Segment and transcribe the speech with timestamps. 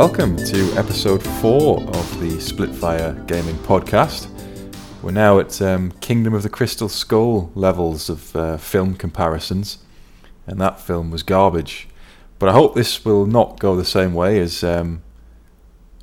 [0.00, 4.28] Welcome to episode four of the Splitfire Gaming Podcast.
[5.02, 9.76] We're now at um, Kingdom of the Crystal Skull levels of uh, film comparisons,
[10.46, 11.86] and that film was garbage.
[12.38, 15.02] But I hope this will not go the same way as um,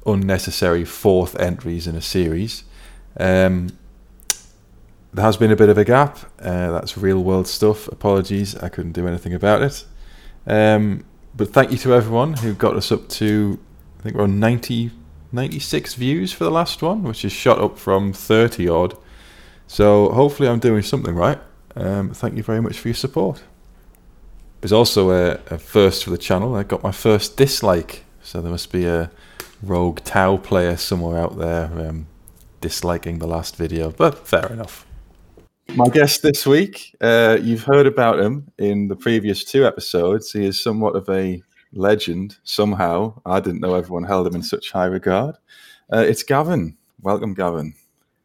[0.06, 2.66] unnecessary fourth entries in a series.
[3.20, 3.80] Um,
[5.12, 6.20] there has been a bit of a gap.
[6.40, 7.88] Uh, that's real world stuff.
[7.88, 9.86] Apologies, I couldn't do anything about it.
[10.46, 11.04] Um,
[11.36, 13.58] but thank you to everyone who got us up to,
[14.00, 14.92] I think we're on 90,
[15.32, 18.98] 96 views for the last one, which is shot up from 30 odd.
[19.68, 21.40] So hopefully I'm doing something right.
[21.76, 23.44] Um, thank you very much for your support.
[24.62, 26.56] There's also a, a first for the channel.
[26.56, 29.12] I got my first dislike, so there must be a
[29.62, 32.08] rogue Tau player somewhere out there um,
[32.62, 34.86] disliking the last video, but fair enough.
[35.76, 40.32] My guest this week, uh, you've heard about him in the previous two episodes.
[40.32, 43.20] He is somewhat of a legend somehow.
[43.26, 45.36] I didn't know everyone held him in such high regard.
[45.92, 46.78] Uh, it's Gavin.
[47.02, 47.74] Welcome, Gavin.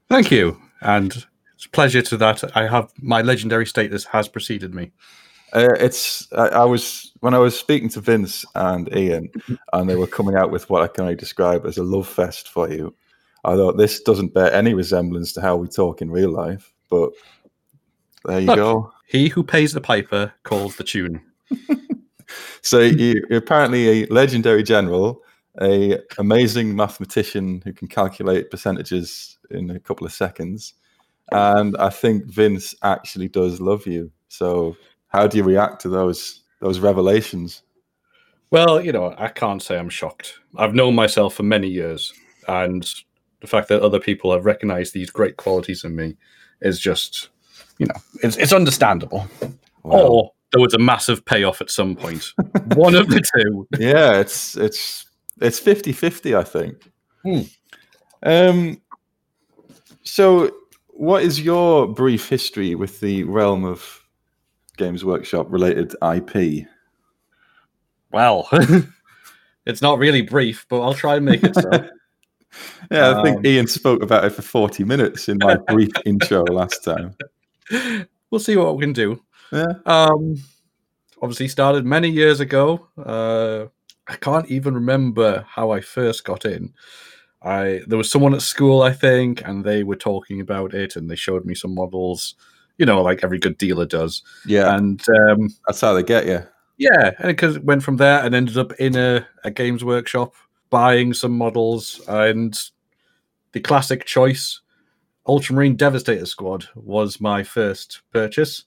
[0.09, 2.57] Thank you, and it's a pleasure to that.
[2.57, 4.93] I have my legendary status has preceded me.
[5.53, 9.31] Uh, it's I, I, was when I was speaking to Vince and Ian,
[9.73, 12.49] and they were coming out with what I can only describe as a love fest
[12.49, 12.95] for you.
[13.45, 17.13] I thought this doesn't bear any resemblance to how we talk in real life, but
[18.25, 18.93] there you Look, go.
[19.07, 21.21] He who pays the piper calls the tune.
[22.63, 25.23] so you, you're apparently a legendary general,
[25.61, 30.75] a amazing mathematician who can calculate percentages in a couple of seconds,
[31.31, 34.11] and I think Vince actually does love you.
[34.29, 34.77] So
[35.09, 37.63] how do you react to those those revelations?
[38.51, 40.39] Well, you know, I can't say I'm shocked.
[40.57, 42.13] I've known myself for many years,
[42.49, 42.87] and
[43.41, 46.17] the fact that other people have recognized these great qualities in me
[46.61, 47.29] is just,
[47.79, 49.27] you know, it's, it's understandable.
[49.83, 49.99] Wow.
[49.99, 52.33] Or there was a massive payoff at some point.
[52.75, 53.67] One of the two.
[53.79, 55.07] Yeah, it's it's
[55.41, 56.91] it's 50-50, I think.
[57.23, 57.41] Hmm.
[58.23, 58.81] Um
[60.05, 60.53] so
[60.89, 64.05] what is your brief history with the realm of
[64.77, 66.67] Games Workshop related IP?
[68.13, 68.49] Well,
[69.67, 71.71] it's not really brief, but I'll try and make it so.
[72.91, 76.45] yeah, I think um, Ian spoke about it for 40 minutes in my brief intro
[76.45, 77.17] last time.
[78.31, 79.21] We'll see what we can do.
[79.53, 79.75] Yeah.
[79.85, 80.37] Um,
[81.21, 82.89] obviously, started many years ago.
[82.99, 83.67] Uh,
[84.09, 86.73] I can't even remember how I first got in.
[87.43, 91.11] I there was someone at school, I think, and they were talking about it, and
[91.11, 92.35] they showed me some models.
[92.79, 94.23] You know, like every good dealer does.
[94.47, 96.43] Yeah, and um, that's how they get you.
[96.79, 100.35] Yeah, and because it went from there and ended up in a, a games workshop
[100.71, 102.59] buying some models, and
[103.53, 104.61] the classic choice,
[105.27, 108.65] Ultramarine Devastator Squad, was my first purchase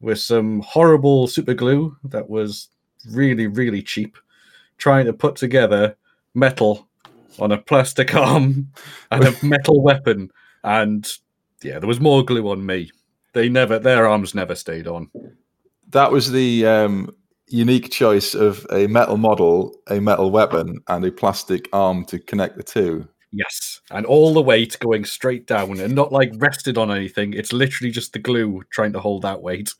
[0.00, 2.68] with some horrible super glue that was
[3.10, 4.16] really, really cheap,
[4.78, 5.96] trying to put together
[6.34, 6.88] metal
[7.38, 8.68] on a plastic arm
[9.10, 10.30] and a metal weapon.
[10.62, 11.10] And
[11.62, 12.90] yeah, there was more glue on me.
[13.32, 15.10] They never, their arms never stayed on.
[15.90, 17.14] That was the um,
[17.48, 22.56] unique choice of a metal model, a metal weapon, and a plastic arm to connect
[22.56, 23.08] the two.
[23.36, 27.34] Yes, and all the weight going straight down and not like rested on anything.
[27.34, 29.74] It's literally just the glue trying to hold that weight.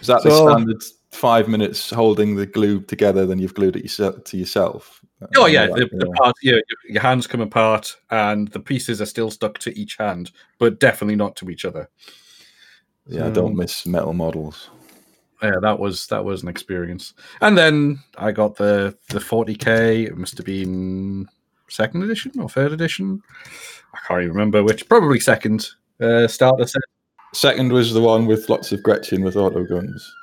[0.00, 3.26] Is that so, the standard five minutes holding the glue together?
[3.26, 5.00] Then you've glued it to yourself.
[5.36, 9.30] Oh yeah, the, the part, yeah, your hands come apart and the pieces are still
[9.30, 11.88] stuck to each hand, but definitely not to each other.
[13.06, 14.70] Yeah, I don't miss metal models
[15.42, 17.14] yeah, that was that was an experience.
[17.40, 20.06] And then I got the the 40k.
[20.06, 21.28] It must have been
[21.72, 23.22] second edition or third edition.
[23.94, 24.88] I can't even remember which.
[24.88, 25.68] Probably second.
[26.00, 26.82] Uh, starter set.
[27.34, 30.14] Second was the one with lots of Gretchin with auto guns.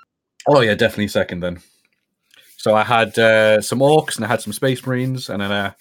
[0.47, 1.59] Oh yeah, definitely second then.
[2.57, 5.71] So I had uh, some orcs and I had some space marines, and then uh,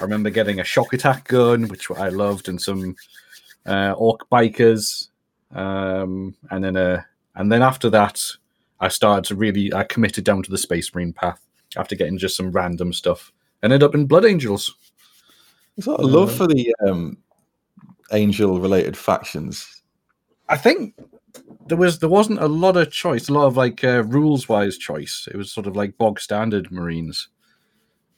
[0.00, 2.96] I remember getting a shock attack gun, which I loved, and some
[3.66, 5.08] uh, orc bikers,
[5.52, 7.02] um, and then uh,
[7.34, 8.22] and then after that
[8.80, 11.40] I started to really, I committed down to the Space Marine path
[11.76, 13.32] after getting just some random stuff
[13.62, 14.74] ended up in Blood Angels.
[15.78, 17.16] Is that a love for the um,
[18.12, 19.82] angel related factions?
[20.48, 20.94] I think
[21.68, 24.76] there was there wasn't a lot of choice, a lot of like uh, rules wise
[24.76, 25.28] choice.
[25.30, 27.28] It was sort of like bog standard Marines.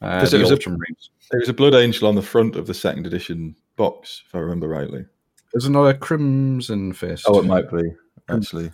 [0.00, 1.10] Uh, the was a, Marines.
[1.30, 4.38] There was a Blood Angel on the front of the second edition box, if I
[4.38, 5.04] remember rightly.
[5.52, 7.24] There's another Crimson Fist.
[7.28, 7.82] Oh, it might be
[8.30, 8.72] actually.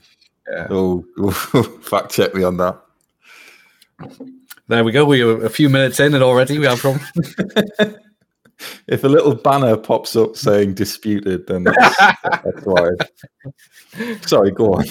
[0.48, 0.68] Yeah.
[0.70, 1.02] Oh,
[1.82, 2.80] fact check me on that.
[4.68, 5.04] There we go.
[5.04, 7.00] We are a few minutes in, and already we have from.
[8.86, 12.90] if a little banner pops up saying disputed, then that's, that's why.
[14.22, 14.84] Sorry, go on.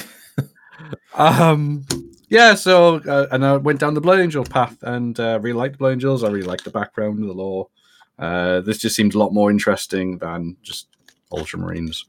[1.15, 1.85] Um.
[2.29, 5.77] yeah, so uh, and I went down the Blood Angel path and uh, really liked
[5.77, 6.23] Blood Angels.
[6.23, 7.69] I really liked the background, the lore.
[8.17, 10.87] Uh, this just seemed a lot more interesting than just
[11.31, 12.05] Ultramarines.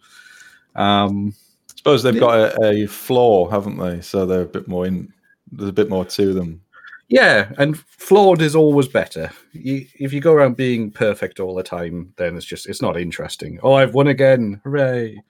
[0.74, 1.34] Um,
[1.70, 4.00] I suppose they've got a, a flaw, haven't they?
[4.00, 5.12] So they're a bit more in.
[5.50, 6.60] There's a bit more to them.
[7.08, 9.30] Yeah, and flawed is always better.
[9.52, 12.98] You, if you go around being perfect all the time, then it's just it's not
[12.98, 13.58] interesting.
[13.62, 14.60] Oh, I've won again!
[14.64, 15.22] Hooray!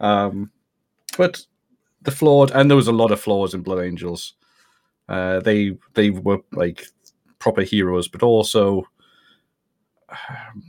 [0.00, 0.50] Um,
[1.16, 1.44] but
[2.02, 4.34] the flawed, and there was a lot of flaws in Blood Angels.
[5.08, 6.86] Uh, they they were like
[7.38, 8.82] proper heroes, but also
[10.08, 10.62] um,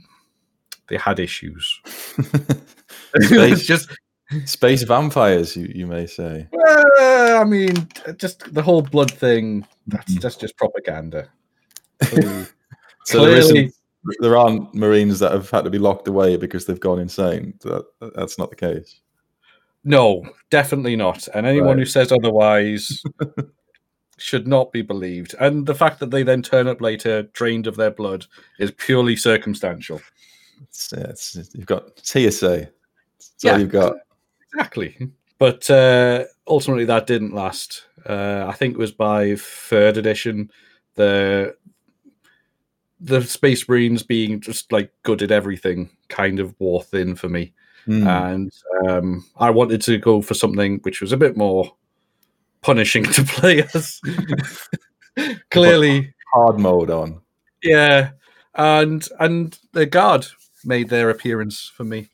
[0.88, 1.80] they had issues.
[3.14, 3.88] it's just,
[4.46, 6.48] space vampires, you, you may say.
[6.66, 9.66] uh, I mean, just the whole blood thing.
[9.86, 10.20] That's Mhm.
[10.20, 11.28] that's just propaganda.
[12.00, 12.46] Clearly-
[13.06, 13.74] So there, clearly- isn't,
[14.20, 17.54] there aren't Marines that have had to be locked away because they've gone insane.
[17.62, 17.84] That,
[18.14, 19.00] that's not the case.
[19.84, 21.28] No, definitely not.
[21.34, 23.02] And anyone who says otherwise
[24.16, 25.34] should not be believed.
[25.40, 28.24] And the fact that they then turn up later drained of their blood
[28.58, 30.00] is purely circumstantial.
[30.62, 32.68] It's, it's, you've got TSA.
[33.18, 33.52] That's Yeah.
[33.52, 33.96] all you've got.
[34.54, 35.10] Exactly.
[35.38, 37.84] But uh, ultimately, that didn't last.
[38.06, 40.50] Uh, I think it was by third edition,
[40.94, 41.56] the
[43.00, 47.52] the Space Marines being just like good at everything kind of wore thin for me.
[47.86, 48.06] Hmm.
[48.06, 48.52] and
[48.88, 51.70] um, I wanted to go for something which was a bit more
[52.62, 54.00] punishing to players.
[55.50, 57.20] Clearly, Hard mode on.
[57.62, 58.12] yeah,
[58.54, 60.26] and and the guard
[60.64, 62.08] made their appearance for me.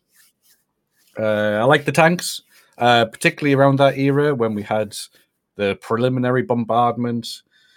[1.20, 2.42] Uh, I like the tanks,
[2.78, 4.96] uh, particularly around that era when we had
[5.56, 7.28] the preliminary bombardment.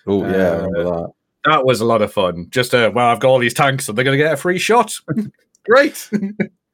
[0.07, 1.12] Oh yeah, Uh, that.
[1.45, 2.48] That was a lot of fun.
[2.51, 4.57] Just uh, well, I've got all these tanks, so they're going to get a free
[4.60, 4.94] shot.
[5.66, 6.10] Great.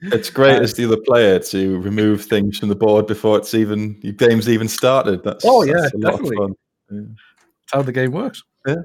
[0.02, 4.00] It's great as the other player to remove things from the board before it's even
[4.02, 5.26] your game's even started.
[5.26, 6.38] That's Oh, yeah, that's a lot definitely.
[6.38, 6.56] of fun.
[6.90, 7.02] Yeah.
[7.02, 8.42] That's how the game works.
[8.66, 8.76] Yeah.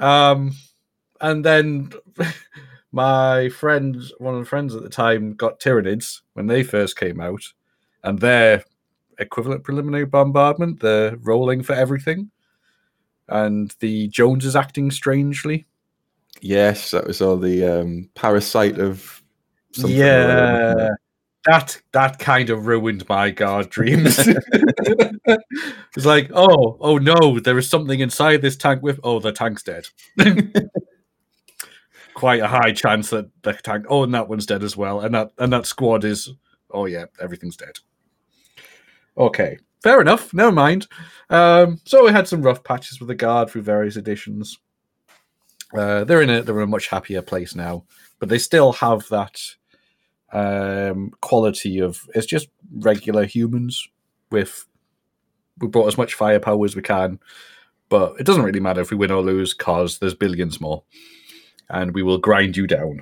[0.00, 0.50] Um,
[1.20, 1.92] and then
[2.94, 7.20] my friends, one of the friends at the time, got Tyranids when they first came
[7.20, 7.42] out,
[8.04, 8.64] and their
[9.18, 12.30] equivalent preliminary bombardment, the rolling for everything,
[13.28, 15.66] and the Joneses acting strangely.
[16.40, 19.22] Yes, that was all the um, parasite of
[19.72, 20.00] something.
[20.00, 20.88] or other, wasn't yeah.
[21.46, 24.18] That that kind of ruined my guard dreams.
[25.26, 29.64] it's like, oh, oh no, there is something inside this tank with oh, the tank's
[29.64, 29.88] dead.
[32.14, 35.00] Quite a high chance that the tank oh and that one's dead as well.
[35.00, 36.30] And that and that squad is
[36.70, 37.78] oh yeah, everything's dead.
[39.16, 39.58] Okay.
[39.82, 40.86] Fair enough, never mind.
[41.28, 44.58] Um, so we had some rough patches with the guard through various editions.
[45.76, 47.84] Uh, they're in a they're in a much happier place now,
[48.18, 49.38] but they still have that
[50.32, 53.86] um, quality of it's just regular humans
[54.30, 54.66] with
[55.58, 57.20] we brought as much firepower as we can,
[57.88, 60.82] but it doesn't really matter if we win or lose because there's billions more,
[61.70, 63.00] and we will grind you down.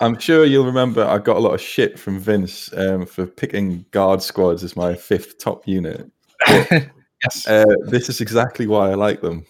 [0.00, 3.84] I'm sure you'll remember I got a lot of shit from Vince um, for picking
[3.92, 6.10] guard squads as my fifth top unit.
[6.48, 7.46] yes.
[7.46, 9.46] Uh, this is exactly why I like them.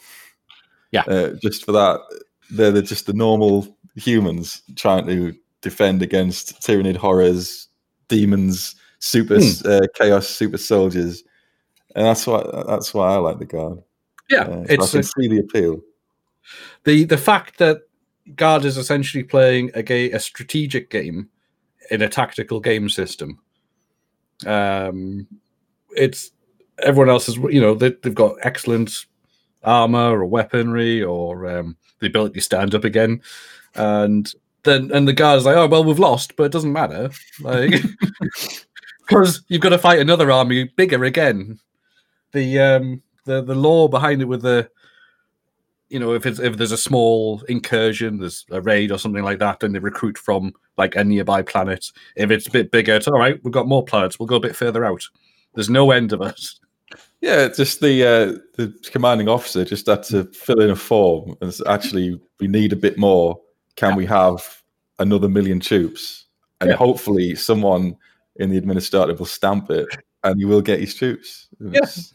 [0.93, 1.03] Yeah.
[1.03, 2.01] Uh, just for that,
[2.51, 7.69] they're the, just the normal humans trying to defend against Tyranid horrors,
[8.09, 9.69] demons, super Hmm.
[9.69, 11.25] uh, chaos, super soldiers,
[11.97, 13.79] and that's why that's why I like the guard.
[14.31, 15.81] yeah, Uh, so it's I can see the appeal.
[16.85, 17.79] the the fact that
[18.35, 21.29] guard is essentially playing a ga- a strategic game
[21.91, 23.39] in a tactical game system.
[24.45, 25.27] Um,
[25.91, 26.33] it's
[26.83, 29.07] everyone else is you know they, they've got excellent
[29.65, 33.23] armor or weaponry or um, the ability to stand up again,
[33.75, 34.33] and
[34.65, 37.83] then and the guard is like, oh well, we've lost, but it doesn't matter, like
[39.07, 41.59] because you've got to fight another army bigger again.
[42.33, 44.69] The um the the lore behind it with the
[45.89, 49.39] you know, if it's if there's a small incursion, there's a raid or something like
[49.39, 51.91] that, then they recruit from like a nearby planet.
[52.17, 53.39] If it's a bit bigger, it's all right.
[53.45, 54.19] We've got more planets.
[54.19, 55.03] We'll go a bit further out.
[55.55, 56.41] There's no end of it.
[57.23, 61.53] Yeah, just the uh, the commanding officer just had to fill in a form and
[61.67, 63.41] actually we need a bit more.
[63.75, 64.63] Can we have
[64.99, 66.27] another million troops?
[66.61, 66.77] And Yeah.
[66.77, 67.97] hopefully someone
[68.37, 69.89] in the administrative will stamp it
[70.25, 71.49] and you will get his troops.
[71.59, 71.79] Yeah.
[71.79, 72.13] It's-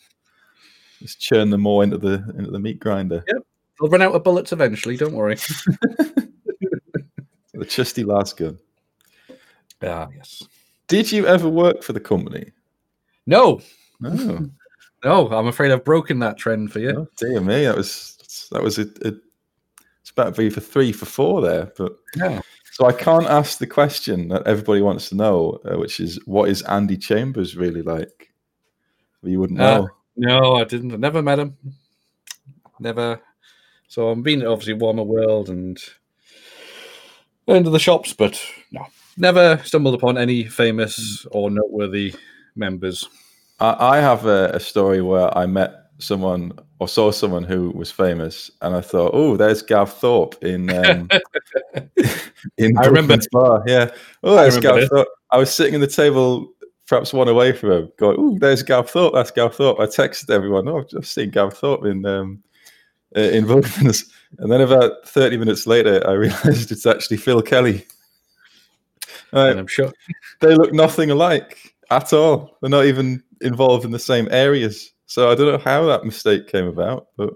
[1.00, 3.26] Just churn them more into the into the meat grinder.
[3.82, 4.96] They'll run out of bullets eventually.
[4.98, 5.38] Don't worry.
[7.54, 8.58] The trusty lasgun.
[9.84, 10.42] Ah, yes.
[10.88, 12.52] Did you ever work for the company?
[13.28, 13.62] No,
[14.00, 14.50] No.
[15.04, 15.28] no.
[15.30, 16.90] I'm afraid I've broken that trend for you.
[16.98, 19.14] Oh, dear me, that was that was a, a
[20.00, 22.42] it's about to be for three for four there, but Yeah.
[22.72, 26.50] so I can't ask the question that everybody wants to know, uh, which is what
[26.50, 28.32] is Andy Chambers really like?
[29.22, 29.90] You wouldn't Uh, know.
[30.16, 30.94] No, I didn't.
[30.94, 31.58] I never met him.
[32.80, 33.22] Never.
[33.92, 35.78] So I'm being obviously Warhammer World and
[37.46, 42.16] into the shops, but no, never stumbled upon any famous or noteworthy
[42.56, 43.10] members.
[43.60, 47.92] I, I have a, a story where I met someone or saw someone who was
[47.92, 51.10] famous, and I thought, "Oh, there's Gav Thorpe in um,
[52.58, 53.92] in I remember- bar." Yeah.
[54.24, 54.88] Oh, there's Gav this.
[54.88, 55.10] Thorpe.
[55.32, 56.54] I was sitting in the table,
[56.88, 59.16] perhaps one away from him, going, "Oh, there's Gav Thorpe.
[59.16, 62.42] That's Gav Thorpe." I texted everyone, "Oh, I've just seen Gav Thorpe in um,
[63.16, 64.06] Uh, in Brooklyn's,"
[64.40, 67.86] and then about thirty minutes later, I realised it's actually Phil Kelly.
[69.34, 69.52] Right.
[69.52, 69.92] And I'm sure.
[70.42, 72.58] they look nothing alike at all.
[72.62, 74.92] They're not even involved in the same areas.
[75.06, 77.34] So I don't know how that mistake came about, but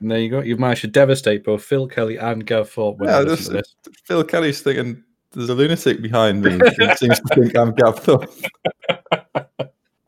[0.00, 0.40] And there you go.
[0.40, 2.98] You've managed to devastate both Phil Kelly and Gav Thorpe.
[3.02, 3.50] yeah, this.
[4.04, 6.52] Phil Kelly's thinking there's a lunatic behind me.
[6.78, 8.30] He seems to think I'm Gav Thorpe.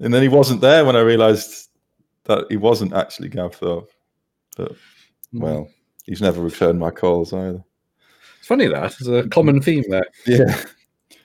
[0.00, 1.68] and then he wasn't there when I realised
[2.24, 3.90] that he wasn't actually Gav Thorpe.
[4.56, 4.72] But
[5.32, 5.68] well,
[6.04, 7.62] he's never returned my calls either.
[8.38, 8.94] It's funny that.
[8.98, 10.06] it's a common theme there.
[10.26, 10.62] Yeah.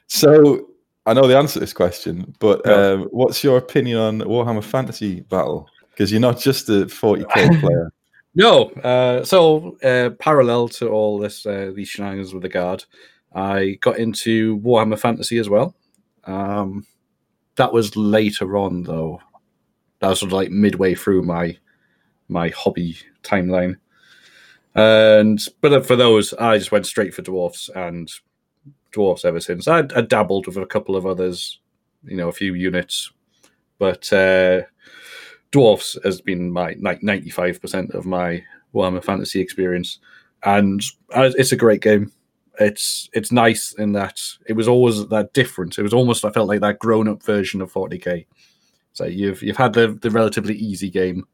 [0.08, 0.70] So
[1.06, 2.74] I know the answer to this question, but Yeah.
[2.74, 5.68] um, what's your opinion on Warhammer Fantasy Battle?
[5.90, 7.92] Because you're not just a 40k player.
[8.36, 12.84] No, uh, so uh, parallel to all this, uh, these shenanigans with the guard,
[13.36, 15.76] I got into Warhammer Fantasy as well.
[16.26, 16.86] Um,
[17.58, 19.20] that was later on, though.
[20.00, 21.58] That was sort of like midway through my
[22.28, 23.76] my hobby timeline.
[24.76, 28.12] And but for those, I just went straight for dwarfs and
[28.92, 29.68] dwarfs ever since.
[29.68, 31.60] I, I dabbled with a couple of others,
[32.04, 33.12] you know, a few units,
[33.78, 34.62] but uh,
[35.52, 40.00] dwarfs has been my like ninety five percent of my Warhammer Fantasy experience,
[40.44, 40.82] and
[41.14, 42.12] uh, it's a great game.
[42.60, 45.78] It's it's nice in that it was always that different.
[45.78, 48.26] It was almost I felt like that grown up version of forty k.
[48.94, 51.28] So you've you've had the the relatively easy game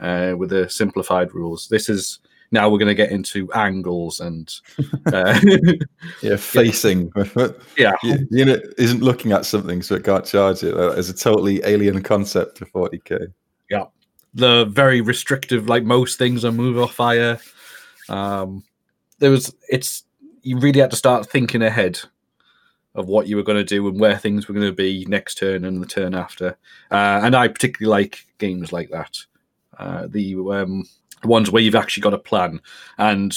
[0.00, 1.68] uh, with the simplified rules.
[1.68, 2.20] This is
[2.52, 4.52] now we're going to get into angles and
[5.12, 5.38] uh,
[6.22, 7.12] Yeah, facing.
[7.78, 10.74] yeah, Your unit isn't looking at something, so it can't charge it.
[10.74, 13.32] That is a totally alien concept to 40k.
[13.70, 13.84] Yeah,
[14.34, 17.38] the very restrictive like most things on move or fire
[18.08, 18.62] um
[19.18, 20.04] there was it's
[20.42, 21.98] you really had to start thinking ahead
[22.94, 25.36] of what you were going to do and where things were going to be next
[25.36, 26.56] turn and the turn after
[26.90, 29.16] uh, and i particularly like games like that
[29.78, 30.84] uh, the um
[31.24, 32.60] ones where you've actually got a plan
[32.98, 33.34] and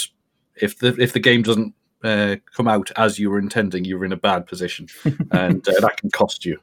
[0.56, 1.74] if the if the game doesn't
[2.04, 4.88] uh, come out as you were intending you're in a bad position
[5.32, 6.58] and uh, that can cost you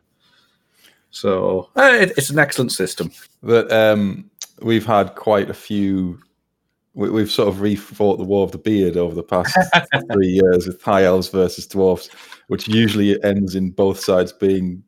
[1.11, 3.11] so uh, it, it's an excellent system
[3.43, 6.21] But um, we've had quite a few.
[6.95, 9.57] We, we've sort of refought the War of the Beard over the past
[10.12, 12.11] three years with high elves versus dwarfs,
[12.49, 14.83] which usually ends in both sides being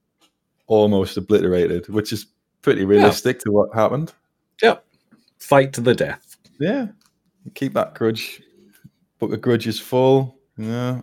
[0.67, 2.27] almost obliterated, which is
[2.63, 4.13] pretty realistic to what happened.
[4.63, 4.85] Yep.
[5.43, 6.37] Fight to the death.
[6.61, 6.87] Yeah,
[7.55, 8.43] keep that grudge.
[9.19, 10.39] But the grudge is full.
[10.57, 11.03] Yeah.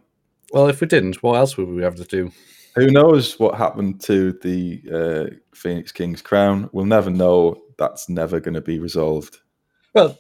[0.52, 2.32] Well, if we didn't, what else would we have to do?
[2.76, 6.70] Who knows what happened to the uh, Phoenix King's crown?
[6.72, 7.62] We'll never know.
[7.78, 9.40] That's never going to be resolved.
[9.94, 10.18] Well,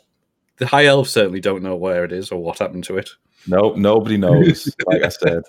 [0.58, 3.10] the high elves certainly don't know where it is or what happened to it.
[3.48, 4.74] No, nobody knows.
[4.86, 5.44] like I said.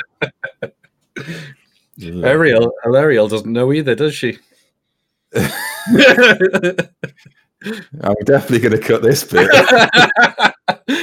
[1.96, 2.24] Yeah.
[2.26, 4.38] Ariel, Ariel doesn't know either, does she?
[8.02, 9.50] I'm definitely going to cut this bit.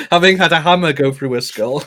[0.12, 1.84] Having had a hammer go through a skull.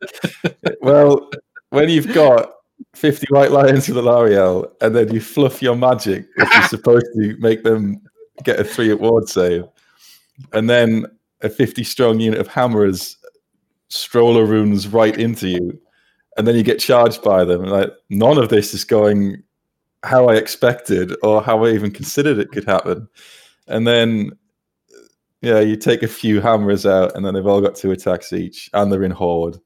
[0.80, 1.30] well,
[1.70, 2.52] when you've got
[2.94, 7.36] 50 white lions with Alarielle and then you fluff your magic, which is supposed to
[7.38, 8.00] make them
[8.44, 9.64] get a three at ward save,
[10.52, 11.06] and then
[11.42, 13.16] a 50 strong unit of hammerers
[13.90, 15.80] Strollaz runes right into you,
[16.36, 17.64] and then you get charged by them.
[17.64, 19.42] Like none of this is going
[20.02, 23.08] how I expected or how I even considered it could happen.
[23.68, 24.32] And then
[25.42, 28.68] yeah, you take a few hammers out, and then they've all got two attacks each,
[28.74, 29.58] and they're in horde.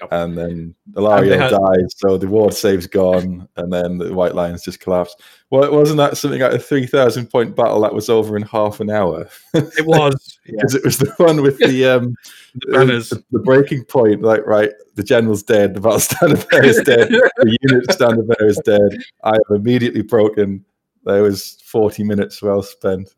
[0.00, 0.08] Yep.
[0.10, 4.64] And then they had- dies, so the ward save's gone, and then the White Lions
[4.64, 5.14] just collapse.
[5.50, 8.80] Well, wasn't that something like a three thousand point battle that was over in half
[8.80, 9.28] an hour?
[9.54, 10.38] it was.
[10.46, 10.54] Yeah.
[10.56, 12.16] Because it was the one with the um,
[12.54, 13.10] The banners.
[13.10, 14.22] the, the breaking point.
[14.22, 18.48] Like, right, the general's dead, the battle standard bearer is dead, the unit standard bearer
[18.48, 19.04] is dead.
[19.22, 20.64] I have immediately broken.
[21.04, 23.14] There was forty minutes well spent.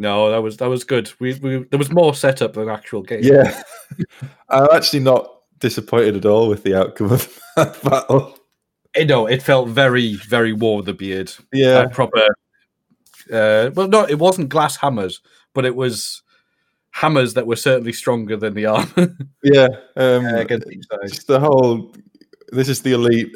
[0.00, 1.10] No, that was that was good.
[1.18, 3.20] We, we there was more setup than actual game.
[3.22, 3.60] Yeah,
[4.48, 8.38] I'm actually not disappointed at all with the outcome of that battle.
[8.94, 11.32] Eh, no, it felt very very War of the Beard.
[11.52, 12.24] Yeah, Uh, proper.
[13.32, 15.20] Uh, well, no, it wasn't glass hammers,
[15.52, 16.22] but it was
[16.92, 19.66] hammers that were certainly stronger than the armor yeah.
[19.96, 20.62] Um, side.
[21.08, 21.92] just the whole.
[22.52, 23.34] This is the elite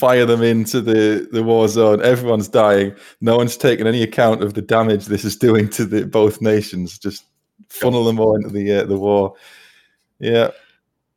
[0.00, 2.02] fire them into the, the war zone.
[2.02, 2.94] Everyone's dying.
[3.20, 6.98] No one's taking any account of the damage this is doing to the both nations.
[6.98, 7.24] Just
[7.68, 9.34] funnel them all into the uh, the war.
[10.18, 10.50] Yeah.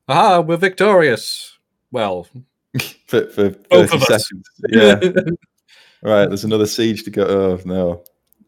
[0.10, 1.58] Ah, we're victorious.
[1.92, 2.28] Well,
[3.08, 4.08] for, for Both 30 of us.
[4.28, 4.50] seconds.
[4.70, 5.00] Yeah.
[6.04, 6.28] right.
[6.28, 7.26] There's another siege to go.
[7.26, 8.04] Oh, no.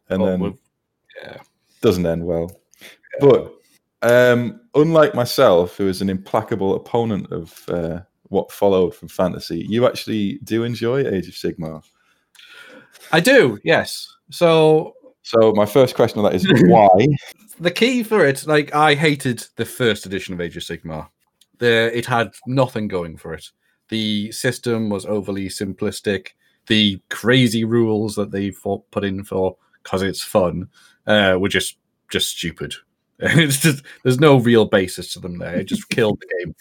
[0.10, 0.58] And Oh, then
[1.24, 1.38] yeah.
[1.82, 2.52] doesn't end well.
[3.22, 3.54] But
[4.02, 9.86] um, unlike myself, who is an implacable opponent of uh, what followed from fantasy, you
[9.86, 11.84] actually do enjoy Age of Sigmar.
[13.12, 14.12] I do, yes.
[14.32, 16.90] So So my first question on that is why?
[17.60, 21.08] the key for it, like I hated the first edition of Age of Sigmar.
[21.60, 23.50] The it had nothing going for it.
[23.90, 26.30] The system was overly simplistic.
[26.68, 28.52] The crazy rules that they
[28.92, 30.68] put in for because it's fun
[31.06, 31.78] uh, were just
[32.10, 32.74] just stupid.
[33.20, 35.56] It's just there's no real basis to them there.
[35.56, 36.56] It just killed the game.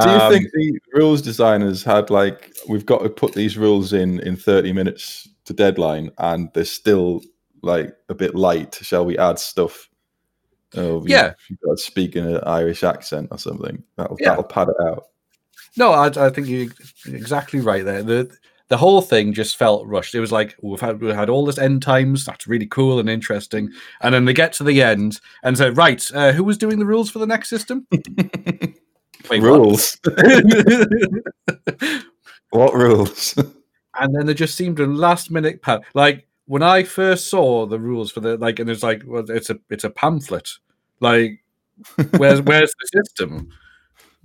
[0.00, 3.92] Do you Um, think the rules designers had like we've got to put these rules
[3.92, 7.22] in in 30 minutes to deadline and they're still
[7.62, 8.78] like a bit light?
[8.82, 9.88] Shall we add stuff?
[10.76, 11.32] Oh, Yeah.
[11.48, 13.82] you've got to speak in an Irish accent or something.
[13.96, 14.30] That'll, Yeah.
[14.30, 15.04] that'll pad it out.
[15.76, 16.68] No, I, I think you're
[17.06, 18.02] exactly right there.
[18.02, 18.30] The
[18.68, 20.14] the whole thing just felt rushed.
[20.14, 22.26] It was like we've had we had all this end times.
[22.26, 23.70] That's really cool and interesting.
[24.02, 26.84] And then they get to the end and say, right, uh, who was doing the
[26.84, 27.86] rules for the next system?
[29.30, 29.98] Wait, rules.
[32.50, 33.34] what rules?
[34.00, 37.78] and then there just seemed a last minute pa- like when I first saw the
[37.78, 40.50] rules for the like, and it's like, well, it's a it's a pamphlet.
[41.00, 41.44] Like,
[42.16, 43.50] where's where's the system?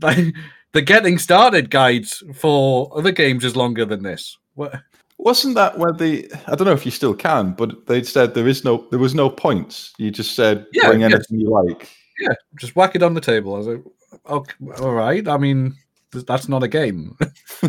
[0.02, 0.34] Like
[0.72, 4.38] the getting started guides for other games is longer than this.
[4.56, 4.82] What?
[5.18, 8.48] Wasn't that where the I don't know if you still can, but they said there
[8.48, 9.94] is no there was no points.
[9.98, 11.90] You just said Yeah, bring anything you like.
[12.20, 13.56] Yeah, just whack it on the table.
[13.56, 13.84] I was like,
[14.28, 15.28] okay, all right.
[15.28, 15.76] I mean,
[16.12, 17.18] that's not a game.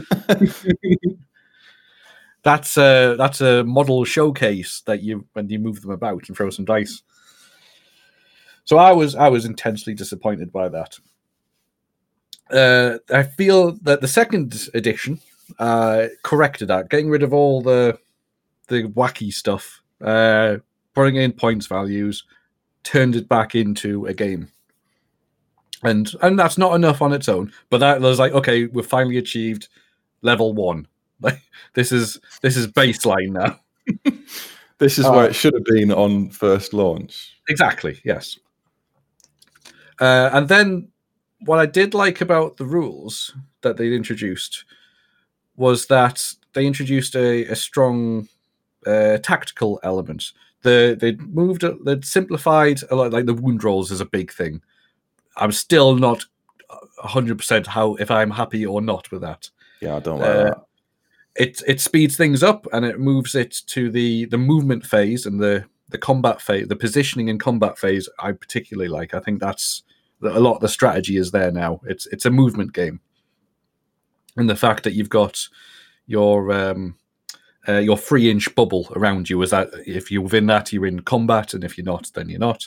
[2.43, 6.51] that's a that's a model showcase that you when you move them about and throw
[6.51, 7.03] some dice.
[8.65, 10.99] So I was I was intensely disappointed by that.
[12.51, 15.21] Uh, I feel that the second edition
[15.59, 17.99] uh, corrected that, getting rid of all the
[18.69, 20.57] the wacky stuff, uh,
[20.95, 22.25] putting in points values,
[22.83, 24.49] turned it back into a game.
[25.85, 29.19] And and that's not enough on its own, but that was like, okay, we've finally
[29.19, 29.69] achieved
[30.23, 30.87] level one.
[31.21, 31.41] Like
[31.75, 33.61] this is this is baseline now.
[34.79, 37.39] This is Uh, where it should have been on first launch.
[37.49, 38.39] Exactly, yes.
[40.01, 40.89] Uh, and then
[41.47, 44.65] what I did like about the rules that they introduced
[45.57, 48.29] was that they introduced a, a strong
[48.87, 50.33] uh, tactical element.
[50.63, 54.61] The they moved, they'd simplified a lot like the wound rolls is a big thing.
[55.37, 56.25] I'm still not
[56.99, 59.51] hundred percent how if I'm happy or not with that.
[59.81, 60.65] Yeah, I don't like Uh, that.
[61.37, 65.41] it it speeds things up and it moves it to the the movement phase and
[65.41, 69.83] the the combat phase the positioning and combat phase i particularly like i think that's
[70.23, 72.99] a lot of the strategy is there now it's it's a movement game
[74.37, 75.47] and the fact that you've got
[76.07, 76.97] your um
[77.69, 81.01] uh, your three inch bubble around you is that if you're within that you're in
[81.01, 82.67] combat and if you're not then you're not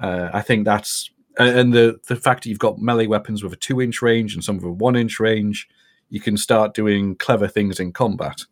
[0.00, 3.56] uh, i think that's and the the fact that you've got melee weapons with a
[3.56, 5.68] two inch range and some with a one inch range
[6.10, 8.44] you can start doing clever things in combat.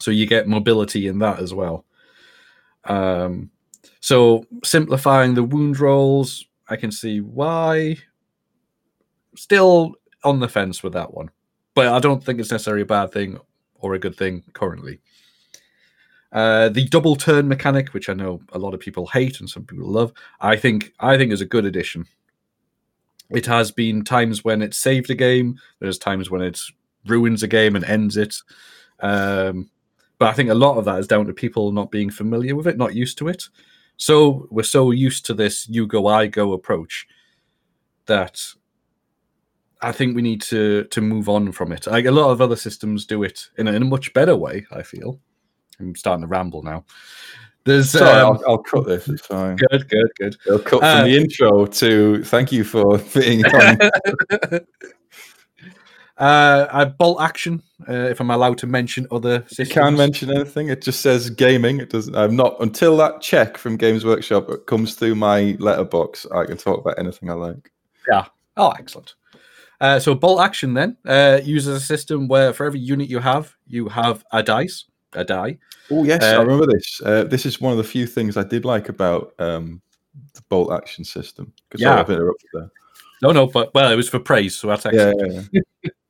[0.00, 1.84] So you get mobility in that as well.
[2.84, 3.50] Um,
[4.00, 7.96] so simplifying the wound rolls, I can see why.
[9.36, 11.30] Still on the fence with that one,
[11.74, 13.38] but I don't think it's necessarily a bad thing
[13.76, 15.00] or a good thing currently.
[16.32, 19.64] Uh, the double turn mechanic, which I know a lot of people hate and some
[19.64, 22.06] people love, I think I think is a good addition.
[23.30, 25.58] It has been times when it saved a game.
[25.80, 26.60] There's times when it
[27.06, 28.36] ruins a game and ends it.
[29.00, 29.70] Um,
[30.18, 32.66] but I think a lot of that is down to people not being familiar with
[32.66, 33.44] it, not used to it.
[33.96, 37.06] So we're so used to this "you go, I go" approach
[38.06, 38.40] that
[39.82, 41.86] I think we need to to move on from it.
[41.86, 44.66] Like a lot of other systems do it in a, in a much better way.
[44.70, 45.20] I feel.
[45.80, 46.84] I'm starting to ramble now.
[47.64, 49.06] There's Sorry, um, I'll, I'll cut this.
[49.08, 49.56] It's fine.
[49.56, 50.36] good, good, good.
[50.50, 53.78] I'll cut Uh, from the intro to thank you for being on.
[56.18, 57.62] uh, I bolt action.
[57.86, 60.68] Uh, if I'm allowed to mention other you systems, can mention anything.
[60.68, 61.80] It just says gaming.
[61.80, 62.16] It doesn't.
[62.16, 66.26] I'm not until that check from Games Workshop comes through my letterbox.
[66.34, 67.70] I can talk about anything I like.
[68.10, 68.26] Yeah.
[68.56, 69.14] Oh, excellent.
[69.80, 73.54] Uh, so bolt action then uh, uses a system where for every unit you have,
[73.66, 75.58] you have a dice, a die.
[75.90, 77.00] Oh yes, I Uh, remember this.
[77.04, 79.80] Uh, this is one of the few things I did like about um,
[80.34, 81.52] the bolt action system.
[81.76, 82.00] Yeah.
[82.00, 82.70] I've interrupted there.
[83.22, 85.48] No, no, but well, it was for praise, so that's Yeah, excellent.
[85.52, 85.90] yeah, yeah.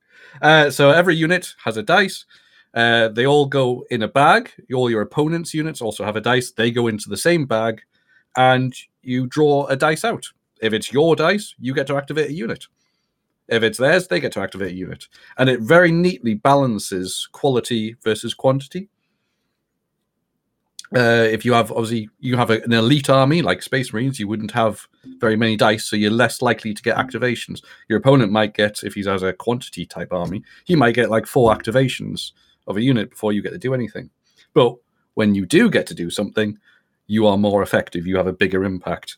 [0.41, 2.25] Uh, so every unit has a dice.
[2.73, 4.49] Uh, they all go in a bag.
[4.73, 6.51] All your opponent's units also have a dice.
[6.51, 7.81] They go into the same bag,
[8.37, 10.25] and you draw a dice out.
[10.61, 12.65] If it's your dice, you get to activate a unit.
[13.51, 15.07] If it's theirs, they get to activate a unit.
[15.37, 18.87] And it very neatly balances quality versus quantity.
[20.95, 24.27] Uh, if you have obviously you have a, an elite army like Space Marines, you
[24.27, 24.87] wouldn't have
[25.19, 27.61] very many dice, so you're less likely to get activations.
[27.87, 31.25] Your opponent might get, if he has a quantity type army, he might get like
[31.25, 32.31] four activations
[32.67, 34.09] of a unit before you get to do anything.
[34.53, 34.75] But
[35.13, 36.57] when you do get to do something,
[37.07, 38.07] you are more effective.
[38.07, 39.17] You have a bigger impact.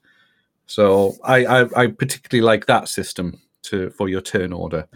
[0.65, 4.88] So I, I, I particularly like that system to for your turn order.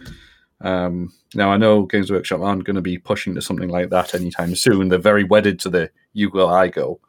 [0.60, 4.14] Um, now I know Games Workshop aren't going to be pushing to something like that
[4.14, 4.88] anytime soon.
[4.88, 7.00] They're very wedded to the you go I go,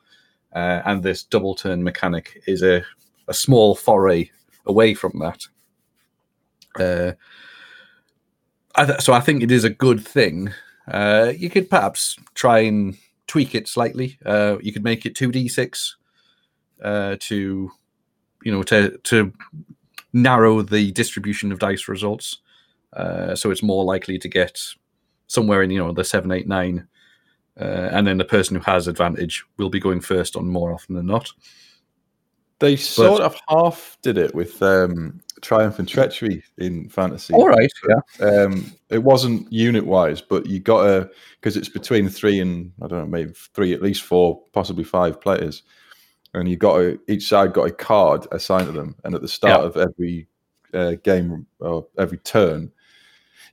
[0.53, 2.83] uh, and this double turn mechanic is a
[3.27, 4.29] a small foray
[4.65, 5.47] away from that.
[6.79, 7.13] Uh,
[8.75, 10.51] I th- so I think it is a good thing.
[10.87, 14.17] Uh, you could perhaps try and tweak it slightly.
[14.25, 15.97] Uh, you could make it two d six
[16.83, 17.71] uh, to,
[18.43, 19.33] you know, to to
[20.13, 22.39] narrow the distribution of dice results,
[22.93, 24.59] uh, so it's more likely to get
[25.27, 26.87] somewhere in you know the seven, eight, nine,
[27.59, 30.95] uh, and then the person who has advantage will be going first on more often
[30.95, 31.31] than not.
[32.59, 37.33] They sort of half did it with um, Triumph and Treachery in fantasy.
[37.33, 38.25] All right, yeah.
[38.25, 42.87] Um, it wasn't unit wise, but you got to because it's between three and I
[42.87, 45.63] don't know, maybe three, at least four, possibly five players,
[46.33, 49.27] and you got a, each side got a card assigned to them, and at the
[49.27, 49.67] start Yeah.
[49.67, 50.27] of every
[50.73, 52.71] uh, game or every turn,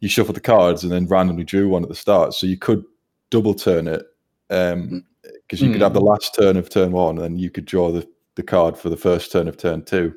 [0.00, 2.84] you shuffled the cards and then randomly drew one at the start, so you could
[3.30, 4.04] double turn it
[4.48, 7.90] because you could have the last turn of turn one, and then you could draw
[7.90, 10.14] the, the card for the first turn of turn two.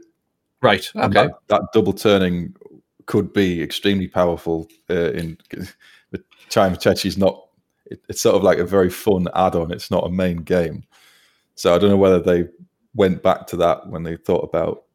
[0.62, 0.89] Right.
[0.95, 1.28] And Okay.
[1.28, 2.54] that, that double turning
[3.06, 4.67] could be extremely powerful.
[4.89, 5.38] Uh, in
[6.12, 7.45] the Chime Chechi is not.
[7.86, 9.72] It, it's sort of like a very fun add-on.
[9.72, 10.84] It's not a main game,
[11.60, 12.48] so I don't know whether they
[12.95, 14.86] went back to that when they thought about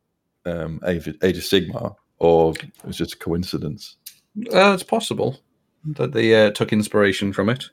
[0.47, 3.97] um, Age, of- Age of Sigmar, or it was just a coincidence.
[4.51, 5.39] Uh, it's possible
[5.85, 7.67] that they uh, took inspiration from it.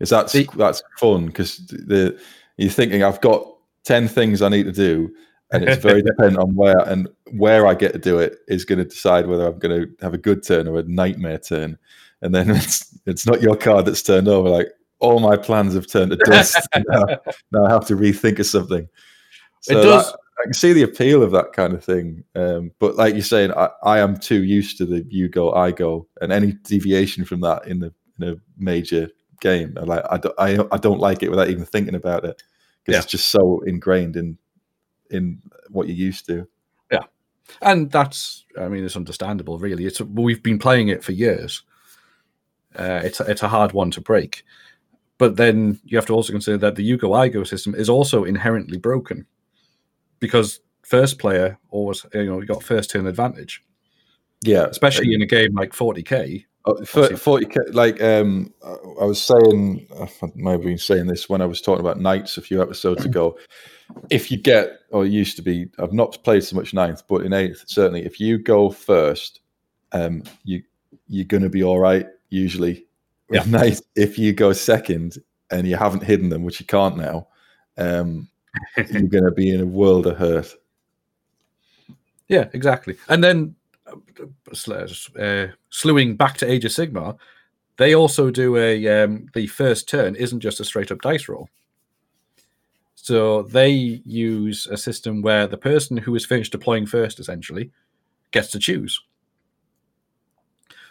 [0.00, 2.20] Is that's See- that's fun because the
[2.56, 3.46] you're thinking I've got
[3.84, 5.14] ten things I need to do,
[5.52, 8.80] and it's very dependent on where and where I get to do it is going
[8.80, 11.78] to decide whether I'm going to have a good turn or a nightmare turn.
[12.20, 14.48] And then it's it's not your card that's turned over.
[14.48, 16.66] Like all my plans have turned to dust.
[16.88, 17.04] now,
[17.52, 18.88] now I have to rethink of something.
[19.60, 22.22] So does- that- I can see the appeal of that kind of thing.
[22.36, 25.72] Um, but like you're saying, I, I am too used to the you go, I
[25.72, 30.16] go, and any deviation from that in the in a major game, I like I
[30.16, 32.40] don't, I, I don't like it without even thinking about it
[32.84, 32.98] because Yeah.
[32.98, 34.38] it's just so ingrained in
[35.10, 36.46] in what you're used to.
[36.92, 37.02] Yeah,
[37.62, 41.62] and that's i mean it's understandable really it's we've been playing it for years
[42.76, 44.44] uh, it's it's a hard one to break
[45.18, 48.78] but then you have to also consider that the yugo igo system is also inherently
[48.78, 49.26] broken
[50.20, 53.62] because first player always you know you got first turn advantage
[54.42, 58.52] Yeah, especially in a game like 40k Uh, for, 40k, like um,
[59.00, 62.36] I- was saying, I might have been saying this when I was talking about knights
[62.36, 63.38] a few episodes ago.
[64.10, 67.24] If you get, or it used to be, I've not played so much ninth, but
[67.24, 69.40] in eighth, certainly, if you go first,
[69.92, 70.62] um, you
[71.06, 72.84] you're going to be all right usually.
[73.28, 75.18] With ninth, if you go second
[75.50, 77.28] and you haven't hidden them, which you can't now,
[77.76, 78.28] um,
[78.76, 80.54] you're going to be in a world of hurt.
[82.28, 83.54] yeah exactly and then
[83.86, 83.94] uh,
[84.52, 84.74] sl-
[85.18, 87.16] uh, slewing back to age of sigmar
[87.76, 91.48] they also do a um, the first turn isn't just a straight up dice roll
[93.08, 97.70] So they use a system where the person who is finished deploying first essentially
[98.32, 99.00] gets to choose.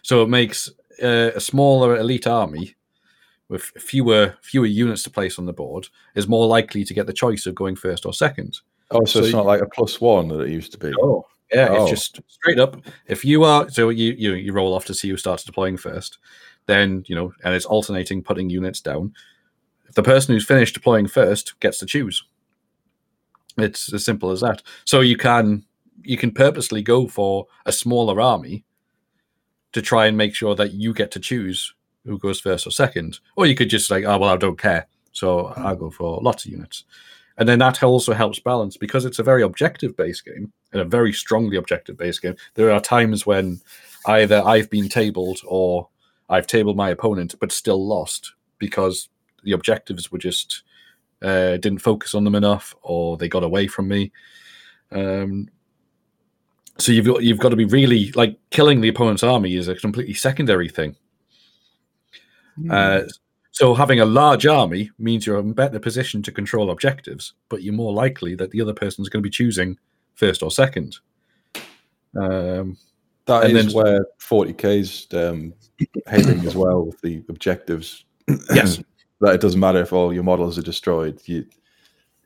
[0.01, 0.71] So it makes
[1.03, 2.75] uh, a smaller elite army
[3.49, 7.13] with fewer fewer units to place on the board is more likely to get the
[7.13, 8.59] choice of going first or second.
[8.91, 10.91] Oh, so, So it's not like a plus one that it used to be.
[11.01, 11.83] Oh, yeah, Oh.
[11.83, 12.81] it's just straight up.
[13.07, 16.17] If you are so you you you roll off to see who starts deploying first,
[16.65, 19.13] then you know, and it's alternating putting units down.
[19.87, 22.23] If the person who's finished deploying first gets to choose.
[23.57, 24.61] It's as simple as that.
[24.85, 25.63] So you can
[26.03, 28.63] you can purposely go for a smaller army
[29.77, 31.71] to try and make sure that you get to choose
[32.03, 33.19] who goes first or second.
[33.35, 34.87] Or you could just like, oh well, I don't care.
[35.11, 36.83] So I'll go for lots of units.
[37.37, 40.85] And then that also helps balance because it's a very objective based game and a
[40.85, 42.35] very strongly objective based game.
[42.55, 43.61] There are times when
[44.07, 45.89] either I've been tabled or
[46.27, 49.09] I've tabled my opponent but still lost because
[49.43, 50.63] the objectives were just
[51.21, 54.11] uh, didn't focus on them enough or they got away from me.
[54.91, 55.49] Um,
[56.79, 59.75] so you've got, you've got to be really like killing the opponent's army is a
[59.75, 60.95] completely secondary thing.
[62.55, 62.71] Hmm.
[62.71, 62.99] Uh,
[63.51, 67.63] so having a large army means you're in a better position to control objectives, but
[67.63, 69.77] you're more likely that the other person's going to be choosing
[70.15, 70.97] first or second.
[72.15, 72.77] Um,
[73.25, 75.53] That And is then- where 40k's um,
[76.07, 78.05] heading as well with the objectives.
[78.53, 78.79] Yes.
[79.21, 81.19] that it doesn't matter if all your models are destroyed.
[81.25, 81.45] You,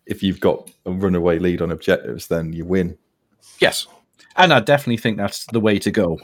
[0.06, 2.98] if you've got a runaway lead on objectives, then you win.
[3.62, 3.88] yes,
[4.38, 6.20] and I definitely think that's the way to go.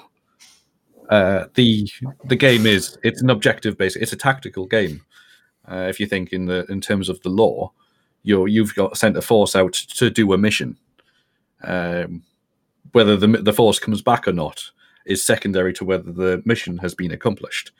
[1.10, 1.89] Uh, the
[2.25, 3.97] the game is it's an objective based.
[3.97, 5.01] It's a tactical game.
[5.69, 7.71] Uh, if you think in the in terms of the lore,
[8.23, 10.77] you're you've got sent a force out to do a mission.
[11.63, 12.23] Um,
[12.91, 14.71] whether the the force comes back or not
[15.05, 17.71] is secondary to whether the mission has been accomplished.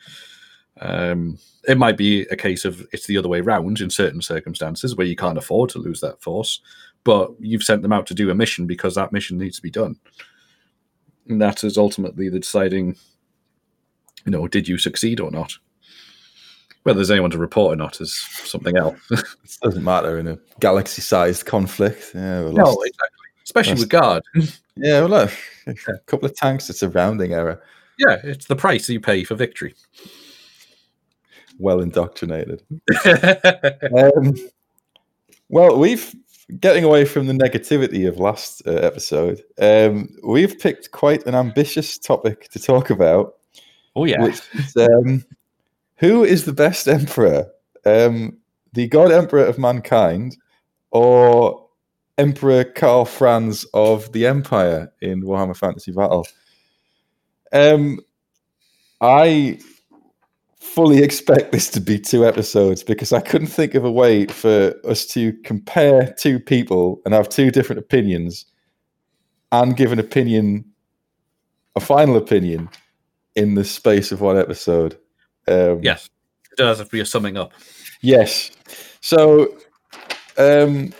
[0.80, 4.96] Um, it might be a case of it's the other way round in certain circumstances
[4.96, 6.60] where you can't afford to lose that force,
[7.04, 9.70] but you've sent them out to do a mission because that mission needs to be
[9.70, 9.96] done.
[11.28, 12.96] And that is ultimately the deciding,
[14.24, 15.52] you know, did you succeed or not?
[16.84, 18.98] Whether there's anyone to report or not is something else.
[19.10, 19.24] It
[19.62, 22.12] doesn't matter in a galaxy-sized conflict.
[22.14, 23.26] Yeah, no, lost- exactly.
[23.44, 24.22] Especially That's- with guard.
[24.76, 25.32] yeah well, look,
[25.66, 26.70] a couple of tanks.
[26.70, 27.60] It's a rounding error.
[27.98, 29.74] Yeah, it's the price you pay for victory.
[31.58, 32.62] Well indoctrinated.
[33.96, 34.34] Um,
[35.48, 36.14] well, we've
[36.60, 39.42] getting away from the negativity of last uh, episode.
[39.58, 43.34] Um, we've picked quite an ambitious topic to talk about.
[43.96, 44.22] oh yeah.
[44.22, 45.24] which is, um,
[45.96, 47.46] who is the best emperor?
[47.84, 48.38] Um,
[48.72, 50.36] the God Emperor of mankind,
[50.90, 51.68] or
[52.18, 56.26] Emperor Karl Franz of the Empire in Warhammer Fantasy Battle?
[57.52, 58.00] Um,
[59.00, 59.58] I
[60.78, 64.72] fully expect this to be two episodes because I couldn't think of a way for
[64.88, 68.46] us to compare two people and have two different opinions
[69.50, 70.64] and give an opinion,
[71.74, 72.68] a final opinion,
[73.34, 74.96] in the space of one episode.
[75.48, 76.08] Um, Yes.
[76.52, 77.50] It does have to be a summing up.
[78.00, 78.52] Yes.
[79.00, 79.48] So
[80.36, 80.92] um,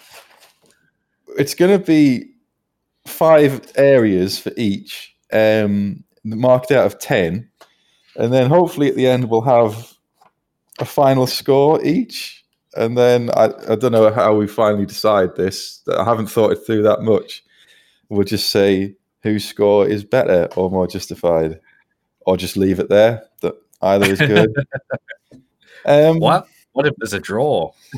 [1.39, 2.33] it's going to be
[3.07, 7.48] five areas for each, um, marked out of 10.
[8.19, 9.95] And then hopefully at the end, we'll have
[10.81, 12.45] a final score each.
[12.77, 15.83] And then I, I don't know how we finally decide this.
[15.97, 17.45] I haven't thought it through that much.
[18.09, 21.61] We'll just say whose score is better or more justified,
[22.21, 24.55] or just leave it there that either is good.
[25.85, 26.47] um, What?
[26.73, 27.73] What if there's a draw?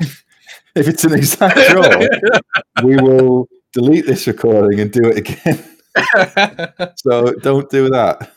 [0.74, 2.06] if it's an exact draw,
[2.84, 6.94] we will delete this recording and do it again.
[6.96, 8.32] so don't do that.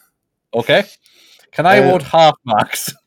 [0.54, 0.84] okay.
[1.56, 2.94] Can I Uh, award half marks?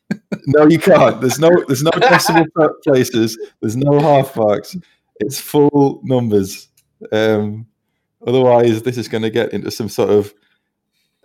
[0.46, 1.20] No, you can't.
[1.20, 2.46] There's no there's no decimal
[2.84, 3.36] places.
[3.60, 4.76] There's no half marks.
[5.18, 6.68] It's full numbers.
[7.10, 7.66] Um,
[8.24, 10.32] otherwise, this is going to get into some sort of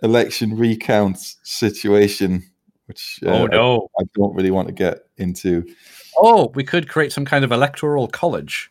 [0.02, 2.42] election recount situation,
[2.86, 3.88] which uh, oh no.
[3.98, 5.64] I, I don't really want to get into.
[6.16, 8.68] Oh, we could create some kind of electoral college.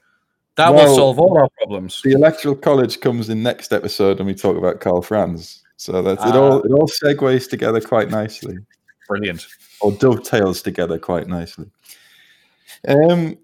[0.57, 2.01] That Well- will solve all our problems.
[2.03, 5.60] The electoral college comes in next episode, and we talk about Karl Franz.
[5.81, 6.35] So that's it.
[6.35, 8.55] All it all segues together quite nicely.
[9.07, 9.47] Brilliant.
[9.81, 11.71] or dovetails together quite nicely.
[12.87, 13.39] Um,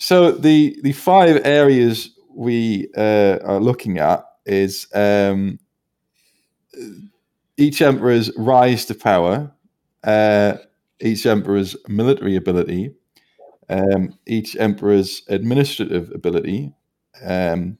[0.00, 5.60] so the the five areas we uh, are looking at is um,
[7.56, 9.48] each emperor's rise to power,
[10.02, 10.54] uh,
[10.98, 12.96] each emperor's military ability,
[13.68, 16.74] um, each emperor's administrative ability.
[17.22, 17.78] Um,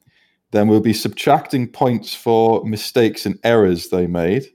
[0.55, 4.47] then we'll be subtracting points for mistakes and errors they made.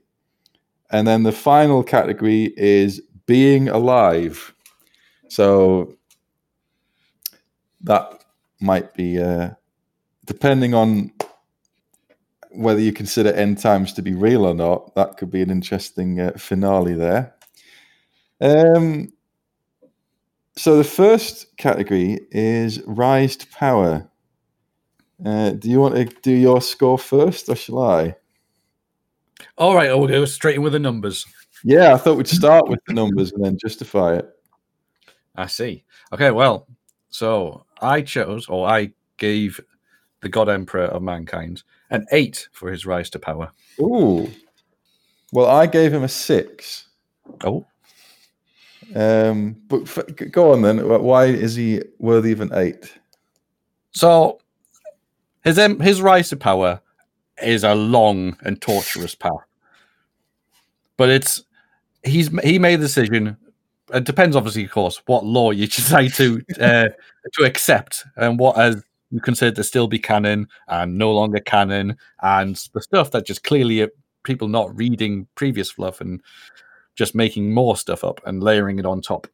[0.89, 4.53] And then the final category is being alive.
[5.29, 5.95] So
[7.81, 8.25] that
[8.59, 9.51] might be, uh,
[10.25, 11.11] depending on
[12.51, 16.19] whether you consider end times to be real or not, that could be an interesting
[16.19, 17.33] uh, finale there.
[18.41, 19.13] Um,
[20.57, 24.10] so the first category is rise to power.
[25.25, 28.15] Uh, do you want to do your score first, or shall I?
[29.57, 31.25] All right, we'll go straight in with the numbers.
[31.63, 34.29] Yeah, I thought we'd start with the numbers and then justify it.
[35.35, 35.83] I see.
[36.11, 36.67] Okay, well,
[37.09, 39.59] so I chose, or I gave
[40.21, 43.51] the God Emperor of Mankind an eight for his rise to power.
[43.79, 44.29] Ooh.
[45.33, 46.87] Well, I gave him a six.
[47.43, 47.65] Oh,
[48.95, 50.79] Um, but go on then.
[50.87, 52.93] Why is he worthy of an eight?
[53.93, 54.39] so
[55.43, 56.81] his his rise to power
[57.41, 59.45] is a long and torturous path,
[60.97, 61.43] but it's
[62.03, 63.37] he's he made the decision.
[63.93, 66.89] It depends, obviously, of course, what lore you decide to uh,
[67.33, 71.97] to accept and what as you consider to still be canon and no longer canon,
[72.21, 73.87] and the stuff that just clearly uh,
[74.23, 76.21] people not reading previous fluff and
[76.95, 79.27] just making more stuff up and layering it on top.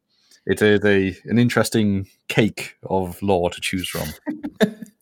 [0.46, 4.08] It is a an interesting cake of lore to choose from.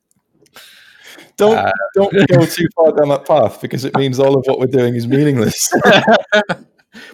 [1.37, 4.59] Don't Uh, don't go too far down that path because it means all of what
[4.59, 5.71] we're doing is meaningless.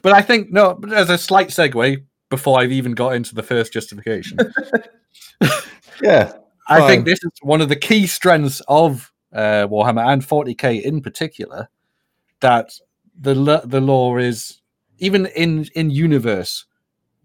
[0.01, 3.43] but I think no, but as a slight segue before I've even got into the
[3.43, 4.37] first justification.
[6.01, 6.33] yeah.
[6.67, 6.89] I Fine.
[6.89, 11.69] think this is one of the key strengths of uh, Warhammer and 40k in particular.
[12.39, 12.71] That
[13.19, 14.61] the the lore is
[14.97, 16.65] even in in universe,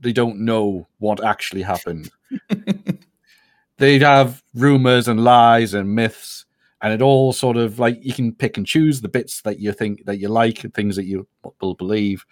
[0.00, 2.10] they don't know what actually happened.
[3.78, 6.45] they have rumors and lies and myths,
[6.82, 9.72] and it all sort of like you can pick and choose the bits that you
[9.72, 11.26] think that you like and things that you
[11.60, 12.24] will believe,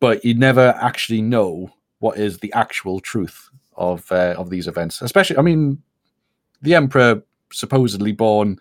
[0.00, 5.02] but you never actually know what is the actual truth of uh, of these events.
[5.02, 5.82] Especially, I mean,
[6.62, 8.58] the Emperor supposedly born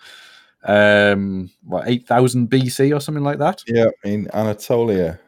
[0.65, 3.61] um what 8000 BC or something like that.
[3.67, 5.19] Yeah, in Anatolia.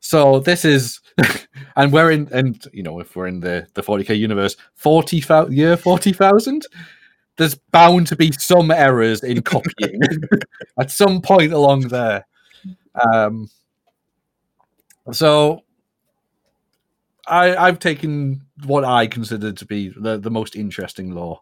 [0.00, 1.00] So this is
[1.76, 5.76] and we're in and you know if we're in the the 40k universe 40,000 year
[5.76, 6.66] 40,000
[7.40, 9.98] there's bound to be some errors in copying
[10.78, 12.26] at some point along there.
[12.94, 13.48] Um
[15.10, 15.62] so
[17.26, 21.40] I I've taken what I consider to be the, the most interesting lore.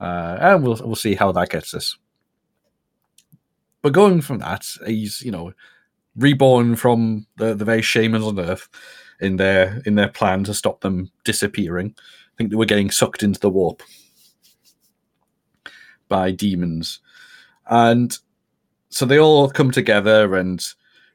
[0.00, 1.98] Uh, and we'll we'll see how that gets us.
[3.82, 5.52] But going from that, he's you know
[6.16, 8.66] reborn from the, the very shamans on Earth
[9.20, 11.94] in their in their plan to stop them disappearing.
[11.98, 13.82] I think they were getting sucked into the warp
[16.08, 17.00] by demons,
[17.66, 18.18] and
[18.90, 20.64] so they all come together and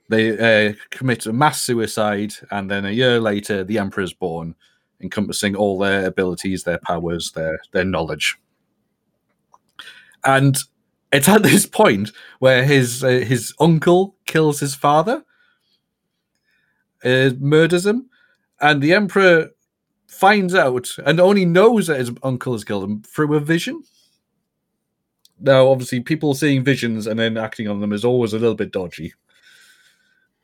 [0.10, 2.34] they uh, commit a mass suicide.
[2.52, 4.56] And then a year later, the Emperor's born,
[5.02, 8.38] encompassing all their abilities, their powers, their their knowledge.
[10.26, 10.58] And
[11.14, 15.24] it's at this point where his uh, his uncle kills his father,
[17.04, 18.10] uh, murders him,
[18.60, 19.52] and the emperor
[20.08, 23.84] finds out and only knows that his uncle has killed him through a vision.
[25.42, 28.72] Now, obviously, people seeing visions and then acting on them is always a little bit
[28.72, 29.14] dodgy.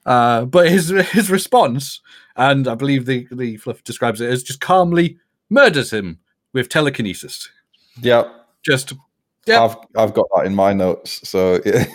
[0.06, 2.02] Uh, but his his response,
[2.36, 5.18] and I believe the the fluff describes it as just calmly
[5.50, 6.20] murders him
[6.54, 7.50] with telekinesis.
[8.02, 8.30] Yeah.
[8.64, 8.94] Just
[9.46, 9.62] Yep.
[9.62, 11.28] I've I've got that in my notes.
[11.28, 11.86] So yeah.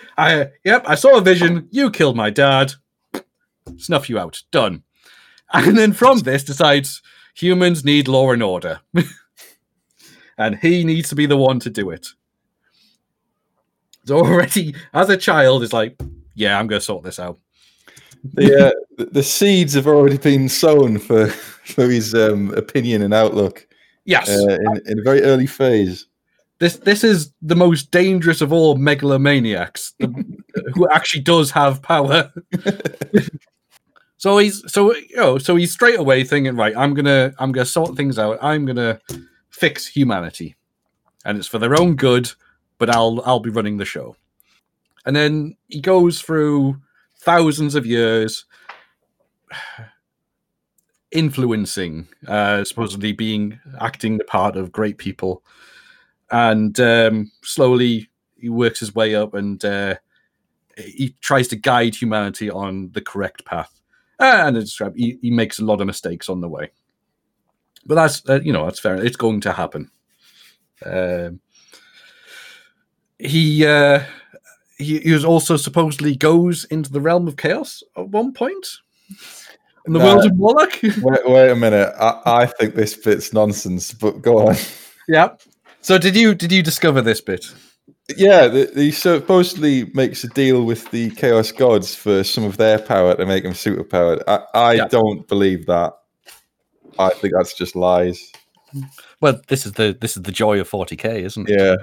[0.18, 1.68] I yep, I saw a vision.
[1.70, 2.72] You killed my dad.
[3.76, 4.42] Snuff you out.
[4.50, 4.82] Done.
[5.52, 7.00] And then from this decides
[7.34, 8.80] humans need law and order.
[10.36, 12.08] and he needs to be the one to do it.
[14.06, 15.98] So already as a child is like,
[16.34, 17.38] yeah, I'm gonna sort this out.
[18.34, 21.28] the, uh, the the seeds have already been sown for
[21.64, 23.66] for his um, opinion and outlook
[24.04, 24.28] Yes.
[24.28, 26.06] uh, in, in a very early phase.
[26.58, 30.08] this this is the most dangerous of all megalomaniacs the,
[30.74, 32.30] who actually does have power
[34.16, 37.64] so he's so you know so he's straight away thinking right i'm gonna i'm gonna
[37.64, 38.98] sort things out i'm gonna
[39.50, 40.54] fix humanity
[41.24, 42.30] and it's for their own good
[42.84, 44.16] but i'll i'll be running the show
[45.06, 46.76] and then he goes through
[47.18, 48.44] thousands of years
[51.12, 55.44] influencing uh supposedly being acting the part of great people
[56.30, 59.94] and um, slowly he works his way up and uh,
[60.76, 63.70] he tries to guide humanity on the correct path.
[64.18, 66.70] And it's, he, he makes a lot of mistakes on the way,
[67.86, 68.96] but that's uh, you know that's fair.
[68.96, 69.90] It's going to happen.
[70.84, 71.40] Um,
[73.24, 74.04] he, uh,
[74.78, 78.66] he he was also supposedly goes into the realm of chaos at one point
[79.86, 80.04] in the No.
[80.04, 80.80] world of Molech.
[81.02, 81.92] Wait, wait a minute.
[82.00, 84.56] I, I think this bit's nonsense, but go on.
[85.08, 85.28] yeah.
[85.80, 87.46] So did you did you discover this bit?
[88.16, 92.78] Yeah, the, he supposedly makes a deal with the Chaos Gods for some of their
[92.78, 94.22] power to make them superpowered.
[94.28, 94.88] I, I Yeah.
[94.88, 95.94] don't believe that.
[96.98, 98.32] I think that's just lies.
[99.20, 101.58] Well, this is the this is the joy of 40k, isn't it?
[101.58, 101.76] Yeah.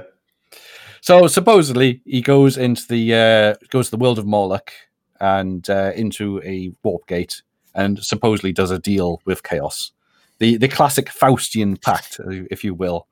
[1.01, 4.71] So supposedly he goes into the uh, goes to the world of Molech
[5.19, 7.41] and uh, into a warp gate,
[7.75, 9.91] and supposedly does a deal with Chaos,
[10.37, 13.07] the the classic Faustian pact, uh, if you will,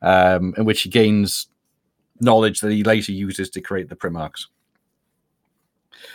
[0.00, 1.46] um, in which he gains
[2.20, 4.46] knowledge that he later uses to create the Primarchs.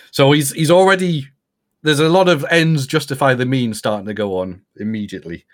[0.10, 1.28] So he's he's already
[1.84, 5.46] there's a lot of ends justify the means starting to go on immediately.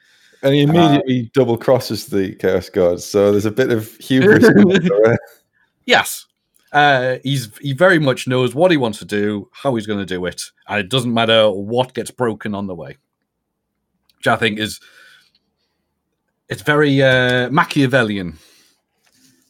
[0.44, 3.04] And he immediately double crosses the Chaos Gods.
[3.04, 4.48] So there's a bit of hubris.
[5.88, 6.26] Yes.
[6.74, 10.06] Uh, he's he very much knows what he wants to do, how he's going to
[10.06, 12.98] do it, and it doesn't matter what gets broken on the way.
[14.18, 14.80] Which I think is
[16.50, 18.38] it's very uh, Machiavellian.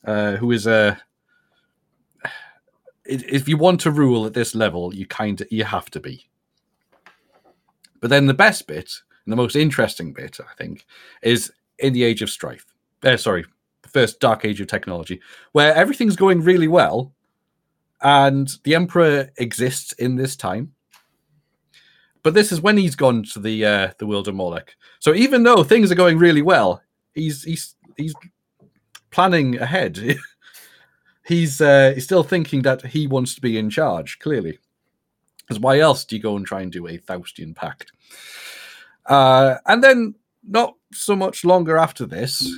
[0.06, 0.98] Uh, who is a
[3.04, 6.30] if you want to rule at this level, you kind of you have to be.
[8.00, 8.94] But then the best bit
[9.26, 10.86] and the most interesting bit, I think,
[11.24, 12.66] is in the Age of Strife.
[13.04, 13.46] Uh, sorry,
[13.88, 15.22] first Dark Age of technology,
[15.52, 17.14] where everything's going really well,
[18.02, 20.74] and the Emperor exists in this time.
[22.24, 24.76] But this is when he's gone to the uh, the world of Molech.
[25.00, 26.82] So even though things are going really well,
[27.14, 28.14] he's he's he's
[29.12, 30.18] planning ahead.
[31.26, 34.20] he's uh, he's still thinking that he wants to be in charge.
[34.20, 34.60] Clearly,
[35.40, 37.92] because why else do you go and try and do a Faustian pact?
[39.06, 42.50] Uh, and then not so much longer after this,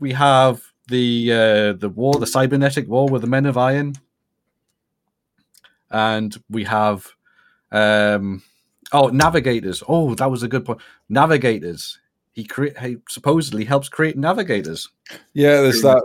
[0.00, 3.94] we have the uh, the war, the cybernetic war with the Men of Iron,
[5.90, 7.06] and we have
[7.72, 8.42] um,
[8.92, 9.82] oh navigators.
[9.88, 10.80] Oh, that was a good point.
[11.08, 11.98] Navigators.
[12.32, 14.88] He create he supposedly helps create navigators.
[15.34, 16.02] Yeah, there's that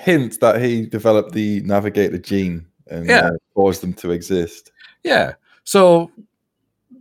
[0.00, 3.26] hint that he developed the navigator gene and yeah.
[3.26, 4.72] uh, caused them to exist.
[5.04, 5.34] Yeah.
[5.64, 6.10] So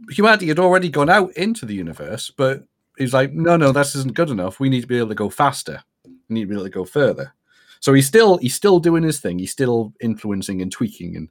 [0.09, 2.63] humanity had already gone out into the universe, but
[2.97, 4.59] he's like, no, no, this isn't good enough.
[4.59, 5.83] We need to be able to go faster.
[6.05, 7.33] We need to be able to go further.
[7.79, 9.39] So he's still he's still doing his thing.
[9.39, 11.29] He's still influencing and tweaking and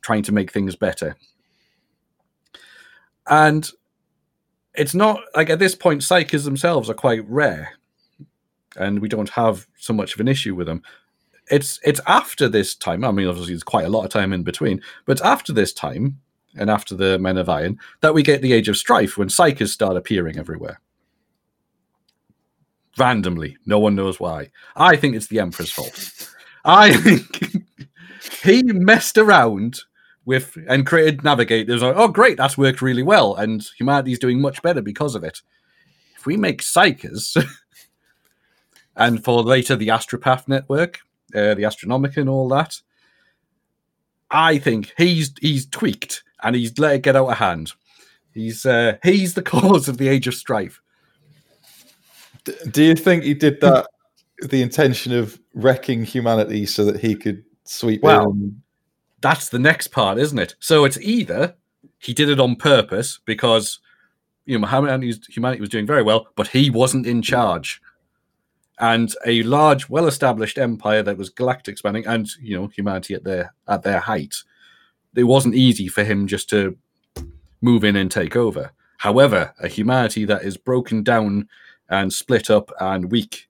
[0.00, 1.16] trying to make things better.
[3.28, 3.70] And
[4.74, 7.74] it's not like at this point, psykers themselves are quite rare,
[8.76, 10.82] and we don't have so much of an issue with them.
[11.50, 13.04] It's it's after this time.
[13.04, 16.20] I mean, obviously, there's quite a lot of time in between, but after this time
[16.56, 19.68] and after the Men of Iron that we get the Age of Strife when psykers
[19.68, 20.80] start appearing everywhere.
[22.98, 24.50] Randomly, no one knows why.
[24.76, 26.28] I think it's the Emperor's fault.
[26.64, 27.64] I think
[28.42, 29.80] he messed around
[30.24, 31.82] with and created navigators.
[31.82, 35.40] Like, oh, great, that's worked really well, and humanity's doing much better because of it.
[36.16, 37.36] If we make psykers,
[38.96, 41.00] and for later the Astropath network,
[41.34, 42.80] uh, the Astronomica, and all that,
[44.30, 47.72] I think he's he's tweaked and he's let it get out of hand.
[48.32, 50.80] He's uh, he's the cause of the age of strife.
[52.70, 53.86] Do you think he did that
[54.42, 58.62] the intention of wrecking humanity so that he could sweep well, in?
[59.20, 60.56] That's the next part, isn't it?
[60.58, 61.54] So it's either
[61.98, 63.78] he did it on purpose because
[64.44, 67.80] you know Muhammad and his humanity was doing very well, but he wasn't in charge.
[68.78, 73.54] And a large, well-established empire that was galactic spanning, and you know humanity at their
[73.68, 74.34] at their height,
[75.14, 76.76] it wasn't easy for him just to
[77.60, 78.72] move in and take over.
[78.98, 81.48] However, a humanity that is broken down
[81.92, 83.48] and split up and weak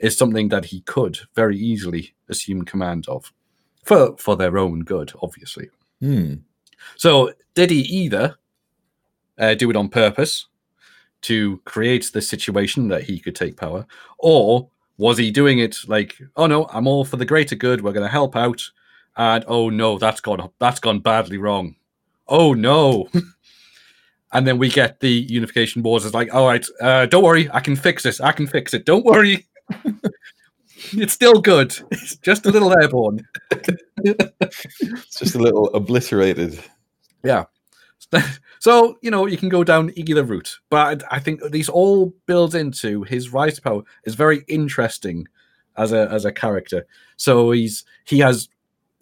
[0.00, 3.32] is something that he could very easily assume command of
[3.84, 5.70] for for their own good, obviously.
[6.00, 6.34] Hmm.
[6.96, 8.36] So, did he either
[9.38, 10.46] uh, do it on purpose
[11.22, 13.86] to create the situation that he could take power,
[14.18, 17.82] or was he doing it like, oh no, I'm all for the greater good.
[17.82, 18.62] We're going to help out
[19.16, 21.76] and oh no, that's gone that's gone badly wrong.
[22.28, 23.08] Oh no.
[24.32, 26.04] and then we get the unification wars.
[26.04, 28.20] It's like, all right, uh, don't worry, I can fix this.
[28.20, 28.86] I can fix it.
[28.86, 29.46] Don't worry.
[30.92, 31.76] it's still good.
[31.90, 33.26] It's just a little airborne.
[33.98, 36.58] it's just a little obliterated.
[37.22, 37.44] Yeah.
[38.62, 40.56] So, you know, you can go down either route.
[40.70, 45.26] But I think these all build into his rise to power is very interesting
[45.76, 46.86] as a as a character.
[47.16, 48.48] So he's he has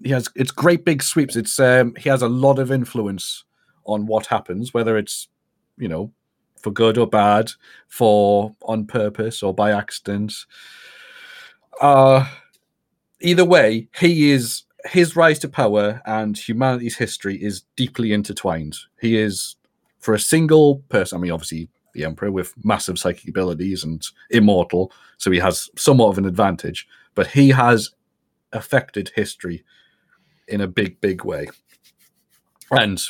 [0.02, 1.36] he has it's great big sweeps.
[1.36, 3.44] It's um, he has a lot of influence
[3.90, 5.28] on what happens, whether it's
[5.76, 6.12] you know
[6.60, 7.50] for good or bad,
[7.88, 10.34] for on purpose or by accident.
[11.80, 12.26] Uh
[13.20, 18.76] either way, he is his rise to power and humanity's history is deeply intertwined.
[19.00, 19.56] He is
[19.98, 21.18] for a single person.
[21.18, 26.08] I mean, obviously the emperor with massive psychic abilities and immortal, so he has somewhat
[26.08, 26.86] of an advantage.
[27.14, 27.90] But he has
[28.52, 29.64] affected history
[30.48, 31.48] in a big, big way.
[32.70, 33.00] And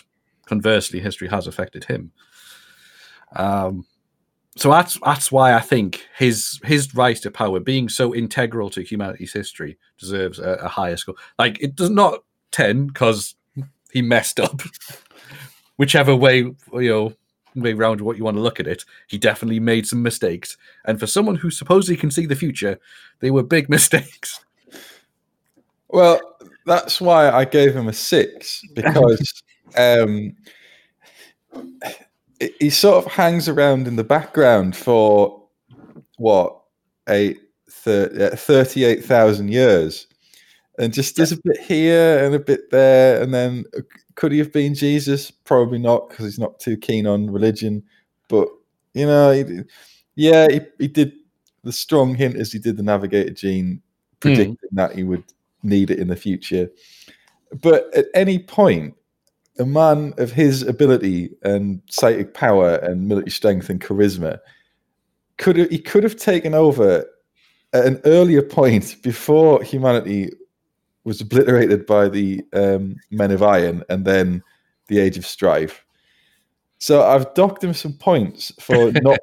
[0.51, 2.11] conversely, history has affected him.
[3.37, 3.87] Um,
[4.57, 8.83] so that's that's why I think his his rise to power, being so integral to
[8.83, 11.15] humanity's history, deserves a, a higher score.
[11.39, 13.37] Like it does not ten because
[13.93, 14.61] he messed up.
[15.77, 17.13] Whichever way you know
[17.55, 20.57] way round what you want to look at it, he definitely made some mistakes.
[20.85, 22.81] And for someone who supposedly can see the future,
[23.21, 24.45] they were big mistakes.
[25.89, 26.21] Well,
[26.67, 29.43] that's why I gave him a six because
[29.77, 30.37] um,
[32.59, 35.43] he sort of hangs around in the background for
[36.17, 36.61] what
[37.09, 37.37] a
[37.69, 40.07] 38,000 years
[40.81, 43.23] and just does a bit here and a bit there.
[43.23, 43.83] And then uh,
[44.15, 45.31] could he have been Jesus?
[45.31, 47.83] Probably not because he's not too keen on religion.
[48.29, 48.49] But,
[48.95, 49.61] you know, he,
[50.15, 51.13] yeah, he, he did
[51.65, 53.81] the strong hint as he did the navigator gene, hmm.
[54.21, 54.77] predicting mm.
[54.77, 55.25] that he would
[55.63, 56.71] need it in the future.
[57.61, 58.95] But at any point,
[59.59, 64.39] a man of his ability and psychic power and military strength and charisma
[65.39, 67.05] could he could have taken over
[67.73, 70.31] at an earlier point before humanity
[71.05, 74.43] was obliterated by the um, Men of Iron and then
[74.89, 75.85] the Age of Strife.
[76.79, 79.19] So I've docked him some points for not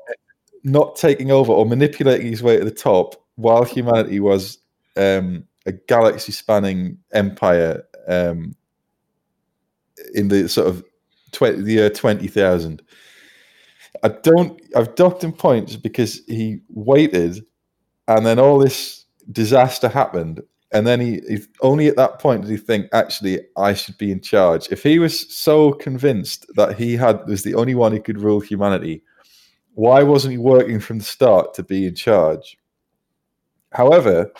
[0.63, 4.57] not taking over or manipulating his way to the top while humanity was
[4.97, 8.55] um, a galaxy spanning empire um,
[10.13, 10.83] in the sort of
[11.31, 12.81] 20, the year 20,000.
[14.03, 17.43] I don't, I've docked him points because he waited
[18.07, 20.41] and then all this disaster happened.
[20.71, 24.11] And then he, he only at that point did he think, actually, I should be
[24.11, 24.67] in charge.
[24.69, 28.39] If he was so convinced that he had was the only one who could rule
[28.39, 29.01] humanity,
[29.75, 32.57] why wasn't he working from the start to be in charge?
[33.71, 34.31] However,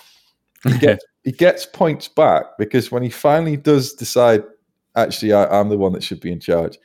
[0.63, 4.43] he gets, he gets points back because when he finally does decide,
[4.97, 6.77] actually, I, I'm the one that should be in charge,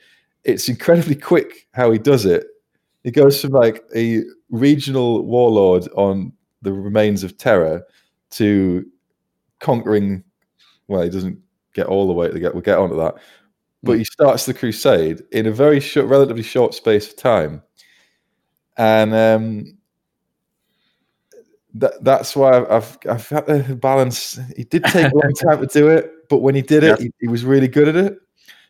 [0.43, 2.45] it's incredibly quick how he does it.
[3.03, 7.83] He goes from like a regional warlord on the remains of Terra
[8.31, 8.85] to
[9.59, 10.23] conquering.
[10.87, 11.39] Well, he doesn't
[11.73, 12.53] get all the way to get.
[12.53, 13.15] We'll get onto that,
[13.81, 17.61] but he starts the crusade in a very short, relatively short space of time,
[18.77, 19.77] and um,
[21.73, 24.39] that that's why I've I've had to balance.
[24.55, 27.03] He did take a long time to do it, but when he did it, Yeah.
[27.05, 28.17] he, he was really good at it.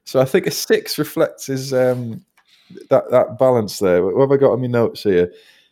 [0.03, 2.25] So I think a six reflects his um,
[2.89, 4.03] that that balance there.
[4.03, 5.31] What have I got on my notes here?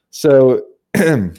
[0.10, 1.34] So I've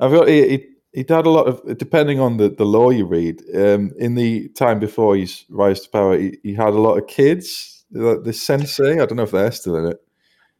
[0.00, 3.40] got he, he, he'd had a lot of depending on the, the lore you read.
[3.54, 7.06] Um, in the time before his rise to power, he, he had a lot of
[7.06, 7.84] kids.
[7.92, 10.02] The, the sensei, I don't know if they're still in it.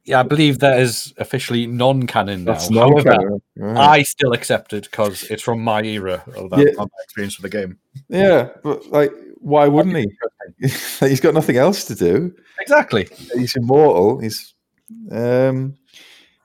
[0.04, 2.52] Yeah, I believe that is officially non-canon now.
[2.52, 3.42] That's However, non-canon.
[3.56, 3.76] Right.
[4.00, 6.72] I still accept it because it's from my era of that, Yeah.
[6.76, 7.78] my experience with the game.
[8.08, 10.06] Yeah, but like, why wouldn't he?
[11.00, 12.34] He's got nothing else to do.
[12.60, 13.08] Exactly.
[13.34, 14.18] He's immortal.
[14.18, 14.54] He's,
[15.12, 15.74] um,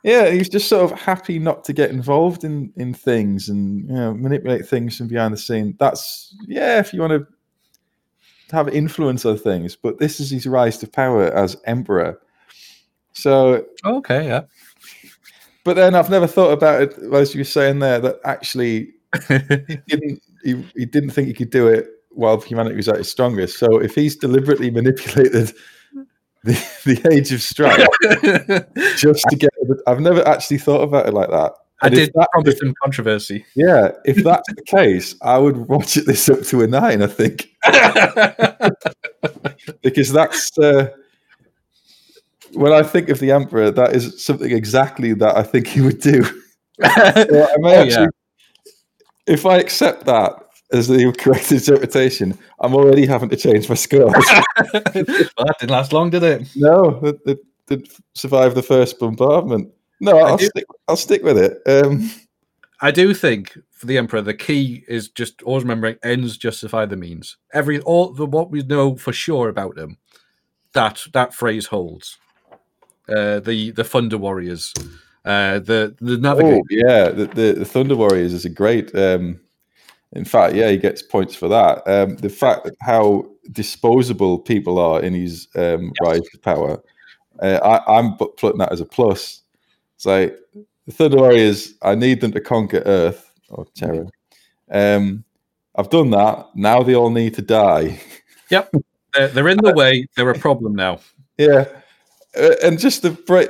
[0.04, 3.96] yeah, he's just sort of happy not to get involved in in things and you
[3.96, 5.76] know manipulate things from behind the scene.
[5.80, 7.28] That's yeah, if you want to
[8.56, 9.76] have influence on things.
[9.76, 12.20] But this is his rise to power as emperor.
[13.18, 14.42] So, Okay, yeah.
[15.64, 18.94] but then I've never thought about it as you were saying there that actually
[19.28, 23.10] he didn't he, he didn't think he could do it while humanity was at its
[23.10, 23.58] strongest.
[23.58, 25.52] So if he's deliberately manipulated
[26.44, 26.54] the,
[26.86, 27.88] the age of strife
[28.98, 29.50] just to get
[29.88, 31.54] I've never actually thought about it like that.
[31.82, 33.46] I And if did that- promise some controversy.
[33.56, 37.08] yeah, if that's the case, I would watch it this up to a nine, I
[37.08, 37.50] think.
[39.82, 40.90] Because that's uh,
[42.54, 46.00] when I think of the Emperor, that is something exactly that I think he would
[46.00, 46.24] do.
[46.80, 48.08] So I Oh, actually, yeah.
[49.26, 50.32] if I accept that
[50.72, 54.14] as the correct interpretation, I'm already having to change my scores.
[54.14, 56.48] well, that didn't last long, did it?
[56.56, 59.72] no, it, it did survive the first bombardment.
[60.00, 60.66] No, I'll stick.
[60.88, 61.62] I'll stick with it.
[61.66, 62.12] Um,
[62.82, 66.96] I do think for the Emperor, the key is just always remembering ends justify the
[66.96, 67.38] means.
[67.54, 69.98] Every all the what we know for sure about him,
[70.74, 72.20] that that phrase holds.
[73.10, 74.74] Uh, the the Thunder Warriors,
[75.24, 76.58] uh, the the Navigator.
[76.58, 78.94] oh yeah, the, the the Thunder Warriors is a great.
[78.96, 79.40] Um,
[80.14, 81.88] in fact, yeah, he gets points for that.
[81.88, 86.82] Um, the fact that how disposable people are in his um, rise to power,
[87.42, 89.42] uh, I, I'm bu- putting that as a plus.
[89.96, 90.38] It's like
[90.86, 91.74] the Thunder Warriors.
[91.82, 94.08] I need them to conquer Earth or Terra.
[94.72, 95.24] Um,
[95.76, 96.48] I've done that.
[96.56, 98.00] Now they all need to die.
[99.14, 100.08] They're, they're in the way.
[100.16, 101.00] They're a problem now.
[101.38, 101.66] Yeah,
[102.38, 103.50] Uh, and just the break.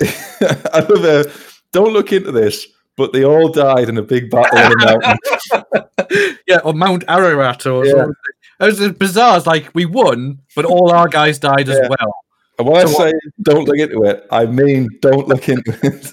[0.00, 1.32] I love it.
[1.72, 2.66] Don't look into this,
[2.96, 6.34] but they all died in a big battle on a mountain.
[6.46, 7.92] yeah, or Mount Ararat or Yeah.
[7.92, 8.14] something.
[8.60, 9.36] It was bizarre.
[9.36, 12.14] It's like we won, but all our guys died as well.
[12.58, 13.12] And when I So say
[13.42, 16.06] don't look into it, I mean don't look into it.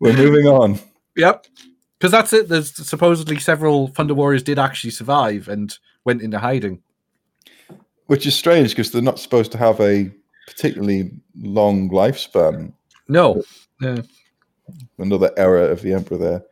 [0.00, 0.78] We're moving on.
[1.16, 1.46] Yep.
[1.98, 2.48] Because that's it.
[2.48, 6.82] There's supposedly several Thunder Warriors did actually survive and went into hiding.
[8.06, 10.10] Which is strange because they're not supposed to have a
[10.46, 12.72] particularly long lifespan.
[13.08, 13.42] No.
[13.80, 14.02] Yeah.
[14.98, 16.44] Another error of the emperor there.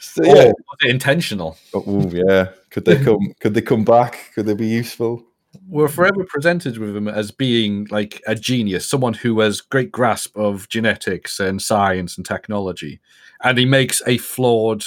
[0.00, 0.44] So, Or yeah.
[0.46, 1.56] was it intentional?
[1.72, 2.48] Oh, ooh, yeah.
[2.70, 3.34] Could they come?
[3.40, 4.32] Could they come back?
[4.34, 5.24] Could they be useful?
[5.68, 10.36] We're forever presented with him as being like a genius, someone who has great grasp
[10.36, 13.00] of genetics and science and technology,
[13.42, 14.82] and he makes a flawed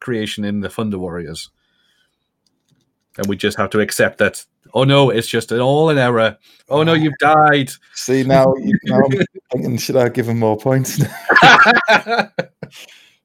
[0.00, 1.50] creation in the Thunder Warriors.
[3.18, 4.44] And we just have to accept that.
[4.76, 6.36] Oh no, it's just an all an error.
[6.68, 7.70] Oh no, you've died.
[7.94, 11.02] See now, you, now I'm thinking, should I give him more points?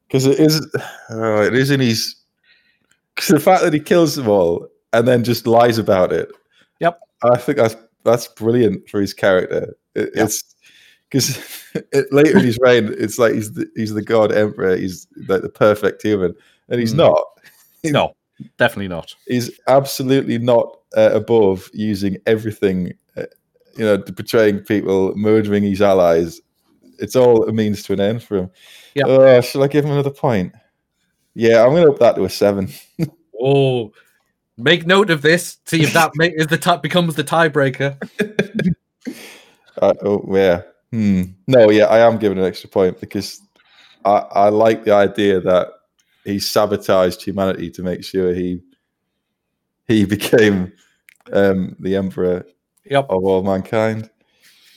[0.07, 0.59] Because it is,
[1.09, 2.15] uh, it is in his.
[3.15, 6.29] Because the fact that he kills them all and then just lies about it.
[6.81, 6.99] Yep.
[7.23, 9.73] I think that's that's brilliant for his character.
[9.95, 10.23] It, Yeah.
[10.25, 10.53] It's
[11.09, 11.39] because
[12.11, 14.75] later in his reign, it's like he's the, he's the god emperor.
[14.75, 16.35] He's like the perfect human,
[16.67, 16.97] and he's Mm.
[16.97, 17.23] not.
[17.85, 18.13] No,
[18.57, 19.15] definitely not.
[19.27, 23.23] He's absolutely not uh, above using everything, uh,
[23.77, 26.41] you know, betraying people, murdering his allies.
[26.99, 28.51] It's all a means to an end for him.
[28.93, 29.41] Yeah.
[29.41, 30.53] Shall I give him another point?
[31.33, 32.69] Yeah, I'm going to up that to a seven.
[33.43, 33.91] Oh,
[34.55, 35.57] make note of this.
[35.65, 37.97] See if that make, is the tie becomes the tiebreaker.
[39.81, 40.61] Uh, oh, yeah.
[40.91, 41.23] Hmm.
[41.47, 43.41] No, yeah, I am giving an extra point because
[44.05, 45.69] I, I like the idea that
[46.23, 48.61] he sabotaged humanity to make sure he
[49.95, 50.71] he became
[51.31, 52.45] um, the emperor
[52.85, 53.05] Yep.
[53.09, 54.09] of all mankind,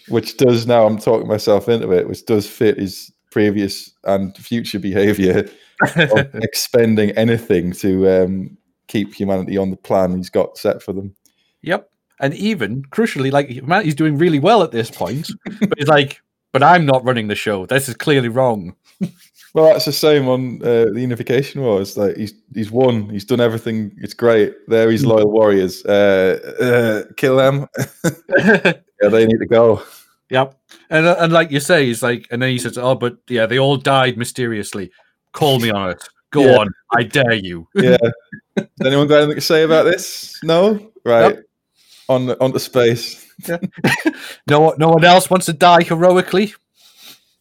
[0.08, 4.78] which does now I'm talking myself into it, which does fit his previous and future
[4.78, 5.48] behavior
[5.96, 8.56] of expending anything to um,
[8.86, 11.14] keep humanity on the plan he's got set for them.
[11.62, 11.90] Yep.
[12.20, 16.62] And even crucially, like humanity's doing really well at this point, but he's like, but
[16.62, 17.66] I'm not running the show.
[17.66, 18.76] This is clearly wrong.
[19.54, 21.96] Well, that's the same on uh, the Unification Wars.
[21.96, 23.08] Like he's he's won.
[23.08, 23.96] He's done everything.
[24.02, 24.52] It's great.
[24.68, 25.84] There, he's loyal warriors.
[25.86, 27.68] Uh, uh, kill them.
[28.36, 29.80] yeah, they need to go.
[30.30, 30.58] Yep.
[30.90, 33.58] And and like you say, he's like, and then he says, "Oh, but yeah, they
[33.60, 34.90] all died mysteriously.
[35.32, 36.02] Call me on it.
[36.30, 36.58] Go Yeah.
[36.58, 36.68] on.
[36.96, 37.96] I dare you." Yeah.
[38.56, 40.38] Has anyone got anything to say about this?
[40.42, 40.90] No.
[41.04, 41.38] Right.
[42.08, 43.24] On on to space.
[43.48, 43.58] Yeah.
[44.48, 46.54] No, one- no one else wants to die heroically.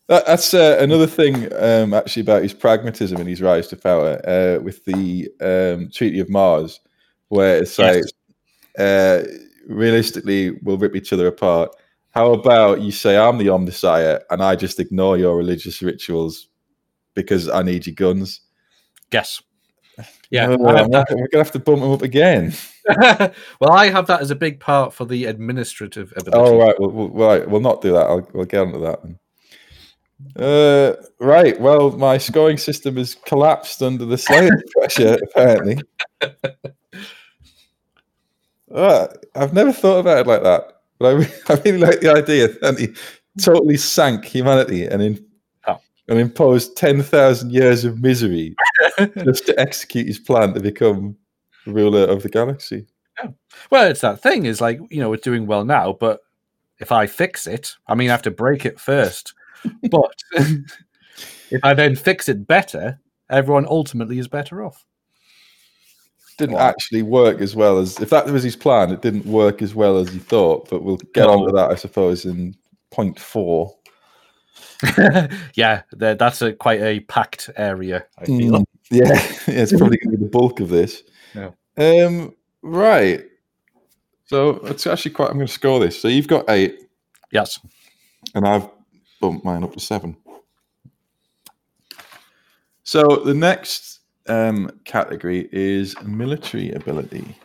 [0.08, 4.22] That, that's uh, another thing, um, actually, about his pragmatism and his rise to power
[4.28, 6.82] uh, with the um, Treaty of Mars,
[7.30, 8.04] where it's like,
[8.78, 8.86] Yes.
[8.86, 9.24] uh,
[9.68, 11.74] realistically, we'll rip each other apart.
[12.12, 16.48] How about you say I'm the Omnissiah and I just ignore your religious rituals
[17.16, 18.42] because I need your guns?
[19.12, 19.42] Yes.
[20.30, 20.48] Yeah.
[20.50, 22.54] Oh, I have I'm gonna- we're gonna have to bump him up again.
[23.60, 26.32] well, I have that as a big part for the administrative ability.
[26.34, 28.06] Oh right, we'll, we'll, right, we'll not do that.
[28.08, 29.02] I'll, we'll get onto that.
[29.04, 29.18] Then.
[30.36, 31.60] Uh, right.
[31.60, 35.18] Well, my scoring system has collapsed under the slightest pressure.
[35.24, 35.78] Apparently,
[38.74, 42.14] uh, I've never thought about it like that, but I, re- I really like the
[42.14, 42.90] idea that he
[43.42, 45.26] totally sank humanity and in,
[45.68, 45.80] Oh.
[46.08, 48.56] and imposed ten thousand years of misery
[49.24, 51.16] just to execute his plan to become
[51.66, 52.86] ruler of the galaxy.
[53.70, 56.22] Well, it's that thing is like, you know, it's doing well now, but
[56.80, 59.34] if I fix it, I mean, I have to break it first.
[59.90, 60.14] But
[61.52, 63.00] if I then fix it better,
[63.30, 64.86] everyone ultimately is better off.
[66.38, 66.68] didn't Wow.
[66.70, 68.90] actually work as well as if that was his plan.
[68.92, 70.68] It didn't work as well as he thought.
[70.70, 71.34] But we'll get No.
[71.40, 72.56] on to that, I suppose, in
[72.92, 73.76] point four.
[75.54, 78.60] yeah, that's a quite a packed area, I feel.
[78.60, 81.04] Mm, yeah, yeah, it's probably going to be the bulk of this.
[81.36, 81.52] Yeah.
[81.78, 82.36] Um.
[82.62, 83.26] Right.
[84.26, 85.30] So it's actually quite.
[85.30, 86.00] I'm going to score this.
[86.02, 86.80] So you've got eight,
[87.32, 87.60] Yes.
[88.36, 88.68] and I've
[89.24, 90.18] bumped mine up to seven.
[92.84, 97.38] So the next um, category is military ability.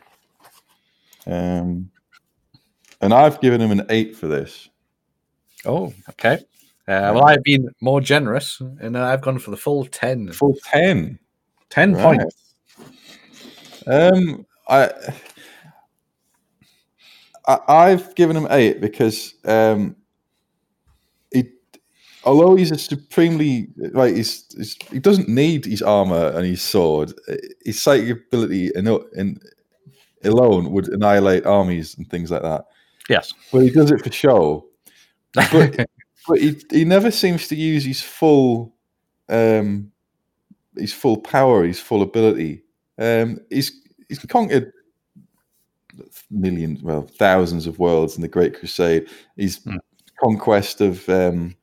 [1.24, 1.88] Um,
[3.00, 4.68] and I've given him an eight for this.
[5.64, 6.38] Oh, okay.
[6.88, 10.32] Uh, well, I've been more generous and I've gone for the full 10.
[10.32, 11.16] Full ten.
[11.70, 12.02] 10 Right.
[12.02, 12.54] points.
[13.86, 14.90] Um, I,
[17.46, 20.07] I I've given him eight because um, he,
[22.28, 27.12] although he's a supremely like he's, he's he doesn't need his armor and his sword.
[27.64, 29.38] His psychic ability in, in
[30.24, 32.64] alone would annihilate armies and things like that.
[33.08, 33.32] Yes.
[33.52, 34.66] But he does it for show.
[35.52, 35.86] But
[36.26, 38.74] but he, he never seems to use his full
[39.28, 39.92] um
[40.76, 42.62] his full power, his full ability.
[42.98, 43.72] Um he's
[44.08, 44.72] he's conquered
[46.30, 49.08] millions, well, thousands of worlds in the Great Crusade.
[49.36, 49.76] His Hmm.
[50.20, 51.54] conquest of um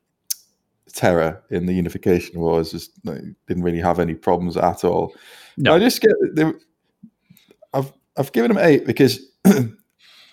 [0.96, 5.14] Terra in the Unification Wars just like, didn't really have any problems at all.
[5.58, 5.74] No.
[5.74, 6.58] I just get the,
[7.74, 9.20] I've I've given him eight because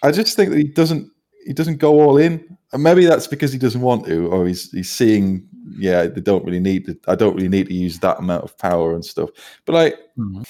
[0.03, 1.11] I just think that he doesn't
[1.45, 2.57] he doesn't go all in.
[2.71, 5.47] And maybe that's because he doesn't want to, or he's he's seeing,
[5.77, 8.57] yeah, they don't really need to, I don't really need to use that amount of
[8.57, 9.29] power and stuff.
[9.65, 10.45] But like Mhm.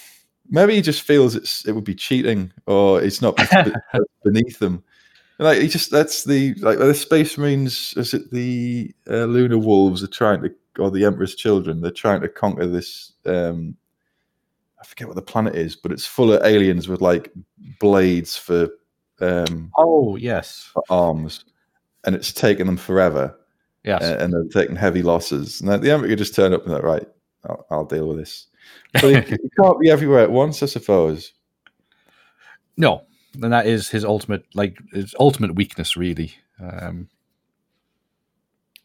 [0.50, 3.36] maybe he just feels it's it would be cheating or it's not
[4.24, 4.84] beneath them.
[5.44, 7.94] Like he just that's the like the Space Marines.
[7.98, 11.82] Is it the uh, Luna Wolves are trying to, or the Emperor's Children?
[11.82, 13.14] They're trying to conquer this.
[13.26, 13.76] um
[14.82, 17.32] I forget what the planet is, but it's full of aliens with like
[17.80, 18.70] blades for
[19.22, 20.70] um Oh, yes.
[20.74, 21.46] for arms,
[22.06, 23.38] and it's taken them forever,
[23.84, 24.02] Yes.
[24.02, 25.62] uh, and they're taking heavy losses.
[25.62, 27.08] And the Emperor could just turn up and like, right,
[27.46, 28.48] I'll, I'll deal with this.
[28.94, 31.32] But he can't be everywhere at once, I suppose.
[32.78, 33.04] no.
[33.42, 36.34] And that is his ultimate, like his ultimate weakness, really.
[36.60, 37.10] Um,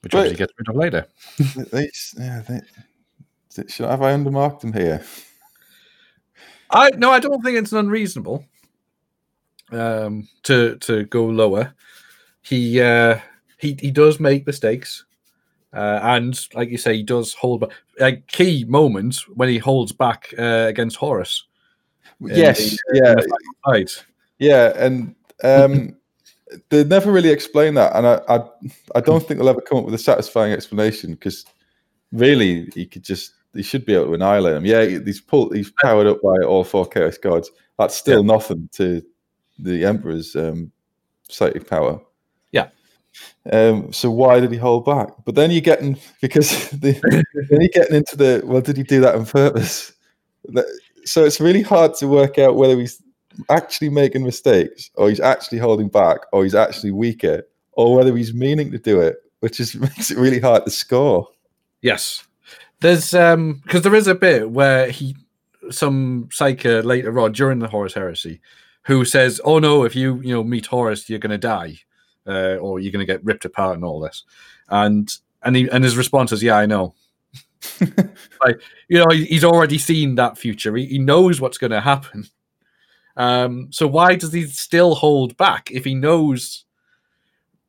[0.03, 1.07] which But- obviously gets rid of later.
[1.72, 2.61] They, yeah, they,
[3.68, 5.05] should have I undermarked them here?
[6.70, 8.44] I no, I don't think it's unreasonable
[9.72, 11.74] um, to to go lower.
[12.42, 13.18] He uh,
[13.59, 15.05] he he does make mistakes,
[15.72, 17.70] uh, and like you say, he does hold back.
[17.99, 21.44] Like key moments when he holds back uh, against Horus.
[22.20, 24.05] yes, the- yeah, in the final fight.
[24.39, 25.97] Yeah, and um,
[26.70, 28.41] they never really explain that, and I, I,
[28.97, 31.45] I don't think they'll ever come up with a satisfying explanation because
[32.12, 34.66] really, he could just he should be able to annihilate him.
[34.66, 37.51] Yeah, he's pulled, he's powered up by all four chaos gods.
[37.78, 39.03] That's still nothing to
[39.59, 40.72] the emperor's um,
[41.28, 42.01] psychic power.
[42.53, 42.68] Yeah.
[43.51, 45.09] Um, so why did he hold back?
[45.24, 46.93] But then you're getting because the,
[47.51, 49.93] then you're getting into the well, did he do that on purpose?
[51.05, 53.03] So it's really hard to work out whether he's
[53.51, 58.34] actually making mistakes, or he's actually holding back, or he's actually weaker, or whether he's
[58.34, 61.28] meaning to do it, which is makes it really hard to score.
[61.82, 62.24] Yes.
[62.80, 65.16] There's um because there is a bit where he
[65.70, 68.41] some psyker later on during the Horus heresy
[68.82, 71.78] who says, Oh no, if you you know meet Horus, you're gonna die.
[72.26, 74.24] Uh, or you're gonna get ripped apart and all this.
[74.68, 75.11] And
[75.43, 76.95] and he and his response is, Yeah, I know.
[77.80, 80.76] like, you know, he's already seen that future.
[80.76, 82.28] He, he knows what's gonna happen.
[83.18, 86.64] Um, so why does he still hold back if he knows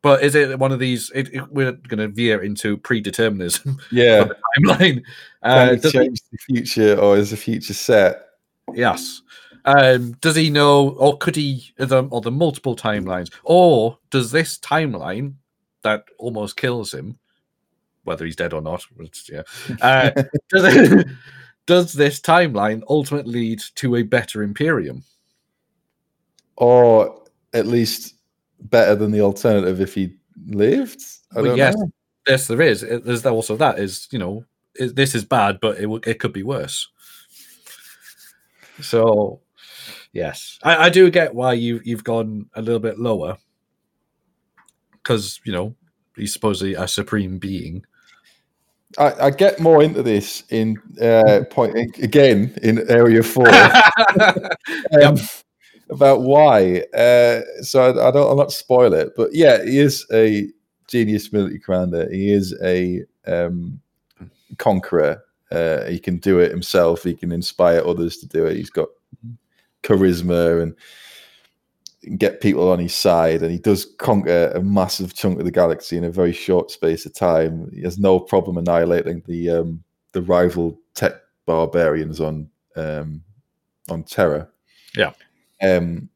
[0.02, 1.10] but is it one of these?
[1.14, 4.28] It, it- we're going to veer into predeterminism Yeah,
[4.58, 5.02] timeline.
[5.02, 5.04] can
[5.42, 8.22] Uh, he- change the future, or is the future set?
[8.72, 9.20] yes.
[9.66, 14.30] Um, does he know, or could he, are the, or the multiple timelines, or does
[14.30, 15.34] this timeline
[15.82, 17.18] that almost kills him,
[18.04, 18.82] whether he's dead or not,
[19.30, 19.42] yeah,
[19.82, 20.10] uh,
[20.48, 21.06] does, it,
[21.66, 25.04] does this timeline ultimately lead to a better Imperium?
[26.60, 27.22] Or
[27.54, 28.14] at least
[28.60, 30.14] better than the alternative if he
[30.46, 31.00] lived.
[31.32, 31.74] I Well, don't yes.
[31.76, 31.90] know.
[32.28, 32.82] Yes, there is.
[32.82, 34.44] There's also that is, you know,
[34.74, 36.86] it, this is bad, but it it could be worse.
[38.82, 39.40] So,
[40.12, 43.38] yes, I, I do get why you you've gone a little bit lower
[44.92, 45.74] because you know
[46.14, 47.84] he's supposedly a supreme being.
[48.98, 53.48] I, I get more into this in uh, point again in area four.
[55.02, 55.16] um,
[55.90, 56.84] about why.
[56.94, 58.28] Uh, so I, I don't.
[58.28, 60.48] I'll not spoil it, but yeah, he is a
[60.88, 62.08] genius military commander.
[62.10, 63.80] He is a um,
[64.58, 65.22] conqueror.
[65.50, 67.02] Uh, he can do it himself.
[67.02, 68.56] He can inspire others to do it.
[68.56, 68.88] He's got
[69.82, 75.44] charisma and get people on his side, and he does conquer a massive chunk of
[75.44, 77.70] the galaxy in a very short space of time.
[77.74, 81.14] He has no problem annihilating the um, the rival tech
[81.46, 83.22] barbarians on um,
[83.88, 84.48] on Terra.
[84.96, 85.12] Yeah.
[85.62, 86.08] Um,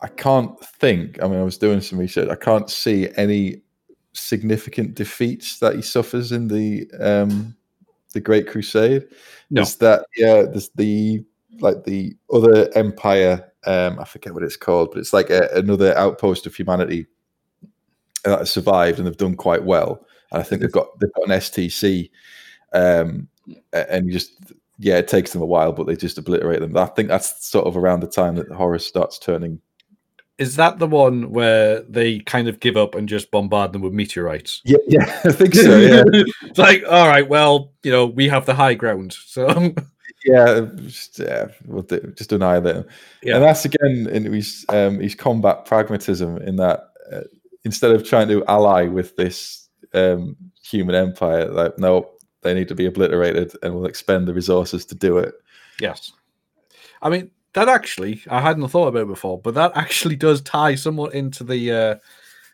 [0.00, 1.22] I can't think.
[1.22, 2.28] I mean, I was doing some research.
[2.28, 3.62] I can't see any
[4.12, 7.54] significant defeats that he suffers in the um,
[8.12, 9.06] the Great Crusade.
[9.50, 9.62] No.
[9.62, 10.42] Is that yeah?
[10.42, 11.24] There's the
[11.60, 13.48] like the other empire.
[13.64, 17.06] Um, I forget what it's called, but it's like a, another outpost of humanity
[18.24, 20.04] that has survived and they've done quite well.
[20.32, 22.10] And I think they've got they've got an STC,
[22.72, 23.28] um,
[23.72, 26.76] and you just yeah, it takes them a while, but they just obliterate them.
[26.76, 29.60] I think that's sort of around the time that Horus starts turning.
[30.38, 33.92] Is that the one where they kind of give up and just bombard them with
[33.92, 34.60] meteorites?
[34.64, 35.78] Yeah, yeah, I think so.
[35.78, 36.02] Yeah,
[36.42, 39.72] it's like, all right, well, you know, we have the high ground, so
[40.24, 42.88] yeah, just, yeah, we'll do, just annihilate them.
[43.22, 43.36] Yeah.
[43.36, 47.20] And that's again in his um, his combat pragmatism in that uh,
[47.64, 52.10] instead of trying to ally with this um, human empire, like no,
[52.42, 55.34] they need to be obliterated, and we'll expend the resources to do it.
[55.80, 56.12] Yes.
[57.00, 60.74] I mean, that actually, I hadn't thought about it before, but that actually does tie
[60.74, 61.94] somewhat into the uh,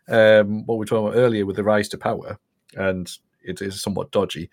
[0.09, 2.39] um, what we were talking about earlier with the rise to power,
[2.75, 3.11] and
[3.43, 4.51] it is somewhat dodgy.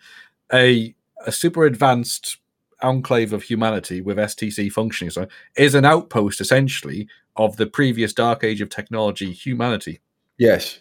[0.53, 0.93] A
[1.25, 2.37] a super advanced
[2.81, 5.25] enclave of humanity with STC functioning so
[5.55, 7.07] is an outpost essentially
[7.37, 10.01] of the previous dark age of technology humanity
[10.37, 10.79] Yes,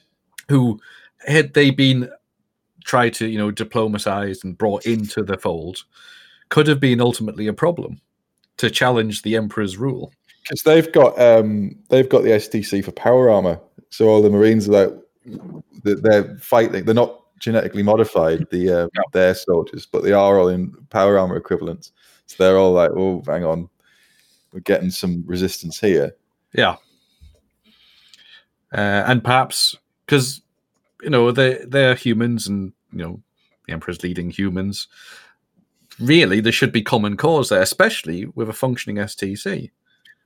[0.48, 0.80] who
[1.26, 2.10] had they been
[2.84, 5.84] tried to you know diplomatized and brought into the fold
[6.50, 8.00] could have been ultimately a problem
[8.58, 10.12] to challenge the emperor's rule
[10.42, 13.58] because they've got um, they've got the STC for power armor,
[13.90, 14.94] so all the Marines are like
[15.82, 16.84] they're- they're fighting.
[16.84, 19.02] They're not genetically modified, the uh, No.
[19.12, 21.92] their soldiers, but they are all in power armor equivalents.
[22.26, 23.68] So they're all like, "Oh, hang on,
[24.52, 26.14] we're getting some resistance here."
[26.52, 26.76] yeah
[28.72, 29.74] uh, and perhaps
[30.04, 30.42] because
[31.02, 33.20] you know they they're humans and you know
[33.66, 34.88] the emperor's leading humans
[36.00, 39.70] really there should be common cause there especially with a functioning stc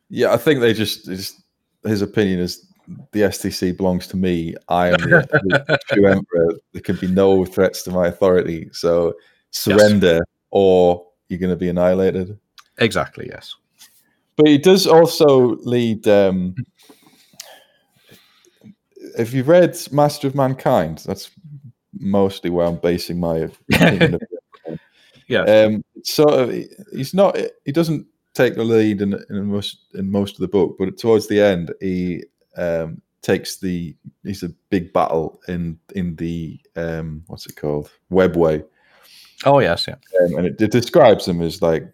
[0.08, 1.40] Yeah, I think they just just
[1.84, 2.66] his opinion is
[3.12, 4.54] the STC belongs to me.
[4.68, 6.54] I am the true emperor.
[6.72, 8.70] There can be no threats to my authority.
[8.72, 9.14] So
[9.50, 10.22] surrender, yes.
[10.50, 12.38] or you're going to be annihilated.
[12.78, 13.28] Exactly.
[13.30, 13.54] Yes.
[14.36, 16.08] But he does also lead.
[16.08, 16.54] Um,
[19.18, 21.30] if you've read Master of Mankind, that's
[22.00, 24.18] mostly where I'm basing my opinion.
[25.26, 25.42] yeah.
[25.42, 26.50] Um, sort of,
[26.92, 27.36] he's not.
[27.64, 31.28] He doesn't take the lead in, in most in most of the book, but towards
[31.28, 32.24] the end, he
[32.56, 33.96] um, takes the.
[34.24, 38.64] He's a big battle in in the um, what's it called Webway.
[39.44, 39.96] Oh yes, yeah.
[40.20, 41.84] Um, and it, it describes him as like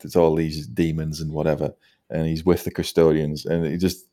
[0.00, 1.74] there's all these demons and whatever,
[2.10, 4.06] and he's with the custodians, and he just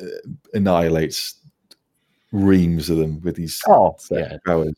[0.00, 0.06] uh,
[0.54, 1.36] annihilates
[2.32, 4.38] reams of them with these oh, yeah.
[4.44, 4.74] powers.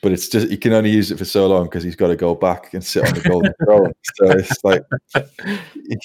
[0.00, 2.16] But it's just he can only use it for so long because he's got to
[2.16, 3.92] go back and sit on the golden throne.
[4.14, 4.84] So it's like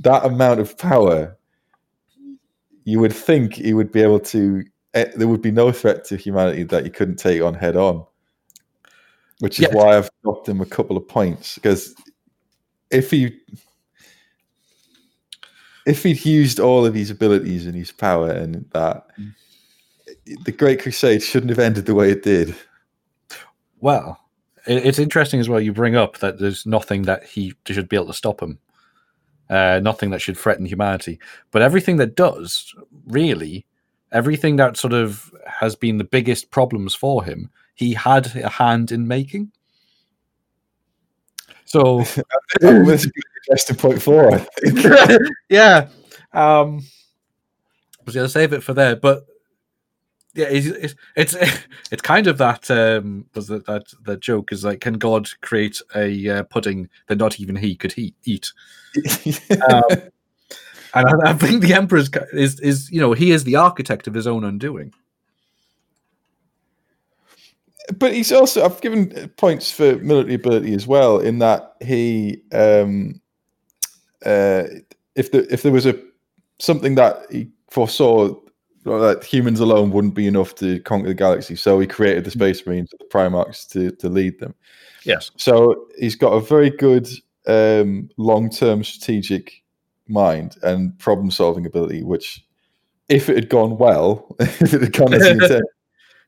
[0.00, 1.36] that amount of power.
[2.84, 4.64] You would think he would be able to.
[4.94, 8.04] Eh, there would be no threat to humanity that he couldn't take on head on.
[9.40, 9.74] Which is yeah.
[9.74, 11.94] why I've dropped him a couple of points because
[12.90, 13.38] if he
[15.86, 19.32] if he'd used all of his abilities and his power and that, mm.
[20.44, 22.54] The Great Crusade shouldn't have ended the way it did.
[23.80, 24.18] Well,
[24.66, 25.60] it's interesting as well.
[25.60, 28.58] You bring up that there's nothing that he should be able to stop him,
[29.48, 31.18] uh, nothing that should threaten humanity.
[31.50, 32.74] But everything that does,
[33.06, 33.66] really,
[34.12, 38.92] everything that sort of has been the biggest problems for him, he had a hand
[38.92, 39.52] in making.
[41.64, 41.98] So
[42.60, 43.06] that's
[43.48, 44.34] interesting point four.
[44.34, 45.22] I think.
[45.48, 45.88] yeah,
[46.32, 46.82] um,
[47.98, 49.26] I was going to save it for there, but
[50.38, 51.34] yeah, it's it's
[51.90, 55.82] it's, kind of that um, was that that the joke is like, can God create
[55.96, 58.52] a uh, pudding that not even he could he, eat?
[59.70, 59.82] um,
[60.94, 64.14] and I, I, think the emperor is is you know he is the architect of
[64.14, 64.94] his own undoing
[67.98, 73.20] but he's also I've given points for military ability as well in that he um
[74.24, 74.64] uh
[75.14, 75.98] if the if there was a
[76.58, 78.34] something that he foresaw
[78.88, 82.66] that humans alone wouldn't be enough to conquer the galaxy so he created the space
[82.66, 84.54] marines the primarchs to to lead them
[85.04, 87.08] yes so he's got a very good
[87.46, 89.62] um long-term strategic
[90.08, 92.44] mind and problem solving ability which
[93.08, 95.62] if it had gone well if it had gone as intended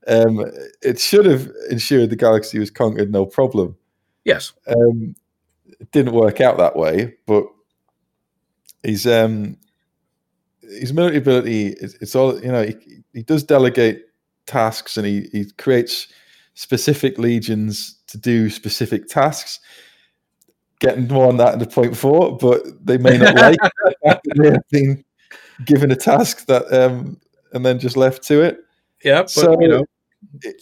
[0.07, 0.45] um,
[0.83, 3.77] it should have ensured the galaxy was conquered no problem.
[4.25, 4.53] Yes.
[4.67, 5.15] Um,
[5.79, 7.45] it didn't work out that way, but
[8.83, 9.57] he's um,
[10.71, 12.65] his military ability is it's all you know.
[12.65, 14.05] He, he does delegate
[14.47, 16.09] tasks and he, he creates
[16.55, 19.61] specific legions to do specific tasks.
[20.81, 23.59] Getting more on that in the point four, but they may not like
[24.37, 25.05] they have been
[25.65, 27.21] given a task that um,
[27.53, 28.59] and then just left to it.
[29.05, 29.85] Yeah, but so, you know,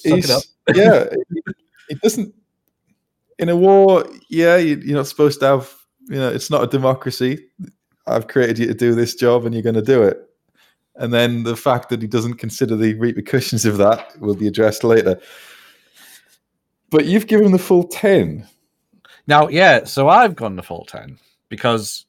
[0.02, 0.28] he's,
[0.74, 1.04] yeah,
[1.88, 2.34] it doesn't.
[3.38, 5.72] In a war, yeah, you, you're not supposed to have.
[6.08, 7.46] You know, it's not a democracy.
[8.08, 10.18] I've created you to do this job, and you're going to do it.
[10.96, 14.82] And then the fact that he doesn't consider the repercussions of that will be addressed
[14.82, 15.20] later.
[16.90, 18.46] But you've given the full ten.
[19.26, 22.06] Now, yeah, so I've gone the full ten because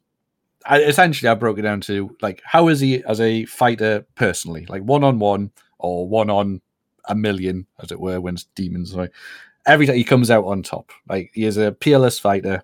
[0.65, 4.65] I, essentially I broke it down to like how is he as a fighter personally,
[4.67, 6.61] like one on one or one on
[7.05, 8.95] a million, as it were, when demons.
[8.95, 9.13] Like
[9.65, 10.91] every time he comes out on top.
[11.07, 12.63] Like he is a peerless fighter.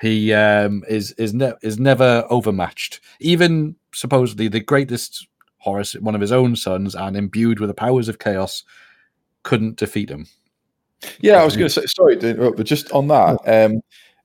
[0.00, 3.00] He um, is is ne- is never overmatched.
[3.20, 5.26] Even supposedly the greatest
[5.58, 8.64] Horus, one of his own sons, and imbued with the powers of chaos,
[9.42, 10.26] couldn't defeat him.
[11.20, 13.82] Yeah, I was going to say sorry to interrupt, but just on that, um,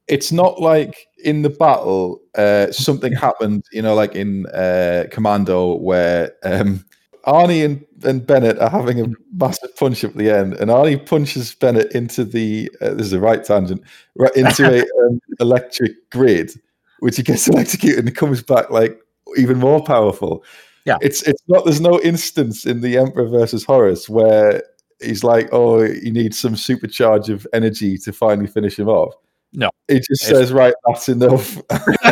[0.07, 5.75] it's not like in the battle uh, something happened, you know, like in uh, Commando
[5.75, 6.85] where um,
[7.25, 11.03] Arnie and, and Bennett are having a massive punch up at the end, and Arnie
[11.03, 13.81] punches Bennett into the uh, this is a right tangent
[14.15, 16.51] right into a um, electric grid,
[16.99, 18.99] which he gets electrocuted and comes back like
[19.37, 20.43] even more powerful.
[20.85, 21.65] Yeah, it's it's not.
[21.65, 24.63] There's no instance in the Emperor versus Horus where
[25.01, 29.13] he's like, oh, you need some supercharge of energy to finally finish him off.
[29.53, 30.27] No, he just it's...
[30.27, 31.59] says, right, that's enough.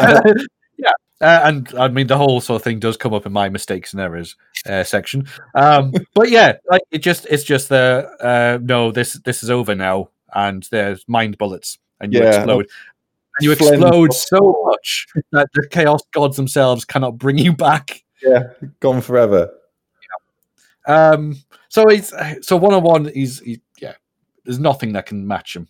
[0.78, 0.92] yeah,
[1.24, 3.94] uh, and I mean, the whole sort of thing does come up in my mistakes
[3.94, 5.26] and errors uh, section.
[5.56, 9.74] Um, but yeah, like it just it's just the uh, no, this this is over
[9.74, 12.36] now, and there's mind bullets, and you yeah.
[12.36, 12.68] explode.
[13.38, 18.04] And you explode so much that the chaos gods themselves cannot bring you back.
[18.22, 18.50] Yeah,
[18.82, 19.50] gone forever.
[20.88, 21.12] Yeah.
[21.12, 21.38] Um.
[21.70, 23.06] So he's so one on one.
[23.14, 23.94] He's he, yeah.
[24.44, 25.70] There's nothing that can match him.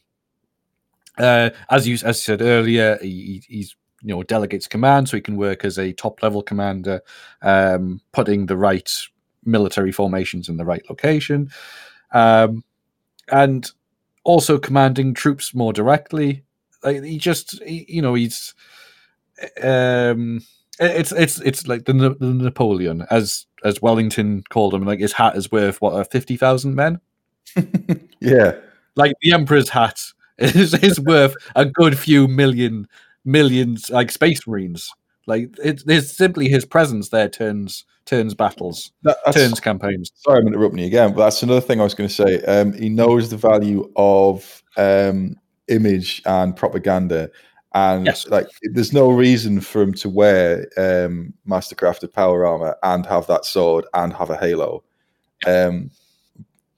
[1.18, 5.22] Uh, as you as you said earlier, he, he's you know delegates command, so he
[5.22, 7.02] can work as a top level commander,
[7.42, 8.92] um, putting the right
[9.46, 11.50] military formations in the right location,
[12.14, 12.64] um,
[13.32, 13.72] and
[14.24, 16.44] also commanding troops more directly.
[16.84, 18.54] Like he just, he, you know, he's
[19.62, 20.42] um,
[20.80, 24.84] it's it's it's like the, the Napoleon, as as Wellington called him.
[24.84, 27.00] Like his hat is worth what fifty thousand men.
[28.20, 28.56] yeah,
[28.96, 30.02] like the Emperor's hat
[30.38, 32.88] is is worth a good few million
[33.26, 34.90] millions, like space marines.
[35.26, 40.12] Like it, it's simply his presence there turns turns battles, that, turns campaigns.
[40.16, 42.42] Sorry, I'm interrupting you again, but that's another thing I was going to say.
[42.44, 45.36] Um, he knows the value of um,
[45.70, 47.30] image and propaganda,
[47.74, 48.28] and yes.
[48.28, 53.46] like there's no reason for him to wear um, mastercrafted power armor and have that
[53.46, 54.84] sword and have a halo,
[55.48, 55.90] um,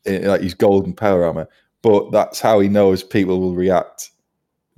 [0.05, 1.47] in, like he's golden power armor.
[1.81, 4.11] But that's how he knows people will react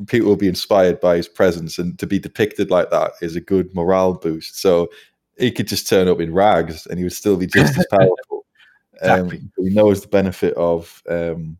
[0.05, 3.41] people will be inspired by his presence and to be depicted like that is a
[3.41, 4.59] good morale boost.
[4.59, 4.89] So
[5.37, 8.45] he could just turn up in rags and he would still be just as powerful.
[8.93, 9.37] Exactly.
[9.37, 11.57] um, he knows the benefit of um,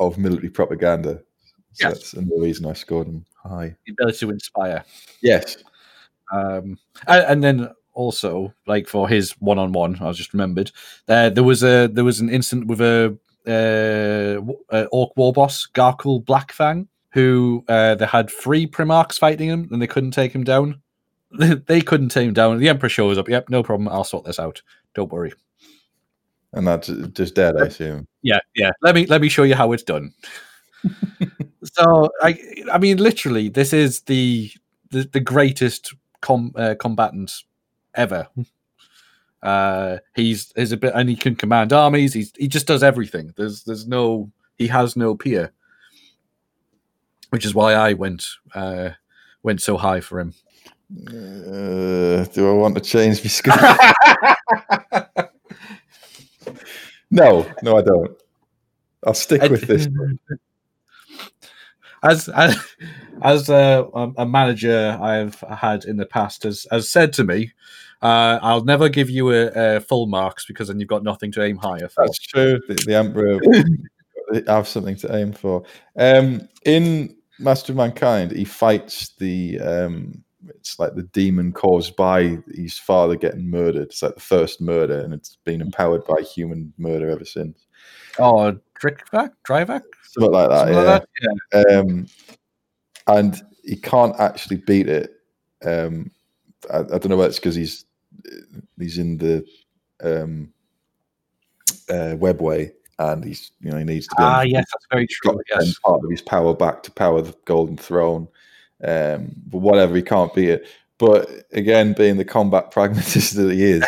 [0.00, 1.20] of military propaganda.
[1.72, 1.92] So yes.
[1.92, 3.76] that's another reason i scored him high.
[3.86, 4.84] The ability to inspire.
[5.20, 5.58] Yes.
[6.32, 10.70] Um, and, and then also like for his one-on-one i just remembered
[11.08, 14.40] uh, there was a there was an incident with a uh,
[14.72, 16.86] uh, orc war boss Garkul Blackfang
[17.18, 20.80] who uh, they had three Primarchs fighting him and they couldn't take him down.
[21.66, 22.58] they couldn't take him down.
[22.58, 23.28] The Emperor shows up.
[23.28, 23.88] Yep, no problem.
[23.88, 24.62] I'll sort this out.
[24.94, 25.32] Don't worry.
[26.52, 28.06] And that's just dead, I assume.
[28.22, 28.70] Yeah, yeah.
[28.82, 30.14] Let me let me show you how it's done.
[31.64, 32.38] so I
[32.72, 34.50] I mean literally this is the
[34.90, 37.32] the, the greatest com, uh, combatant
[37.96, 38.28] ever.
[39.42, 42.14] Uh, he's he's a bit and he can command armies.
[42.14, 43.34] He's he just does everything.
[43.36, 45.52] There's there's no he has no peer
[47.30, 48.90] which is why I went uh,
[49.42, 50.34] went so high for him.
[51.06, 53.54] Uh, do I want to change my score?
[57.10, 58.16] no, no, I don't.
[59.06, 59.88] I'll stick with this.
[62.02, 62.56] As as,
[63.22, 67.52] as a, a, manager I've had in the past has, has said to me,
[68.00, 71.42] uh, I'll never give you a, a, full marks because then you've got nothing to
[71.42, 72.06] aim higher for.
[72.06, 72.60] That's true.
[72.68, 73.40] The, the Emperor
[74.46, 75.64] have something to aim for.
[75.96, 82.38] Um, in Master of Mankind, he fights the um, it's like the demon caused by
[82.54, 83.88] his father getting murdered.
[83.88, 87.66] It's like the first murder, and it's been empowered by human murder ever since.
[88.18, 90.58] Oh, Drickvac, Dryvac, something like that.
[90.58, 90.82] Something yeah.
[90.82, 91.04] Like
[91.52, 91.68] that?
[91.70, 91.78] yeah.
[91.78, 92.06] Um,
[93.08, 95.14] and he can't actually beat it.
[95.64, 96.10] Um,
[96.72, 97.84] I, I don't know whether it's because he's
[98.78, 99.44] he's in the
[100.02, 100.52] um,
[101.88, 105.40] uh, webway and he's you know he needs to be ah yes that's very true
[105.50, 105.78] yes.
[105.78, 108.28] part of his power back to power the golden throne
[108.84, 110.66] um, but whatever he can't beat it.
[110.98, 113.84] But again being the combat pragmatist that he is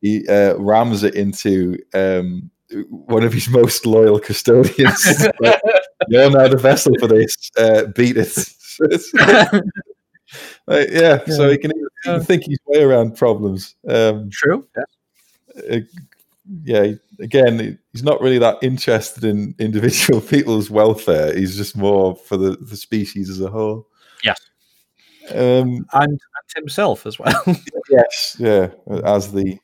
[0.00, 2.50] he uh, rams it into um,
[2.88, 5.26] one of his most loyal custodians.
[6.08, 9.62] You're now the vessel for this uh, beat it.
[10.66, 14.66] Yeah, yeah, so he can, he can think his way around problems um, true
[15.70, 15.78] yeah.
[16.46, 21.36] Uh, yeah, again, he's not really that interested in individual people's welfare.
[21.36, 23.88] He's just more for the, the species as a whole.
[24.22, 24.40] Yes.
[25.30, 26.20] Um, and, and
[26.54, 27.42] himself as well.
[27.90, 28.68] yes, yeah,
[29.04, 29.58] as the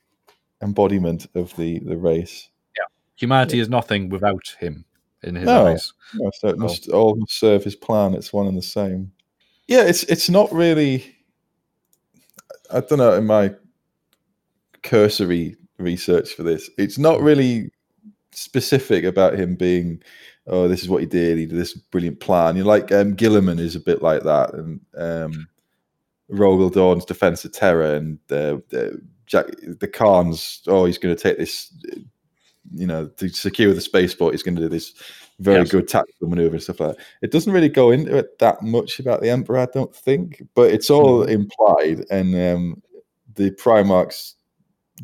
[0.63, 2.49] embodiment of the, the race.
[2.77, 2.85] Yeah.
[3.17, 3.63] Humanity yeah.
[3.63, 4.85] is nothing without him
[5.23, 5.93] in his no, eyes.
[6.15, 8.15] No, so it must all must serve his plan.
[8.15, 9.13] It's one and the same.
[9.69, 11.15] Yeah, it's it's not really
[12.73, 13.55] I don't know, in my
[14.83, 16.71] cursory research for this.
[16.79, 17.71] It's not really
[18.33, 20.03] specific about him being,
[20.47, 21.39] oh, this is what he did.
[21.39, 22.57] He did this brilliant plan.
[22.57, 25.49] You know, like um, Guilliman is a bit like that, and um,
[26.31, 28.59] Rogal Dorn's Defense of Terra, and uh,
[29.27, 29.47] Jack
[29.81, 30.63] the Khan's.
[30.67, 31.73] Oh, he's going to take this.
[32.73, 34.95] You know, to secure the spaceport, he's going to do this
[35.41, 35.71] very yes.
[35.71, 37.05] good tactical maneuver and stuff like that.
[37.23, 40.71] It doesn't really go into it that much about the Emperor, I don't think, but
[40.71, 42.83] it's all implied, and um,
[43.35, 44.35] the Primarchs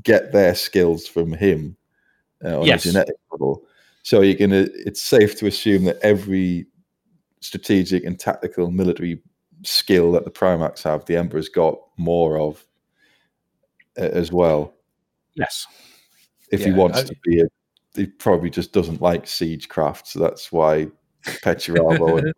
[0.02, 1.76] get their skills from him
[2.44, 2.84] uh, on yes.
[2.84, 3.64] a genetic level.
[4.02, 4.66] So you're gonna.
[4.74, 6.66] It's safe to assume that every
[7.40, 9.20] strategic and tactical military
[9.62, 12.64] skill that the Primarchs have, the Emperor's got more of
[13.98, 14.74] uh, as well.
[15.34, 15.66] Yes.
[16.50, 17.46] If yeah, he wants I, to be a,
[17.94, 20.88] he probably just doesn't like siegecraft, so that's why
[21.24, 22.32] Perturabo and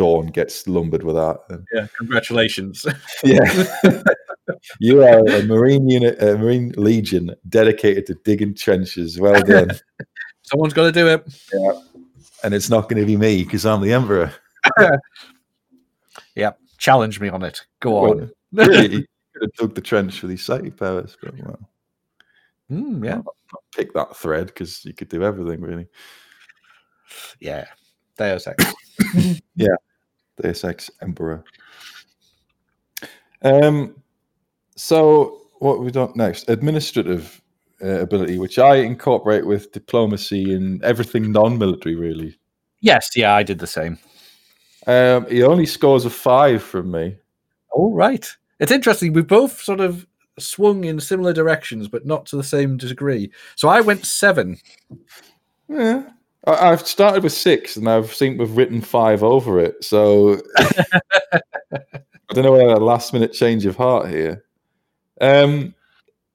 [0.00, 1.64] Dorn gets lumbered with that.
[1.74, 2.86] Yeah, congratulations.
[3.22, 3.66] yeah.
[4.80, 9.20] you are a Marine unit, a Marine Legion dedicated to digging trenches.
[9.20, 9.72] Well done.
[10.42, 11.22] Someone's got to do it.
[11.52, 11.82] Yeah.
[12.44, 14.32] And it's not going to be me because I'm the Emperor.
[16.34, 17.60] yeah, challenge me on it.
[17.80, 18.30] Go Well, on.
[18.52, 21.58] really, could have dug the trench for these psychic powers, but well,
[22.72, 23.20] Mm, yeah,
[23.76, 25.88] pick that thread because you could do everything really.
[27.38, 27.66] yeah.
[28.16, 28.64] Deus Ex.
[30.42, 31.44] Deus Ex Emperor.
[33.42, 34.02] Um,
[34.76, 36.48] so what have we done next?
[36.48, 37.40] Administrative
[37.82, 42.38] uh, ability, which I incorporate with diplomacy and everything non-military, really.
[42.80, 43.98] yes, yeah, I did the same.
[44.86, 47.16] Um, he only scores a five from me.
[47.72, 48.26] All right.
[48.58, 49.12] It's interesting.
[49.12, 50.06] We both sort of
[50.38, 53.30] swung in similar directions, but not to the same degree.
[53.56, 54.58] So I went seven.
[55.68, 56.04] Yeah.
[56.46, 59.82] I, I've started with six, and I've think we've written five over it.
[59.84, 64.44] So I don't know whether a last minute change of heart here.
[65.20, 65.74] Um,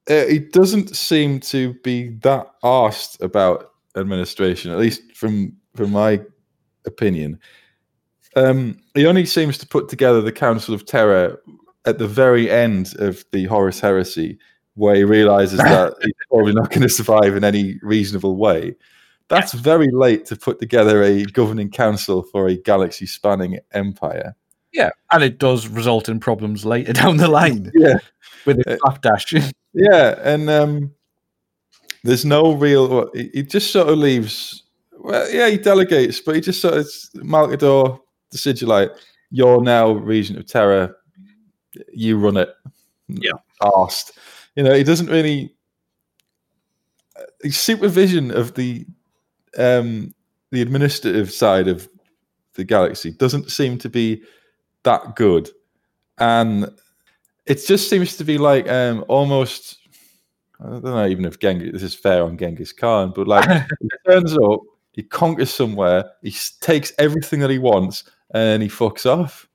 [0.09, 6.21] uh, he doesn't seem to be that arsed about administration, at least from from my
[6.85, 7.39] opinion.
[8.35, 11.37] Um, he only seems to put together the Council of Terra
[11.85, 14.37] at the very end of the Horus Heresy,
[14.75, 18.75] where he realizes that he's probably not going to survive in any reasonable way.
[19.27, 24.35] That's very late to put together a governing council for a galaxy spanning empire.
[24.71, 27.97] Yeah, and it does result in problems later down the line Yeah.
[28.45, 29.33] with a slapdash.
[29.77, 30.93] Yeah, and um,
[32.05, 32.87] there's no real.
[32.87, 34.63] Well, he, he just sort of leaves.
[34.97, 37.99] Well, yeah, he delegates, but he just sort of Malkador,
[38.31, 38.91] the Sigilite.
[39.31, 40.95] You're now regent of Terra.
[41.91, 42.49] You run it.
[43.09, 43.33] Yeah.
[43.75, 44.13] asked.
[44.55, 45.53] You know, he doesn't really.
[47.43, 48.85] His supervision of the
[49.57, 50.13] um,
[50.51, 51.87] the administrative side of
[52.53, 54.21] the galaxy doesn't seem to be
[54.83, 55.49] that good,
[56.17, 56.69] and
[57.45, 59.77] it just seems to be like um, almost.
[60.61, 63.45] I don't know even if Genghis this is fair on Genghis Khan, but like
[63.81, 64.61] he turns up,
[64.93, 69.49] he conquers somewhere, he takes everything that he wants, and he fucks off,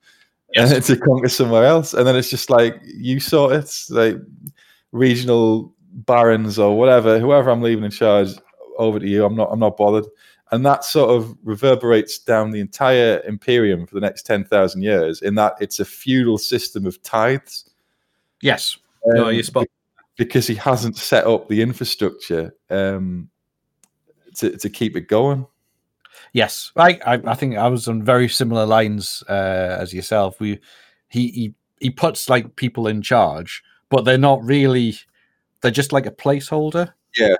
[0.53, 0.71] Yes.
[0.71, 4.17] and to conquer somewhere else, and then it's just like you sort it, like
[4.91, 8.29] regional barons or whatever, whoever I'm leaving in charge,
[8.77, 9.25] over to you.
[9.25, 9.49] I'm not.
[9.51, 10.05] I'm not bothered,
[10.51, 15.21] and that sort of reverberates down the entire imperium for the next ten thousand years.
[15.21, 17.69] In that it's a feudal system of tithes.
[18.41, 18.77] yes.
[19.05, 19.67] No, Um, you spot.
[20.17, 23.29] because he hasn't set up the infrastructure um,
[24.35, 25.47] to to keep it going.
[26.33, 30.39] Yes, I, I I think I was on very similar lines uh, as yourself.
[30.39, 30.59] We
[31.09, 34.95] he, he he puts like people in charge, but they're not really.
[35.61, 36.93] They're just like a placeholder.
[37.17, 37.35] Yeah.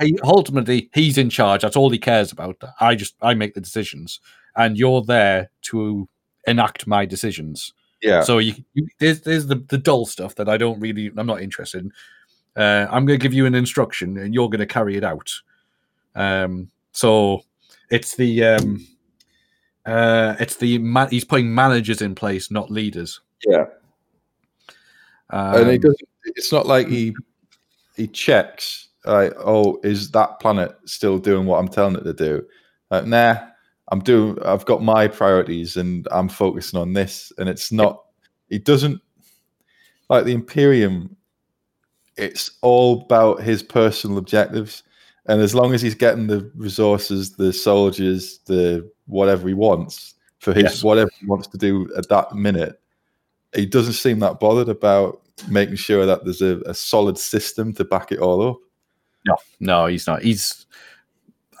[0.00, 1.62] He, ultimately, he's in charge.
[1.62, 2.60] That's all he cares about.
[2.80, 4.20] I just I make the decisions,
[4.56, 6.08] and you're there to
[6.46, 7.72] enact my decisions.
[8.02, 11.26] Yeah, So you, you there's there's the, the dull stuff that I don't really I'm
[11.26, 11.92] not interested in.
[12.54, 15.30] Uh, I'm going to give you an instruction and you're going to carry it out.
[16.14, 17.42] Um, so
[17.90, 18.86] it's the um,
[19.86, 23.20] uh, it's the man, he's putting managers in place, not leaders.
[23.46, 23.64] yeah,
[25.30, 26.08] Um, and he doesn't.
[26.24, 27.14] It's not like he
[27.96, 28.83] he checks.
[29.04, 32.46] Like, oh, is that planet still doing what I'm telling it to do?
[32.90, 33.38] Like, nah,
[33.88, 34.38] I'm doing.
[34.44, 37.32] I've got my priorities, and I'm focusing on this.
[37.38, 38.02] And it's not.
[38.48, 39.00] He doesn't
[40.08, 41.16] like the Imperium.
[42.16, 44.84] It's all about his personal objectives,
[45.26, 50.52] and as long as he's getting the resources, the soldiers, the whatever he wants for
[50.52, 50.82] his Yes.
[50.84, 52.80] whatever he wants to do at that minute,
[53.54, 57.84] he doesn't seem that bothered about making sure that there's a, a solid system to
[57.84, 58.58] back it all up.
[59.26, 60.22] No, no, he's not.
[60.22, 60.66] He's.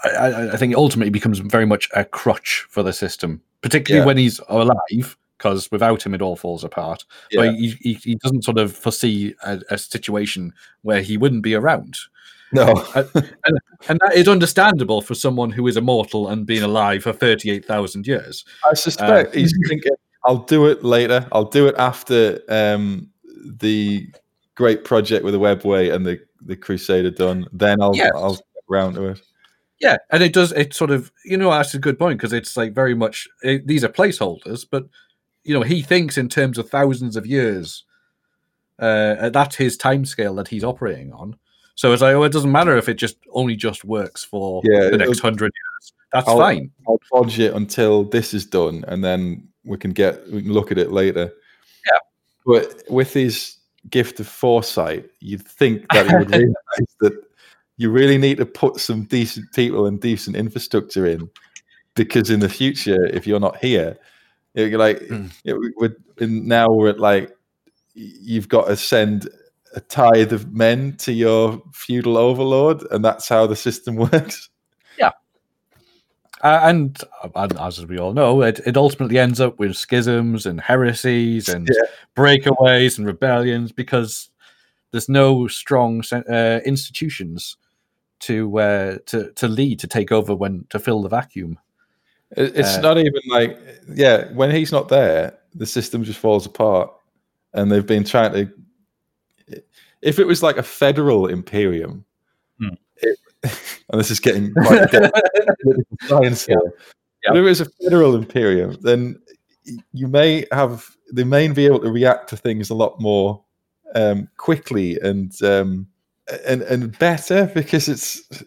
[0.04, 4.06] I, I, think ultimately becomes very much a crutch for the system, particularly Yeah.
[4.06, 7.04] when he's alive, because without him it all falls apart.
[7.30, 7.40] Yeah.
[7.40, 11.54] But he, he, he doesn't sort of foresee a, a situation where he wouldn't be
[11.54, 11.96] around.
[12.52, 12.66] No,
[13.88, 18.44] And that is understandable for someone who is immortal and been alive for 38,000 years.
[18.70, 19.92] I suspect Uh, he's thinking,
[20.24, 21.26] "I'll do it later.
[21.32, 23.10] I'll do it after um,
[23.44, 24.06] the
[24.54, 27.46] great project with the Webway and the the Crusader done.
[27.52, 27.94] Then I'll.
[28.14, 29.20] I'll get round to it."
[29.80, 32.56] Yeah, and it does, it sort of, you know, that's a good point because it's
[32.56, 34.86] like very much, it, these are placeholders, but,
[35.42, 37.84] you know, he thinks in terms of thousands of years.
[38.78, 41.36] Uh, that's his time scale that he's operating on.
[41.74, 44.90] So it's like, oh, it doesn't matter if it just only just works for Yeah,
[44.90, 45.92] the next hundred years.
[46.12, 46.70] That's I'll- fine.
[46.88, 50.70] I'll dodge it until this is done, and then we can get we can look
[50.70, 51.32] at it later.
[51.90, 51.98] Yeah.
[52.46, 53.56] But with his
[53.90, 57.12] gift of foresight, you'd think that he would realize that
[57.76, 61.28] you really need to put some decent people and decent infrastructure in,
[61.94, 63.98] because in the future, if you're not here,
[64.54, 65.30] you're like Mm.
[65.44, 67.36] it, and now we're at like
[67.94, 69.28] you've got to send
[69.74, 74.48] a tithe of men to your feudal overlord, and that's how the system works.
[76.42, 77.00] Uh, and,
[77.34, 81.68] and as we all know, it, it ultimately ends up with schisms and heresies and
[81.68, 81.86] Yeah.
[82.16, 84.30] breakaways and rebellions because
[84.90, 87.56] there's no strong uh, institutions
[88.20, 91.58] to uh, to to lead to take over when to fill the vacuum.
[92.36, 93.58] It's Uh, not even like,
[93.94, 96.90] yeah, when he's not there, the system just falls apart.
[97.52, 98.52] And they've been trying to.
[100.02, 102.04] If it was like a federal imperium,
[103.90, 104.90] and this is getting quite
[106.02, 106.60] science here.
[107.24, 107.30] Yeah.
[107.30, 109.20] But if it was a federal imperium, then
[109.92, 113.42] you may have they may be able to react to things a lot more
[113.94, 115.86] um, quickly and um,
[116.46, 118.42] and and better because it's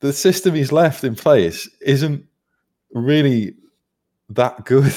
[0.00, 2.24] the system he's left in place isn't
[2.92, 3.54] really
[4.30, 4.94] that good.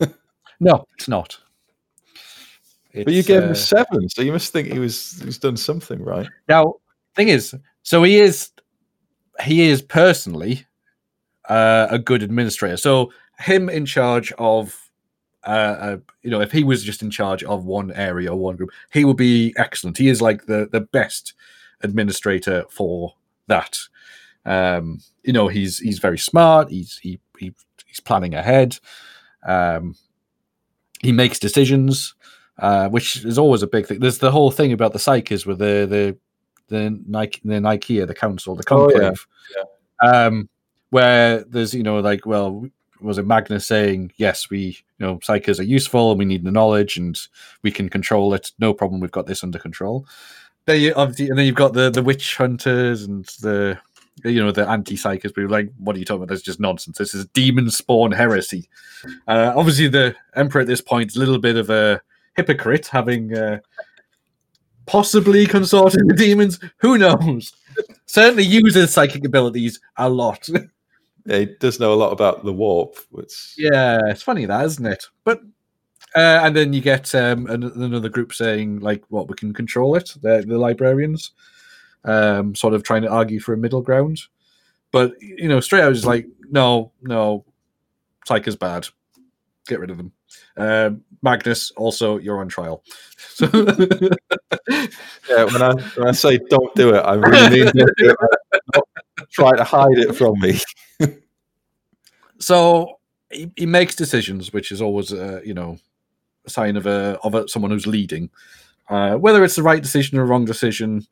[0.62, 1.36] No, it's not.
[2.94, 5.56] but you It's, gave him uh, seven, so you must think he was he's done
[5.56, 6.28] something right.
[6.48, 6.74] Now,
[7.16, 7.52] thing is,
[7.82, 8.50] so he is
[9.40, 10.66] he is personally
[11.48, 12.76] uh, a good administrator.
[12.76, 14.78] So him in charge of
[15.44, 18.56] uh, uh, you know, if he was just in charge of one area or one
[18.56, 19.98] group, he would be excellent.
[19.98, 21.34] He is like the the best
[21.82, 23.14] administrator for
[23.48, 23.76] that.
[24.44, 26.70] Um, you know, he's he's very smart.
[26.70, 27.52] He's he, he
[27.86, 28.78] he's planning ahead.
[29.44, 29.96] Um,
[31.00, 32.14] he makes decisions,
[32.58, 33.98] uh, which is always a big thing.
[33.98, 36.16] There's the whole thing about the psykers with the the
[36.68, 38.98] the Nike, the Nikea, the council, the Oh, yeah.
[38.98, 39.26] conclave,
[40.02, 40.48] um,
[40.90, 42.66] where there's you know like well
[43.00, 46.50] was it Magnus saying yes we you know psykers are useful and we need the
[46.50, 47.18] knowledge and
[47.62, 50.06] we can control it no problem we've got this under control.
[50.66, 53.78] Then you obviously and then you've got the the witch hunters and the
[54.24, 56.28] you know the anti psykers but we're like what are you talking about?
[56.28, 56.98] That's just nonsense.
[56.98, 58.68] This is demon spawn heresy.
[59.26, 62.00] Uh, obviously the emperor at this point is a little bit of a
[62.36, 63.36] hypocrite having.
[63.36, 63.58] Uh,
[64.86, 66.58] Possibly consorting with demons.
[66.78, 67.52] Who knows?
[68.06, 70.48] Certainly uses psychic abilities a lot.
[71.24, 74.84] Yeah, he does know a lot about the warp, which Yeah, it's funny that, isn't
[74.84, 75.04] it?
[75.22, 75.40] But
[76.16, 79.94] uh, and then you get um, an- another group saying like, "What we can control
[79.94, 81.30] it." The, the librarians,
[82.04, 84.20] um, sort of trying to argue for a middle ground,
[84.90, 87.44] but you know, straight out is like, "No, no,
[88.26, 88.88] Psych is bad.
[89.68, 90.12] Get rid of them."
[90.56, 92.82] Um, Magnus, also, you're on trial.
[93.16, 93.46] So,
[95.28, 98.16] yeah, when I when I say don't do it, I really mean don't do it.
[98.72, 98.88] Don't
[99.30, 100.58] try to hide it from me.
[102.38, 102.98] so
[103.30, 105.78] he, he makes decisions, which is always, uh, you know,
[106.44, 108.28] a sign of a of a, someone who's leading.
[108.88, 111.06] Uh, whether it's the right decision or wrong decision,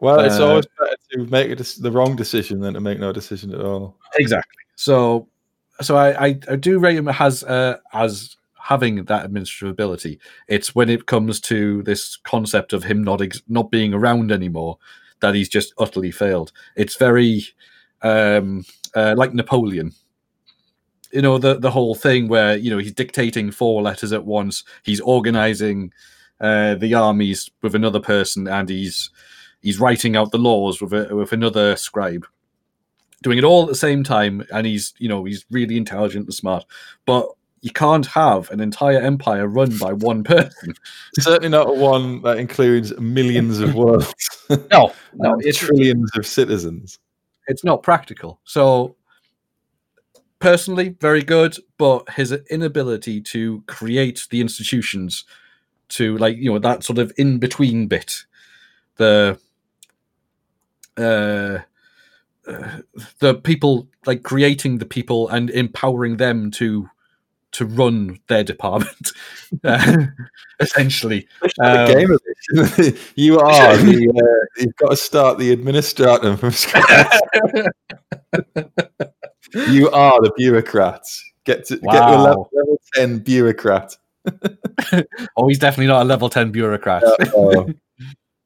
[0.00, 3.12] Well, it's Uh, always better to make a the wrong decision than to make no
[3.12, 3.96] decision at all.
[4.18, 4.62] exactly.
[4.76, 5.28] So,
[5.80, 8.36] so I I, I do rate him as uh, as
[8.68, 10.20] having that administrative ability.
[10.46, 14.76] It's when it comes to this concept of him not ex- not being around anymore
[15.20, 16.52] that he's just utterly failed.
[16.76, 17.46] It's very
[18.02, 19.92] um, uh, like Napoleon.
[21.12, 24.64] You know the the whole thing where you know he's dictating four letters at once.
[24.82, 25.90] He's organizing
[26.38, 29.08] uh, the armies with another person, and he's
[29.62, 32.26] he's writing out the laws with a, with another scribe
[33.22, 36.34] doing it all at the same time and he's you know he's really intelligent and
[36.34, 36.64] smart
[37.04, 37.26] but
[37.60, 40.74] you can't have an entire empire run by one person.
[41.18, 44.14] Certainly not one that includes millions of worlds,
[44.70, 46.98] no no it's, trillions of citizens.
[47.46, 48.40] it's not practical.
[48.44, 48.96] So
[50.40, 55.24] personally very good but his inability to create the institutions
[55.88, 58.24] to like you know that sort of in between bit
[58.98, 59.36] the
[60.96, 61.58] uh
[62.48, 62.78] uh,
[63.18, 66.88] the people like creating the people and empowering them to
[67.52, 69.12] to run their department
[69.64, 70.04] uh,
[70.60, 71.26] essentially
[71.60, 72.20] Um, game of
[72.78, 72.98] it.
[73.16, 77.20] you are the, uh, you've got to start the administratum from scratch.
[79.68, 81.24] you are the bureaucrats.
[81.44, 83.96] Get to get to a level, level ten bureaucrat.
[85.38, 87.02] oh he's definitely not a level 10 bureaucrat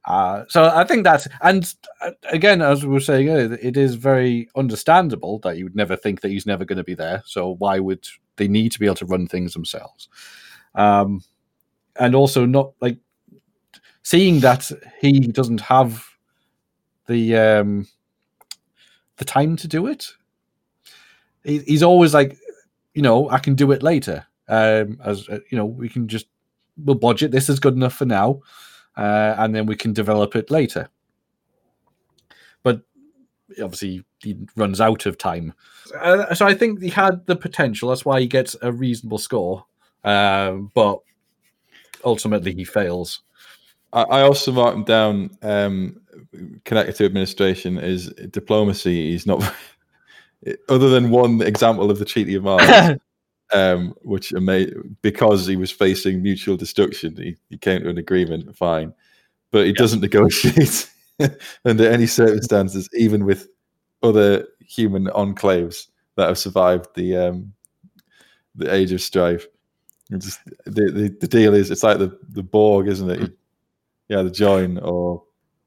[0.05, 3.95] Uh, so I think that's and uh, again, as we were saying earlier, it is
[3.95, 7.23] very understandable that you would never think that he's never going to be there.
[7.25, 8.05] So why would
[8.43, 10.09] they need to be able to run things themselves?
[10.75, 11.23] Um,
[11.97, 12.99] and also not like
[14.03, 14.71] seeing that
[15.01, 16.05] he doesn't have
[17.07, 17.87] the um,
[19.17, 20.07] the time to do it.
[21.45, 22.39] He, he's always like,
[22.95, 24.27] you know, I can do it later.
[24.49, 26.27] Um, as uh, you know, we can just
[26.77, 27.31] we'll budget.
[27.31, 28.41] This is good enough for now
[28.97, 30.89] uh, and then we can develop it later.
[33.57, 35.53] But obviously, he runs out of time.
[36.01, 37.89] Uh, so I think he had the potential.
[37.89, 39.65] That's why he gets a reasonable score.
[40.05, 41.01] Um, but
[42.05, 43.23] ultimately, he fails.
[43.93, 45.31] I, I also marked him down.
[45.43, 46.01] Um,
[46.65, 49.13] connected to administration is diplomacy.
[49.13, 49.43] He's not.
[50.69, 52.99] other than one example of the Treaty of Mars,
[53.53, 54.67] um, which ama-
[55.03, 58.57] because he was facing mutual destruction, he, he came to an agreement.
[58.57, 58.93] Fine,
[59.51, 60.91] but he doesn't negotiate
[61.65, 63.49] under any circumstances, even with
[64.03, 67.53] other human enclaves that have survived the um,
[68.55, 69.47] the age of strife.
[70.11, 73.21] It's Just, the, the the deal is, it's like the the Borg, isn't it?
[73.21, 73.33] You,
[74.09, 75.23] you either join or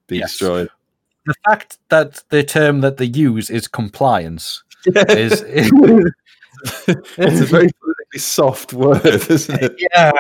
[0.07, 0.32] be Yes.
[0.32, 0.69] destroyed.
[1.26, 5.72] the fact that the term that they use is compliance is it's
[7.41, 9.76] a very politically soft word, isn't it?
[9.94, 10.11] yeah.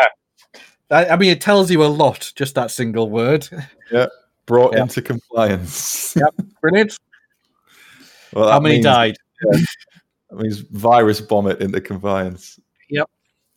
[0.91, 2.31] I, I mean, it tells you a lot.
[2.35, 3.47] Just that single word.
[4.45, 6.15] Brought into compliance.
[6.15, 6.97] Yep, brilliant.
[8.33, 9.17] Well, How many means- died?
[10.31, 12.59] That means virus bomb it into compliance.
[12.89, 13.09] Yep.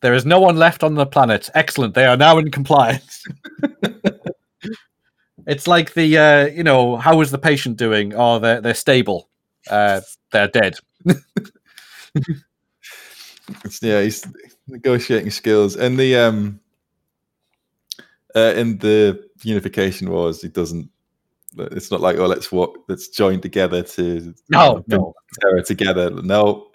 [0.03, 1.49] There is no one left on the planet.
[1.55, 1.95] Excellent.
[1.95, 3.25] They are now in compliance.
[5.47, 8.13] it's like the, uh, you know, how is the patient doing?
[8.15, 9.29] Oh, they're they're stable.
[9.71, 10.77] Uh, they're dead.
[13.65, 14.27] It's, yeah, he's
[14.67, 16.61] negotiating skills, and the um,
[18.39, 20.89] uh, in the unification wars, he doesn't.
[21.57, 25.15] It's not like oh, let's walk, let's join together to No, no.
[25.41, 26.11] terror together.
[26.11, 26.69] No,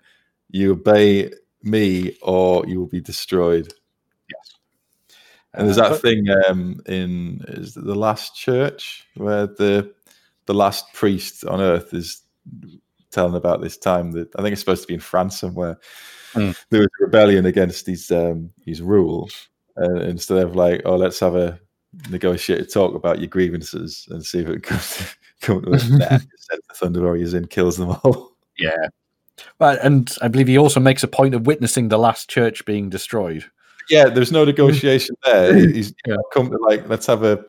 [0.49, 1.31] you obey
[1.61, 3.68] me, or you will be destroyed.
[4.30, 4.56] Yes.
[5.53, 9.94] And there's Uh, that but- thing um, in is the last church where the
[10.45, 12.22] the last priest on earth is
[13.11, 15.77] telling about this time that I think it's supposed to be in France somewhere.
[16.34, 16.56] Mm.
[16.69, 19.30] There was a rebellion against his um, his rule,
[19.76, 21.60] and instead of like, oh, let's have a
[22.10, 25.90] negotiated talk about your grievances and see if it comes come to us.
[25.90, 28.36] Nah, the Thunder Warriors in, kills them all.
[28.58, 28.88] Yeah.
[29.58, 32.90] But and I believe he also makes a point of witnessing the last church being
[32.90, 33.45] destroyed.
[33.90, 35.56] Yeah, there's no negotiation there.
[35.56, 36.16] He's Yeah.
[36.34, 37.44] come to like, let's have a,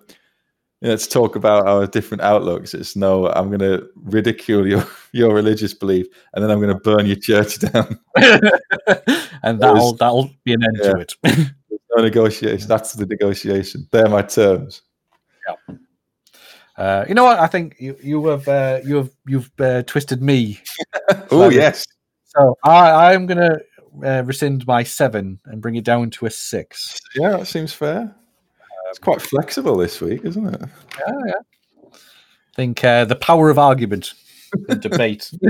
[0.82, 2.74] let's talk about our different outlooks.
[2.74, 6.80] It's no, I'm going to ridicule your your religious belief, and then I'm going to
[6.80, 7.98] burn your church down.
[9.42, 11.14] and that'll that'll be an end to it.
[11.96, 12.68] No negotiation.
[12.68, 13.86] That's the negotiation.
[13.90, 14.82] They're my terms.
[15.46, 15.74] Yeah.
[16.76, 17.38] Uh, you know what?
[17.38, 20.60] I think you you have uh, you have you've uh, twisted me.
[21.30, 21.84] Oh yes,
[22.24, 23.58] So I I'm gonna
[24.04, 26.98] uh, rescind my seven and bring it down to a six.
[27.14, 28.14] yeah, that seems fair.
[28.90, 30.60] It's quite flexible this week, isn't it?
[30.98, 31.32] Yeah, yeah.
[31.92, 34.14] I think uh, the power of argument
[34.68, 35.30] and debate.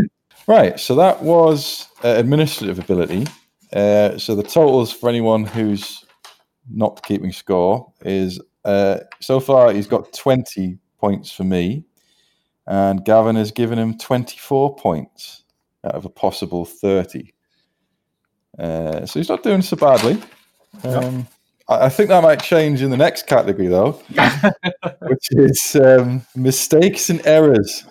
[0.46, 3.26] Right, so that was uh, administrative ability.
[3.72, 6.03] Uh, so the totals for anyone who's
[6.70, 11.84] not keeping score is uh, so far he's got 20 points for me,
[12.66, 15.44] and Gavin has given him 24 points
[15.84, 17.32] out of a possible 30.
[18.58, 20.22] Uh, so he's not doing so badly.
[20.84, 21.26] Um,
[21.68, 23.92] I, I think that might change in the next category, though,
[25.02, 27.84] which is um, mistakes and errors.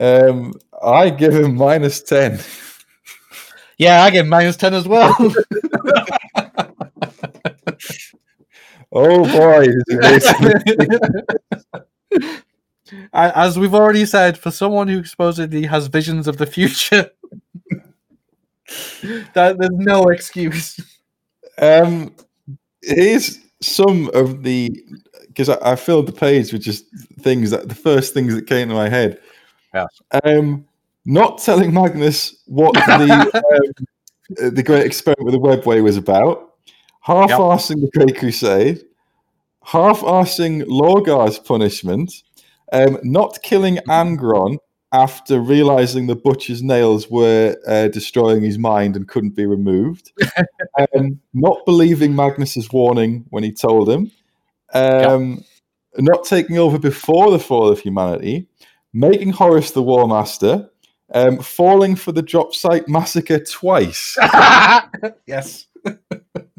[0.00, 2.40] Um, I give him minus 10.
[3.78, 5.14] yeah, I get minus ten as well.
[8.92, 9.96] Oh boy, is it
[12.12, 12.22] racing.
[13.12, 17.10] A- As we've already said, for someone who supposedly has visions of the future,
[19.34, 20.78] that there's no excuse.
[21.58, 22.14] um,
[22.82, 24.70] here's some of the
[25.28, 26.84] because I, I filled the page with just
[27.20, 29.20] things that the first things that came to my head.
[29.72, 29.86] Yes.
[30.24, 30.66] Um,
[31.06, 33.30] not telling Magnus what the
[34.42, 36.49] um, the Great Experiment with the Webway was about.
[37.00, 38.82] Half-arsing the Great Crusade.
[39.64, 42.12] Half-arsing Lorgar's punishment.
[42.72, 44.58] Um, not killing Angron
[44.92, 50.12] after realizing the butcher's nails were uh, destroying his mind and couldn't be removed.
[50.94, 54.10] um, not believing Magnus's warning when he told him.
[54.72, 55.44] Um,
[55.98, 58.46] Not taking over before the fall of humanity.
[58.92, 60.70] Making Horus the War Master.
[61.12, 64.16] Um, falling for the drop site massacre twice.
[65.26, 65.66] yes.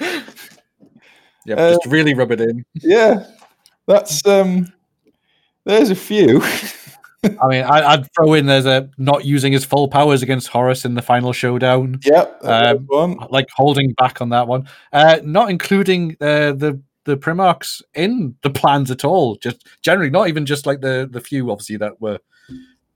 [1.46, 2.64] yeah, Uh, just really rub it in.
[2.74, 3.26] yeah,
[3.86, 4.72] that's um.
[5.66, 6.42] There's a few.
[7.22, 10.86] I mean, I, I'd throw in there's a not using his full powers against Horus
[10.86, 13.16] in the final showdown, yep, Um, one.
[13.28, 14.66] like holding back on that one.
[14.92, 19.36] Uh, not including uh, the the Primarchs in the plans at all.
[19.36, 22.18] Just generally, not even just like the the few obviously that were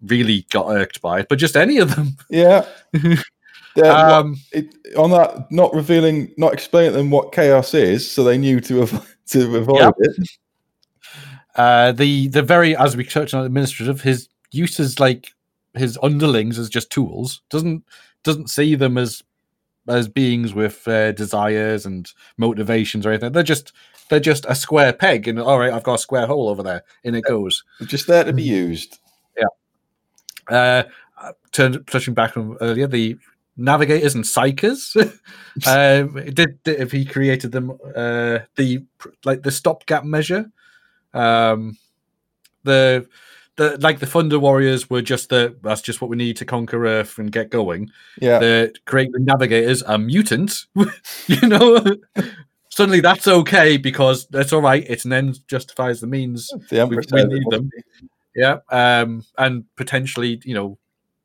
[0.06, 2.16] really got irked by it, but just any of them.
[2.30, 2.64] Yeah.
[3.76, 8.22] Yeah, Um, it, on that, not revealing, not explaining to them what chaos is, so
[8.22, 9.94] they knew to avoid, to avoid Yep.
[9.98, 10.28] it.
[11.56, 15.32] Uh, the the very as we touched on administrative, his uses like
[15.74, 17.42] his underlings as just tools.
[17.50, 17.84] Doesn't
[18.22, 19.22] doesn't see them as
[19.88, 23.32] as beings with uh, desires and motivations or anything.
[23.32, 23.72] They're just
[24.08, 26.82] they're just a square peg, and all right, I've got a square hole over there,
[27.04, 27.62] and it goes.
[27.78, 28.98] They're just there to be used.
[29.36, 29.46] Yeah.
[30.48, 33.16] Uh, turn, touching back on earlier, the
[33.56, 34.96] navigators and psykers.
[35.66, 38.84] um, did, did if he created them uh, the
[39.24, 40.50] like the stopgap measure.
[41.12, 41.78] Um,
[42.64, 43.06] the
[43.56, 46.86] the like the Thunder Warriors were just the that's just what we need to conquer
[46.86, 47.90] Earth and get going.
[48.20, 48.38] Yeah.
[48.38, 50.66] The create the navigators are mutants,
[51.26, 51.84] you know.
[52.70, 54.84] Suddenly that's okay because that's all right.
[54.88, 56.50] It's an end justifies the means.
[56.70, 57.70] The Emperor we need them.
[58.34, 60.76] Yeah, um, and potentially, you know,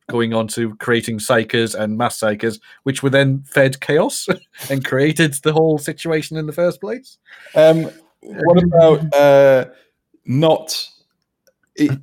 [0.10, 4.28] going on to creating psykers and mass psykers, which were then fed chaos
[4.70, 7.18] and created the whole situation in the first place.
[7.56, 7.90] Um,
[8.22, 9.66] what about uh,
[10.26, 10.88] not?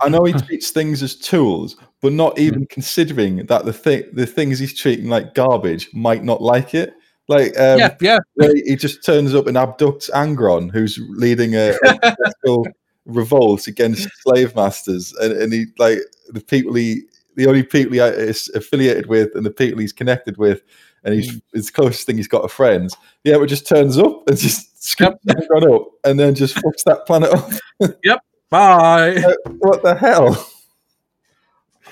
[0.01, 4.27] I know he treats things as tools, but not even considering that the thing, the
[4.27, 6.95] things he's treating like garbage, might not like it.
[7.29, 12.63] Like, um, yeah, yeah, he just turns up and abducts Angron, who's leading a, a
[13.05, 17.03] revolt against slave masters, and, and he like the people he,
[17.37, 20.63] the only people he is affiliated with, and the people he's connected with,
[21.05, 22.97] and he's it's the closest thing he's got to friends.
[23.25, 27.07] Yeah, it just turns up and just scoops Angron up, and then just fucks that
[27.07, 27.51] planet up.
[28.03, 28.21] Yep.
[28.49, 29.23] Bye.
[29.59, 30.49] what the hell?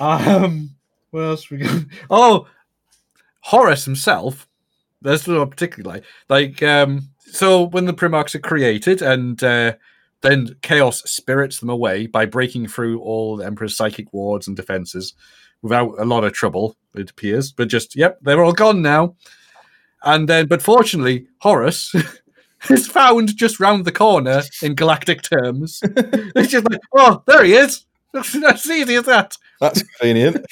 [0.00, 0.70] Um,
[1.10, 1.84] what else we got?
[2.10, 2.46] Oh,
[3.40, 4.48] Horus himself.
[5.02, 6.04] That's what I particularly like.
[6.28, 9.74] Like, um, so when the Primarchs are created, and uh,
[10.24, 15.14] then chaos spirits them away by breaking through all the Emperor's psychic wards and defenses
[15.62, 17.52] without a lot of trouble, it appears.
[17.52, 19.16] But just, yep, they're all gone now.
[20.02, 21.94] And then, but fortunately, Horus
[22.70, 25.80] is found just round the corner in galactic terms.
[25.84, 27.84] it's just like, oh, there he is.
[28.12, 29.36] That's easy as that.
[29.60, 30.44] That's convenient.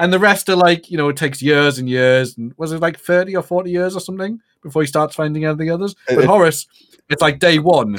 [0.00, 2.36] And the rest are like, you know, it takes years and years.
[2.36, 5.58] And was it like 30 or 40 years or something before he starts finding out
[5.58, 5.94] the others?
[6.08, 6.66] But Horus,
[7.10, 7.98] it's like day one.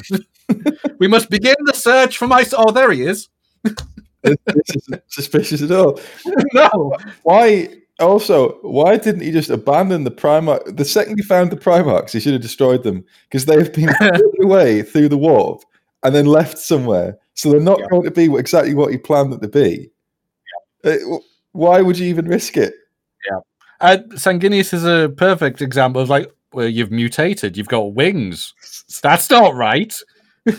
[1.00, 2.44] we must begin the search for my.
[2.58, 3.30] Oh, there he is.
[3.64, 4.36] this
[4.76, 6.00] isn't suspicious at all.
[6.54, 6.98] no.
[7.24, 7.76] Why?
[8.00, 10.76] Also, why didn't he just abandon the Primarch?
[10.76, 13.94] The second he found the Primarchs, he should have destroyed them because they have been
[14.42, 15.62] away through the warp
[16.04, 17.20] and then left somewhere.
[17.36, 17.88] So they're not Yeah.
[17.92, 19.92] going to be exactly what he planned them to be.
[20.84, 21.22] Uh, w-
[21.54, 22.74] why would you even risk it?
[23.30, 23.40] Yeah.
[23.80, 28.54] Uh, Sanguinius is a perfect example of like, well, you've mutated, you've got wings.
[29.02, 29.94] That's not right.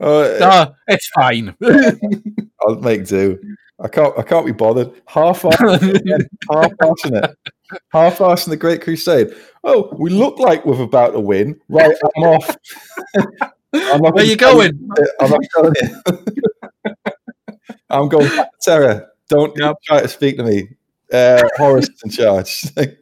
[0.00, 1.56] Uh, Ah, it's fine.
[2.62, 3.38] I'll make do.
[3.80, 4.16] I can't.
[4.18, 4.92] I can't be bothered.
[5.06, 7.36] Half half it.
[7.90, 9.34] Half assing the Great Crusade.
[9.64, 11.60] Oh, we look like we're about to win.
[11.68, 12.56] Right, I'm off.
[13.74, 14.88] I'm Where you going?
[15.20, 16.02] I'm not telling you.
[17.90, 19.08] I'm going back to Terra.
[19.28, 20.68] Don't try to speak to me.
[21.12, 22.66] Uh, Horus is in charge.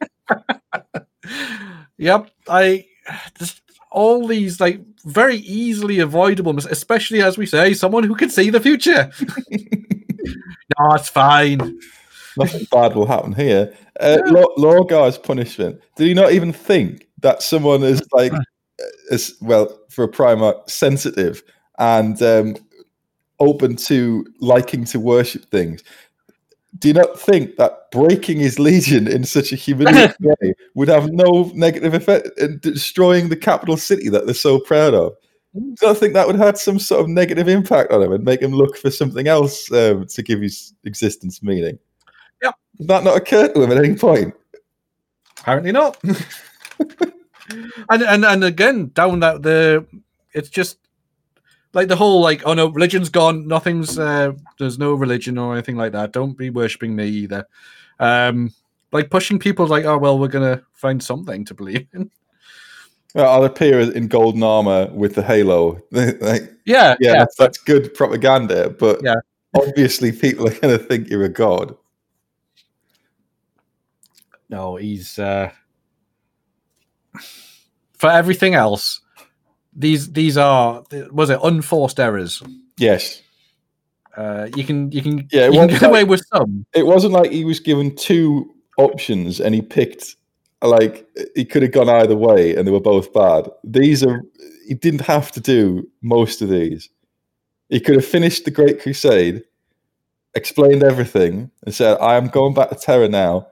[1.97, 2.85] Yep, I
[3.39, 8.49] just all these like very easily avoidable, especially as we say, someone who can see
[8.49, 9.11] the future.
[9.49, 11.79] no, it's fine.
[12.37, 13.73] Nothing bad will happen here.
[13.99, 15.81] Uh, Lo- Lorgar's punishment.
[15.95, 18.31] Did he not even think that someone is like,
[19.11, 21.41] as well for a Primarch, sensitive
[21.79, 22.55] and um,
[23.39, 25.83] open to liking to worship things?
[26.79, 31.09] Do you not think that breaking his legion in such a humiliating way would have
[31.11, 35.13] no negative effect in destroying the capital city that they're so proud of?
[35.53, 38.23] Do you not think that would have some sort of negative impact on him and
[38.23, 41.79] make him look for something else um, to give his existence meaning?
[42.43, 42.51] Yeah.
[42.77, 44.35] Did that not occur to him at any point?
[45.39, 45.97] Apparently not.
[47.89, 49.85] and and and again, down that the
[50.33, 50.77] it's just
[51.73, 53.47] like the whole like oh no, religion's gone.
[53.47, 56.11] Nothing's uh, there's no religion or anything like that.
[56.13, 57.45] Don't be worshiping me either.
[57.99, 58.53] Um,
[58.91, 62.09] like pushing people like oh well, we're gonna find something to believe in.
[63.15, 65.81] Well, I'll appear in golden armor with the halo.
[65.91, 69.15] like, Yeah, yeah, That's, that's good propaganda, but Yeah.
[69.55, 71.75] obviously people are going to think you're a god.
[74.49, 75.51] No, he's uh
[77.97, 79.01] for everything else.
[79.77, 82.41] These these are was it unforced errors.
[82.77, 83.21] Yes.
[84.15, 86.65] Uh, you can you can Yeah, it you can get like- away with some.
[86.73, 90.15] It wasn't like he was given two options and he picked,
[90.63, 93.49] like, he could have gone either way and they were both bad.
[93.63, 94.21] These are,
[94.67, 96.89] he didn't have to do most of these.
[97.69, 99.43] He could have finished the Great Crusade,
[100.35, 103.47] explained everything, and said, I am going back to Terra now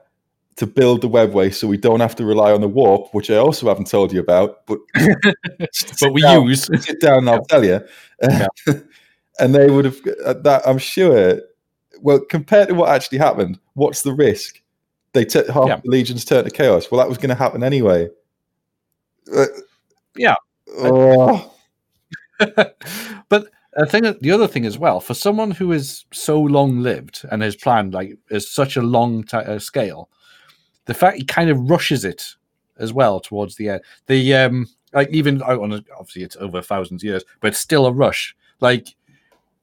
[0.56, 3.36] to build the webway so we don't have to rely on the warp, which I
[3.36, 4.78] also haven't told you about, but
[6.00, 6.46] But we down.
[6.46, 7.80] use sit down and I'll tell you.
[9.38, 11.40] and they would have uh, that I'm sure.
[12.00, 14.60] Well, compared to what actually happened, what's the risk?
[15.12, 15.80] They t- half Yeah.
[15.82, 16.90] the legions turned to chaos.
[16.90, 18.08] Well, that was going to happen anyway.
[19.34, 19.46] Uh,
[20.16, 20.34] Yeah.
[20.78, 21.52] oh,
[22.38, 23.46] but
[23.78, 27.42] I think the other thing as well for someone who is so long lived and
[27.42, 30.08] has planned like is such a long t- uh, scale,
[30.86, 32.24] the fact he kind of rushes it
[32.78, 33.82] as well towards the end.
[34.06, 37.58] The um like even out on a, obviously it's over thousands of years, but it's
[37.58, 38.34] still a rush.
[38.60, 38.88] Like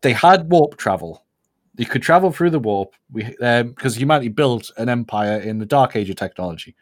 [0.02, 1.26] they had warp travel.
[1.76, 2.94] You could travel through the warp.
[3.12, 6.76] We because um, humanity built an empire in the dark age of technology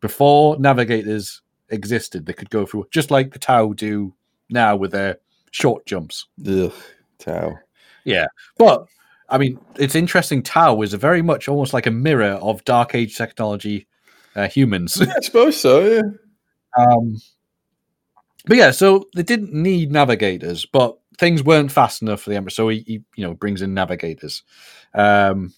[0.00, 1.40] before navigators
[1.70, 2.26] existed.
[2.26, 4.14] They could go through just like the Tau do
[4.50, 5.18] now with their
[5.50, 6.26] short jumps.
[6.46, 6.72] Ugh,
[7.18, 7.58] Tau.
[8.04, 8.26] Yeah,
[8.58, 8.86] but
[9.28, 10.42] I mean, it's interesting.
[10.42, 13.86] Tau is a very much almost like a mirror of Dark Age technology
[14.34, 14.96] uh, humans.
[15.00, 15.84] Yeah, I suppose so.
[15.84, 16.02] Yeah.
[16.76, 17.18] Um,
[18.46, 22.50] but yeah, so they didn't need navigators, but things weren't fast enough for the Emperor,
[22.50, 24.42] so he, he you know brings in navigators.
[24.94, 25.52] Um,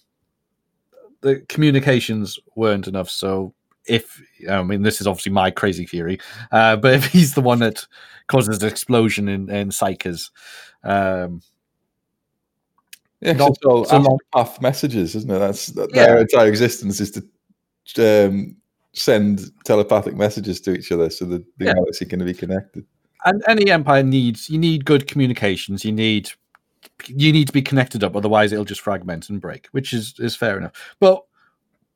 [1.21, 3.53] the communications weren't enough, so
[3.85, 6.19] if I mean this is obviously my crazy theory,
[6.51, 7.85] uh, but if he's the one that
[8.27, 10.29] causes an explosion in, in Psykers,
[10.83, 11.41] um,
[13.21, 15.39] yeah, not, it's all so path messages, isn't it?
[15.39, 16.07] That's that, yeah.
[16.07, 17.11] their entire existence is
[17.93, 18.55] to um,
[18.93, 21.73] send telepathic messages to each other, so that the yeah.
[21.73, 22.85] galaxy can be connected.
[23.23, 25.85] And any empire needs you need good communications.
[25.85, 26.31] You need
[27.07, 30.35] you need to be connected up, otherwise it'll just fragment and break, which is is
[30.35, 30.71] fair enough.
[30.99, 31.23] But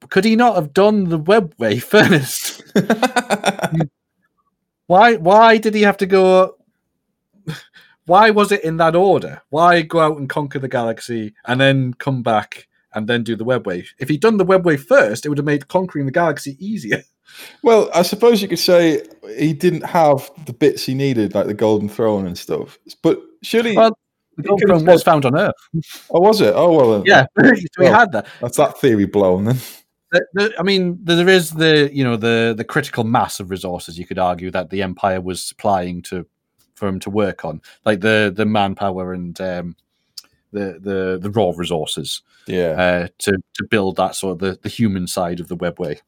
[0.09, 2.61] could he not have done the webway first?
[4.87, 6.57] why why did he have to go
[8.05, 9.41] why was it in that order?
[9.49, 13.45] Why go out and conquer the galaxy and then come back and then do the
[13.45, 13.85] webway?
[13.99, 17.03] If he'd done the webway first, it would have made conquering the galaxy easier.
[17.63, 19.01] Well, I suppose you could say
[19.37, 22.77] he didn't have the bits he needed, like the golden throne and stuff.
[23.01, 23.97] But surely well,
[24.37, 25.53] the golden throne was found on Earth.
[26.11, 26.53] Oh, was it?
[26.55, 27.03] Oh well.
[27.05, 28.27] Yeah, so well, had that.
[28.39, 29.57] That's that theory blown then.
[30.57, 33.97] I mean, there is the you know the the critical mass of resources.
[33.97, 36.27] You could argue that the empire was supplying to
[36.75, 39.75] for him to work on, like the the manpower and um,
[40.51, 42.21] the the the raw resources.
[42.47, 42.71] Yeah.
[42.71, 45.99] Uh, to to build that sort of the, the human side of the webway.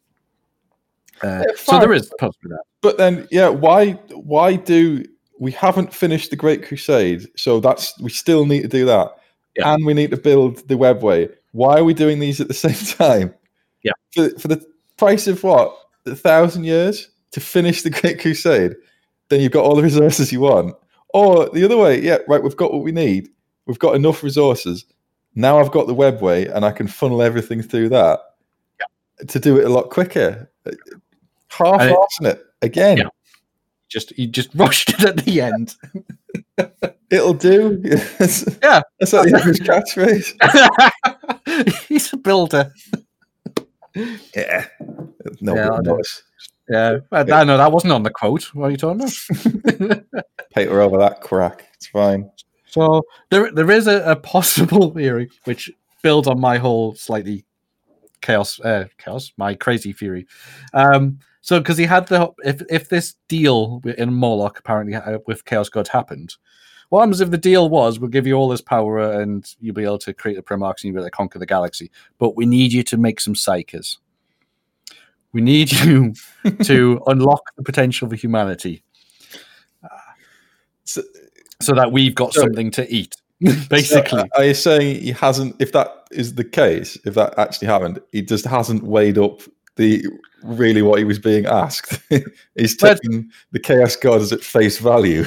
[1.24, 2.64] Uh, yeah, so there is possibly that.
[2.82, 5.04] But then, yeah, why why do
[5.40, 7.28] we haven't finished the Great Crusade?
[7.36, 9.18] So that's we still need to do that,
[9.56, 9.74] yeah.
[9.74, 11.32] and we need to build the webway.
[11.54, 13.34] Why are we doing these at the same time?
[13.84, 13.94] Yeah.
[14.14, 14.66] For, for the
[14.98, 15.76] price of what?
[16.06, 18.76] A thousand years to finish the Great Crusade?
[19.30, 20.76] Then you've got all the resources you want.
[21.10, 23.30] Or the other way, yeah, right, we've got what we need.
[23.66, 24.86] We've got enough resources.
[25.36, 28.20] Now I've got the web way and I can funnel everything through that
[28.80, 29.26] yeah.
[29.28, 30.52] to do it a lot quicker.
[31.50, 32.98] Half assing it, it again.
[32.98, 33.10] Yeah.
[33.90, 35.76] Just you just rushed it at the end.
[37.10, 37.82] It'll do.
[37.86, 37.98] yeah.
[39.00, 40.34] That's like the average catchphrase.
[41.88, 42.74] He's a builder.
[44.36, 44.66] Yeah.
[45.40, 45.80] No yeah.
[46.70, 48.54] Yeah, I, I, know that wasn't on the quote.
[48.54, 50.04] What are you talking about?
[50.54, 51.66] Paper over that crack.
[51.76, 52.30] It's fine.
[52.66, 55.72] So there, there is a, a, possible theory which
[56.02, 57.46] builds on my whole slightly
[58.22, 60.28] chaos, uh, chaos, my crazy theory.
[60.74, 65.46] Um, so because he had the if if this deal in Molech apparently uh, with
[65.46, 66.36] Chaos God happened,
[66.90, 69.86] what happens if the deal was we'll give you all this power and you'll be
[69.86, 72.46] able to create the Primarchs and you'll be able to conquer the galaxy, but we
[72.46, 73.98] need you to make some psykers.
[75.34, 76.14] We need you
[76.64, 78.84] to unlock the potential for humanity,
[80.84, 81.02] so,
[81.62, 83.16] so that we've got so, something to eat.
[83.70, 85.56] Basically, so are you saying he hasn't?
[85.60, 89.42] If that is the case, if that actually happened, he just hasn't weighed up
[89.76, 90.04] the
[90.44, 92.00] really what he was being asked.
[92.56, 95.26] He's taking the chaos gods at face value.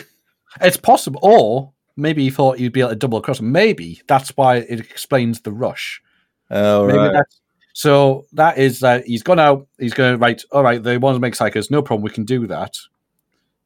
[0.60, 3.40] It's possible, or maybe he thought he'd be able to double cross.
[3.40, 6.02] Maybe that's why it explains the rush.
[6.51, 7.12] Oh, maybe right.
[7.12, 7.40] That's,
[7.73, 9.67] so that is that he's gone out.
[9.79, 10.43] He's going right.
[10.53, 11.71] All right, they want to make psykers.
[11.71, 12.03] No problem.
[12.03, 12.75] We can do that.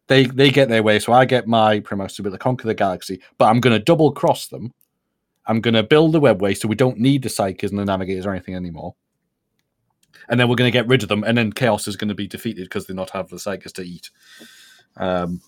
[0.07, 0.99] They they get their way.
[0.99, 3.21] So I get my Primus to be able to conquer the galaxy.
[3.39, 4.73] But I'm going to double cross them.
[5.47, 8.27] I'm going to build the webway so we don't need the psykers and the navigators
[8.27, 8.95] or anything anymore.
[10.29, 11.23] And then we're going to get rid of them.
[11.23, 13.83] And then chaos is going to be defeated because they not have the psykers to
[13.83, 14.11] eat.
[14.97, 15.41] Um.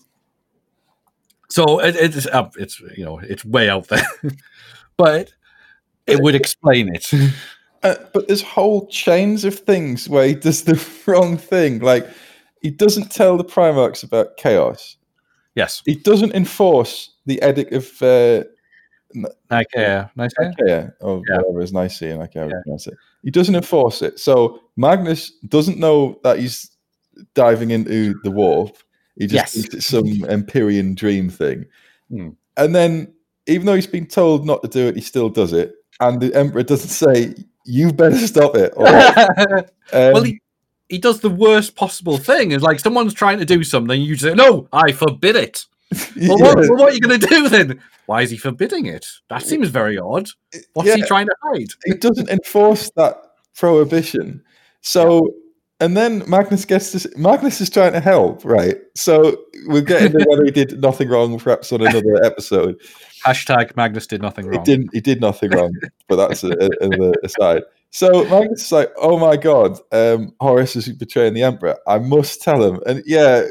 [1.49, 4.05] So it, it's uh, it's you know it's way out there,
[4.97, 5.31] but
[6.05, 7.09] it would explain it.
[7.83, 11.79] Uh, but there's whole chains of things where he does the wrong thing.
[11.79, 12.07] Like
[12.61, 14.97] he doesn't tell the Primarchs about chaos.
[15.55, 15.81] Yes.
[15.85, 18.43] He doesn't enforce the edict of uh,
[19.49, 20.11] Nicaea.
[20.15, 21.37] Nicaea, or yeah.
[21.37, 22.61] whatever is Nicaea, Nicaea, yeah.
[22.63, 22.95] pronounce it.
[23.23, 24.19] He doesn't enforce it.
[24.19, 26.77] So Magnus doesn't know that he's
[27.33, 28.77] diving into the warp.
[29.17, 29.53] He just yes.
[29.53, 31.65] thinks it's some Empyrean dream thing.
[32.09, 32.29] Hmm.
[32.55, 33.13] And then,
[33.47, 35.73] even though he's been told not to do it, he still does it.
[35.99, 37.33] And the Emperor doesn't say,
[37.67, 38.75] you better stop it.
[38.77, 40.39] um, well, he,
[40.89, 42.51] he does the worst possible thing.
[42.51, 45.65] Is like someone's trying to do something, you say, no, I forbid it.
[46.17, 47.79] Well, what, well, what are you going to do then?
[48.07, 49.05] Why is he forbidding it?
[49.29, 50.29] That seems very odd.
[50.73, 51.67] What's he trying to hide?
[51.85, 53.15] he doesn't enforce that
[53.55, 54.43] prohibition.
[54.81, 55.33] So,
[55.79, 57.07] and then Magnus gets this.
[57.15, 58.77] Magnus is trying to help, right?
[58.95, 62.81] So we'll get into whether he did nothing wrong, perhaps on another episode.
[63.27, 64.63] Hashtag Magnus did nothing He wrong.
[64.63, 64.89] didn't.
[64.93, 65.73] He did nothing wrong,
[66.07, 66.51] but that's a,
[66.81, 67.63] a, aside.
[67.91, 71.77] So Magnus is like, "Oh my god, um, Horus is betraying the Emperor.
[71.87, 73.43] I must tell him." And yeah,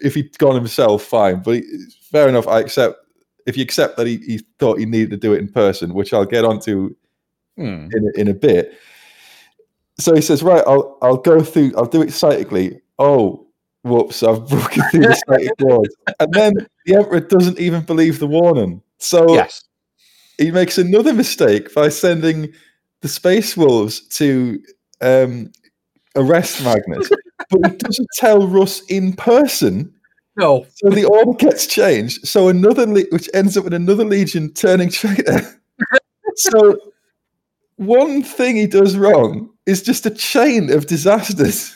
[0.00, 1.42] if he'd gone himself, fine.
[1.42, 1.62] But he,
[2.10, 2.46] fair enough.
[2.48, 2.98] I accept.
[3.46, 6.12] If you accept that he, he thought he needed to do it in person, which
[6.12, 6.94] I'll get onto
[7.56, 7.88] Hmm.
[7.94, 8.74] in a, in a bit.
[9.98, 11.72] So he says, "Right, I'll I'll go through.
[11.76, 13.46] I'll do it psychically." Oh,
[13.82, 14.22] whoops!
[14.22, 15.88] I've broken through the psychic ward,
[16.20, 16.52] and then
[16.86, 18.80] the emperor doesn't even believe the warning.
[18.98, 19.64] So Yes.
[20.38, 22.52] he makes another mistake by sending
[23.02, 24.60] the space wolves to
[25.00, 25.52] um,
[26.16, 27.10] arrest Magnus,
[27.50, 29.92] but he doesn't tell Russ in person.
[30.38, 30.66] No.
[30.74, 32.26] So the order gets changed.
[32.26, 35.40] So another, le- which ends up in another legion turning traitor.
[36.36, 36.78] so
[37.76, 41.74] one thing he does wrong is just a chain of disasters.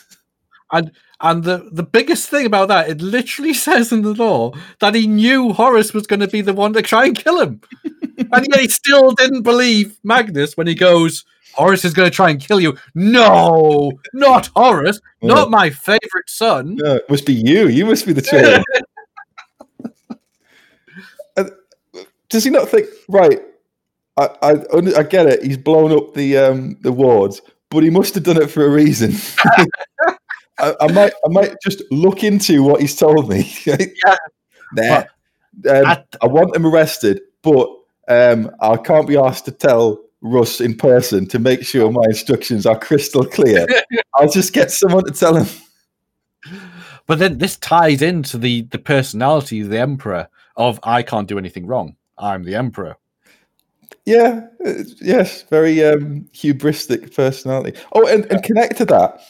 [0.71, 5.07] And the, the biggest thing about that, it literally says in the lore that he
[5.07, 7.61] knew Horus was going to be the one to try and kill him.
[7.83, 12.29] and yet he still didn't believe Magnus when he goes, Horus is going to try
[12.29, 12.77] and kill you.
[12.95, 16.75] No, not Horus, not my favorite son.
[16.77, 17.67] No, it must be you.
[17.67, 18.63] You must be the traitor.
[22.29, 23.41] Does he not think right?
[24.15, 24.51] I, I
[24.97, 25.43] I get it.
[25.43, 28.69] He's blown up the um the wards, but he must have done it for a
[28.69, 29.11] reason.
[30.61, 33.51] I, I might I might just look into what he's told me.
[33.65, 34.15] Yeah.
[34.73, 35.03] Nah.
[35.69, 37.69] Um, At- I want him arrested, but
[38.07, 42.65] um, I can't be asked to tell Russ in person to make sure my instructions
[42.65, 43.67] are crystal clear.
[44.15, 45.47] I'll just get someone to tell him.
[47.07, 51.37] But then this ties into the, the personality of the Emperor of I can't do
[51.37, 51.95] anything wrong.
[52.17, 52.95] I'm the Emperor.
[54.05, 57.77] Yeah, uh, yes, very um, hubristic personality.
[57.93, 59.21] Oh, and, and connect to that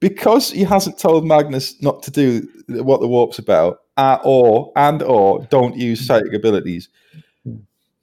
[0.00, 5.02] because he hasn't told Magnus not to do what the warp's about, uh, or and
[5.02, 6.88] or don't use psychic abilities.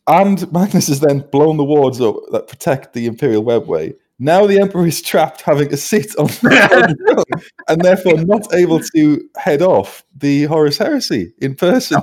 [0.08, 3.94] And Magnus has then blown the wards up that protect the Imperial Webway.
[4.20, 6.96] Now the Emperor is trapped, having to sit on the
[7.26, 12.02] throne, and therefore not able to head off the Horus Heresy in person.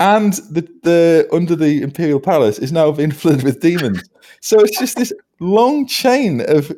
[0.00, 4.02] And the, the under the Imperial Palace is now being flooded with demons.
[4.40, 6.72] So it's just this long chain of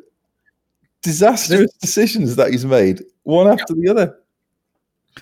[1.01, 4.17] disastrous decisions that he's made, one after the other.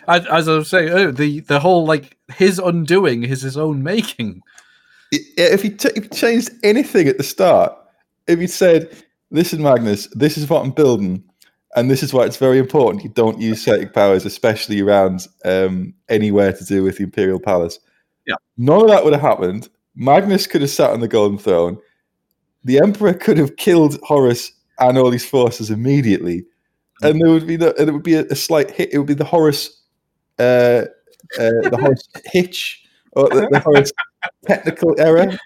[0.07, 3.84] As, as I was saying, oh, the, the whole like his undoing is his own
[3.84, 4.41] making.
[5.11, 7.73] If he, t- if he changed anything at the start,
[8.27, 8.89] if he said,
[9.31, 11.23] "Listen, Magnus, this is what I'm building,
[11.76, 15.93] and this is why it's very important you don't use psychic powers, especially around um,
[16.10, 17.80] anywhere to do with the Imperial Palace."
[18.27, 18.35] Yeah.
[18.57, 19.69] none of that would have happened.
[19.95, 21.77] Magnus could have sat on the Golden Throne.
[22.64, 26.45] The Emperor could have killed Horus and all his forces immediately,
[27.02, 28.93] and there would be no, and it would be a, a slight hit.
[28.93, 29.81] It would be the Horus,
[30.39, 30.85] uh,
[31.39, 32.84] uh, the Horus hitch,
[33.14, 33.91] or the, the Horus
[34.45, 35.38] technical error.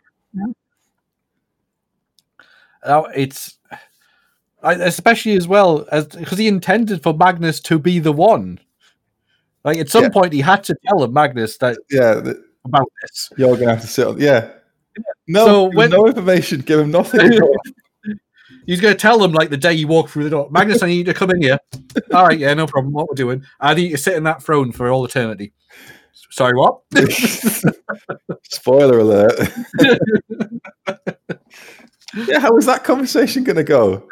[2.86, 3.58] Now it's
[4.64, 8.60] especially as well as because he intended for Magnus to be the one.
[9.66, 10.10] Like at some Yeah.
[10.10, 13.30] point, he had to tell him Magnus that Yeah, the, about this.
[13.38, 14.20] you're gonna have to sit on.
[14.20, 14.50] Yeah.
[15.28, 16.62] No, So when- no information.
[16.62, 17.20] Give him nothing.
[18.70, 20.48] He's going to tell them like the day you walk through the door.
[20.52, 21.58] Magnus, I need you to come in here.
[22.14, 22.94] All right, yeah, no problem.
[22.94, 23.44] What we're doing?
[23.60, 25.54] I need you to sit in that throne for all eternity.
[26.30, 26.82] Sorry, what?
[28.44, 29.34] Spoiler alert.
[32.28, 34.08] yeah, how is that conversation going to go?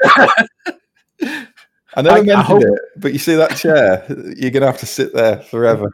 [1.21, 4.65] I never I- I mentioned hope- it, but you see that chair, you're going to
[4.67, 5.91] have to sit there forever,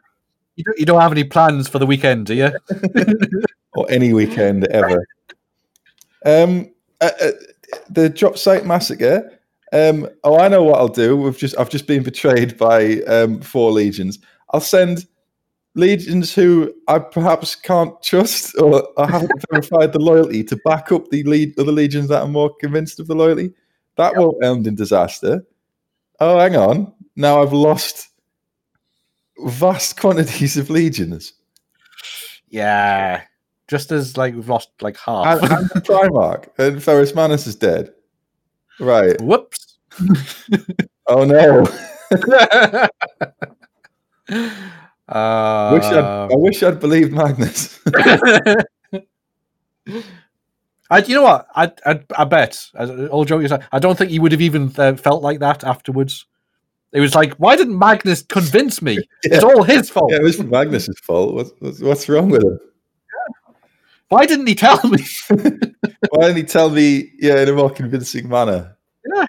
[0.56, 2.52] You don't, you don't have any plans for the weekend, do you?
[3.74, 5.06] or any weekend ever.
[6.26, 6.72] Um,
[7.02, 7.32] uh, uh,
[7.90, 9.40] the drop site massacre.
[9.72, 11.18] Um, oh, I know what I'll do.
[11.18, 14.20] We've just I've just been betrayed by um, four legions.
[14.52, 15.06] I'll send
[15.76, 21.10] legions who I perhaps can't trust or I haven't verified the loyalty to back up
[21.10, 23.52] the lead other legions that are more convinced of the loyalty.
[23.98, 25.46] That won't end in disaster.
[26.20, 26.94] Oh, hang on.
[27.16, 28.10] Now I've lost
[29.46, 31.34] vast quantities of legions.
[32.50, 33.24] Yeah.
[33.74, 35.42] Just as like we've lost like half.
[35.42, 37.92] And, and the Primarch and Ferrus Manus is dead.
[38.80, 39.20] Right.
[39.20, 39.80] Whoops.
[41.06, 41.66] Oh no.
[45.10, 47.78] uh, wish I'd, wish I'd believed Magnus.
[50.90, 51.46] I, you know what?
[51.54, 52.58] I, I, I bet.
[53.12, 56.26] All joking aside, I don't think he would have even uh, felt like that afterwards.
[56.94, 58.94] It was like, why didn't Magnus convince me?
[58.94, 59.36] Yeah.
[59.36, 60.10] It's all his fault.
[60.10, 61.34] Yeah, it was Magnus's fault.
[61.34, 62.60] What's, what's, what's wrong with him?
[64.14, 65.00] Why didn't he tell me?
[65.30, 68.78] Why didn't he tell me, yeah, in a more convincing manner?
[69.12, 69.26] Yeah.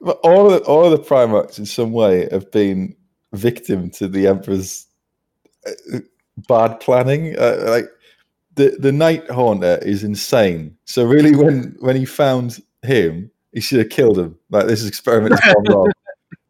[0.00, 2.94] But all of the, all of the Primarchs, in some way, have been
[3.32, 4.86] victim to the Emperor's
[5.66, 5.98] uh,
[6.46, 7.36] bad planning.
[7.36, 7.86] Uh, like
[8.54, 10.76] the the Night Haunter is insane.
[10.84, 14.38] So really, when when he found him, he should have killed him.
[14.48, 15.92] Like this experiment has gone wrong.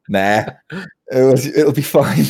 [0.09, 2.27] Nah, it was, it'll be fine.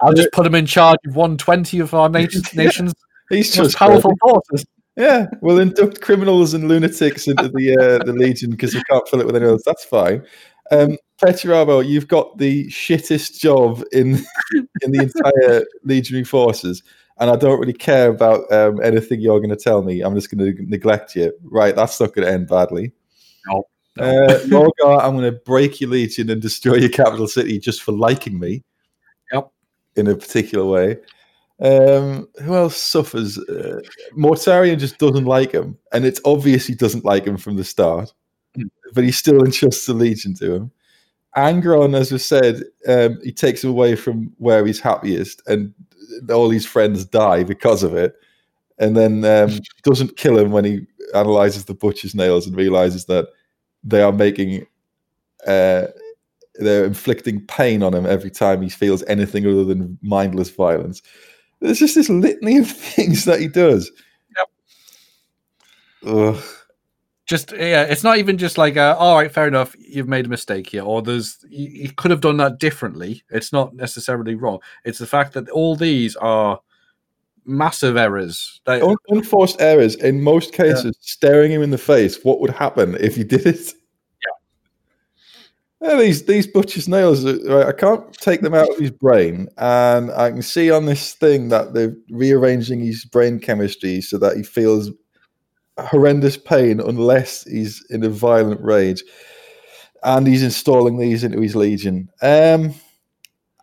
[0.00, 2.92] I'll just put him in charge of 120 of our nation, nation's
[3.30, 4.66] He's most just powerful forces.
[4.96, 9.20] Yeah, we'll induct criminals and lunatics into the uh, the Legion because we can't fill
[9.20, 9.62] it with anyone else.
[9.64, 10.26] That's fine.
[10.70, 14.16] Um, Perturabo, you've got the shittest job in
[14.82, 16.82] in the entire legionary forces,
[17.18, 20.00] and I don't really care about um, anything you're going to tell me.
[20.00, 21.32] I'm just going to neglect you.
[21.44, 22.92] Right, that's not going to end badly.
[23.46, 23.64] No,
[23.98, 27.92] Uh, Lorgar, I'm going to break your legion and destroy your capital city just for
[27.92, 28.62] liking me.
[29.32, 29.50] Yep.
[29.96, 30.98] In a particular way.
[31.62, 33.38] Um, who else suffers?
[33.38, 33.80] Uh,
[34.16, 38.12] Mortarion just doesn't like him, and it's obvious he doesn't like him from the start.
[38.54, 38.68] Hmm.
[38.94, 40.70] But he still entrusts the legion to him.
[41.36, 45.72] Angron, as we said, um, he takes him away from where he's happiest, and
[46.30, 48.16] all his friends die because of it.
[48.78, 53.28] And then um, doesn't kill him when he analyzes the butcher's nails and realizes that
[53.84, 54.66] they are making,
[55.46, 55.86] uh,
[56.54, 61.02] they're inflicting pain on him every time he feels anything other than mindless violence.
[61.60, 63.90] There's just this litany of things that he does.
[64.36, 64.48] Yep.
[66.14, 66.42] Ugh.
[67.26, 70.28] Just yeah, it's not even just like, uh, all right, fair enough, you've made a
[70.28, 73.22] mistake here, or there's you, you could have done that differently.
[73.30, 74.58] It's not necessarily wrong.
[74.84, 76.58] It's the fact that all these are
[77.44, 78.60] massive errors.
[78.66, 83.16] Un- unforced errors in most cases staring him in the face what would happen if
[83.16, 83.74] you did it
[85.80, 85.96] yeah.
[85.96, 90.30] these these butcher's nails right, i can't take them out of his brain and i
[90.30, 94.90] can see on this thing that they're rearranging his brain chemistry so that he feels
[95.78, 99.02] horrendous pain unless he's in a violent rage
[100.02, 102.74] and he's installing these into his legion um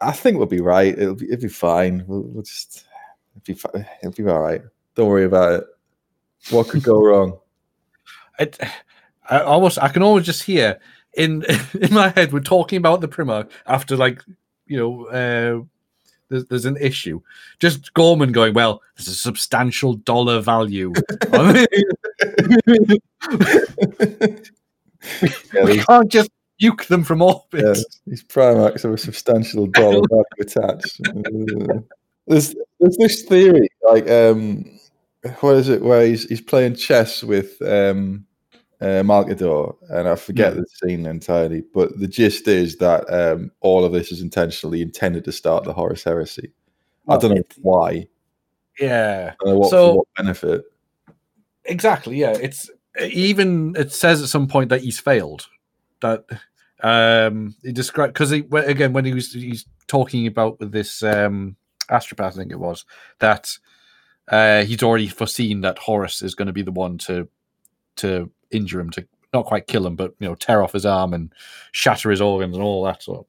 [0.02, 2.86] i think we'll be right it'll be, it'll be fine we'll, we'll just
[3.36, 4.62] it'll be, it'll be all right
[4.98, 5.64] don't worry about it.
[6.50, 7.40] What could go wrong?
[8.40, 8.60] it,
[9.30, 10.80] I almost I can almost just hear
[11.18, 11.44] in
[11.82, 14.24] in my head we're talking about the Primarch after like
[14.68, 15.64] you know uh,
[16.30, 17.22] there's, there's an issue.
[17.60, 20.94] Just Gorman going, well, there's a substantial dollar value.
[21.32, 21.66] Yeah,
[25.64, 26.30] we can't just
[26.62, 27.64] nuke them from orbit.
[27.64, 27.74] yeah,
[28.06, 31.00] these Primarchs have a substantial dollar value attached.
[32.28, 34.80] There's there's this theory, like um,
[35.40, 38.26] what is it, where he's he's playing chess with um,
[38.80, 39.04] uh,
[39.90, 44.12] and I forget the scene entirely, but the gist is that um, all of this
[44.12, 46.52] is intentionally intended to start the Horus Heresy.
[47.08, 48.08] I don't know it- why.
[48.80, 50.64] Yeah, know what, So- what benefit.
[51.66, 52.18] exactly.
[52.18, 52.70] Yeah, it's
[53.02, 55.48] even it says at some point that he's failed.
[56.02, 56.26] That
[56.84, 61.56] um he described because he again when he was he's talking about with this um
[61.90, 62.86] astropath, I think it was
[63.20, 63.58] that
[64.28, 67.28] uh he's already foreseen that Horus is going to be the one to
[67.98, 71.14] to injure him to not quite kill him, but you know tear off his arm
[71.14, 71.34] and
[71.72, 73.28] shatter his organs and all that sort.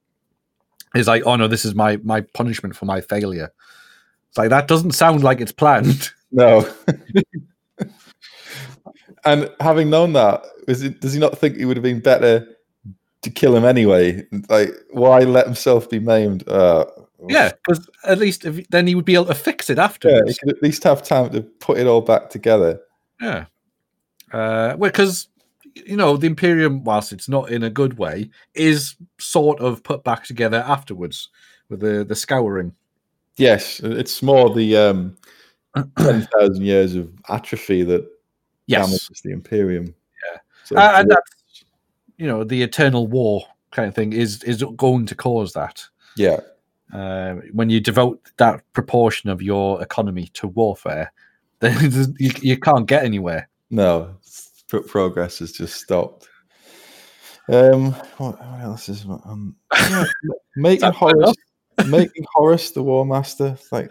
[0.95, 3.53] He's like, oh no, this is my my punishment for my failure.
[4.28, 6.11] It's like that doesn't sound like it's planned.
[6.31, 6.70] No.
[9.24, 12.47] and having known that, is it, does he not think it would have been better
[13.23, 14.27] to kill him anyway?
[14.49, 16.47] Like, why let himself be maimed?
[16.47, 16.85] Uh,
[17.28, 19.78] Yeah, because at least if, then he would be able to fix it
[20.11, 22.78] yeah, he could at least have time to put it all back together.
[23.20, 23.47] Yeah.
[24.33, 25.29] Uh, because
[25.75, 30.05] you know the Imperium, whilst it's not in a good way, is sort of put
[30.05, 31.29] back together afterwards
[31.69, 32.75] with the the scouring.
[33.37, 35.17] Yes, it's more the um,
[35.99, 38.05] 10,000 years of atrophy that
[38.67, 39.87] Yes, damages the Imperium.
[39.87, 40.39] Yeah.
[40.65, 41.65] So uh, and that's
[42.19, 45.83] you know the eternal war kind of thing is is going to cause that.
[46.17, 46.41] yeah,
[46.93, 51.13] Uh, when you devote that proportion of your economy to warfare,
[51.61, 53.49] then you, you can't get anywhere.
[53.70, 54.15] No,
[54.69, 56.28] pro- progress has just stopped.
[57.51, 60.05] Um, what, what else is um, yeah,
[60.57, 61.35] making Horus,
[61.86, 63.90] making Horus the War Master, like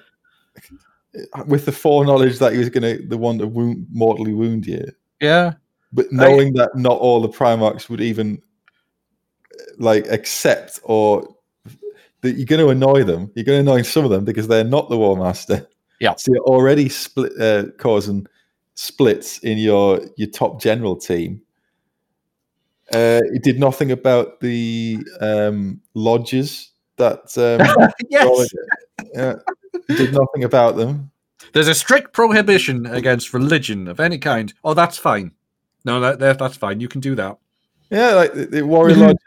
[1.48, 4.86] with the foreknowledge that he was going to the one to wound, mortally wound you,
[5.20, 5.54] Yeah,
[5.91, 8.41] but knowing that not all the Primarchs would even
[9.80, 11.36] like accept or
[12.22, 13.32] that you're going to annoy them.
[13.36, 15.68] You're going to annoy some of them because they're not the War Master.
[15.99, 16.16] Yeah.
[16.16, 18.28] So you're already split, uh, causing
[18.78, 21.41] splits in your your top general team.
[22.94, 27.20] Uh, he did nothing about the um, lodges that.
[27.38, 28.54] Um, yes.
[29.14, 29.36] yeah,
[29.90, 31.12] did nothing about them.
[31.54, 34.54] There's a strict prohibition against religion of any kind.
[34.64, 35.32] Oh, that's fine.
[35.84, 36.80] No, that, that that's fine.
[36.80, 37.38] You can do that.
[37.90, 39.18] Yeah, like the, the warrior lodge,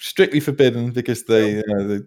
[0.00, 2.04] strictly forbidden because they, you know, they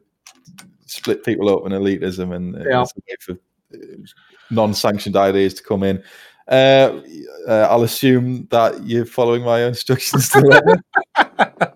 [0.86, 2.82] split people up in elitism and Yeah.
[2.82, 3.32] it's a way for
[3.74, 4.08] uh,
[4.50, 6.02] non-sanctioned ideas to come in.
[6.50, 7.02] Uh,
[7.48, 10.30] uh, I'll assume that you're following my instructions.
[10.30, 10.82] To the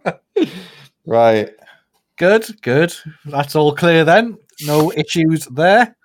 [0.02, 0.20] letter.
[1.06, 1.50] right.
[2.18, 2.94] Good, good.
[3.26, 4.38] That's all clear then.
[4.66, 5.95] No issues there.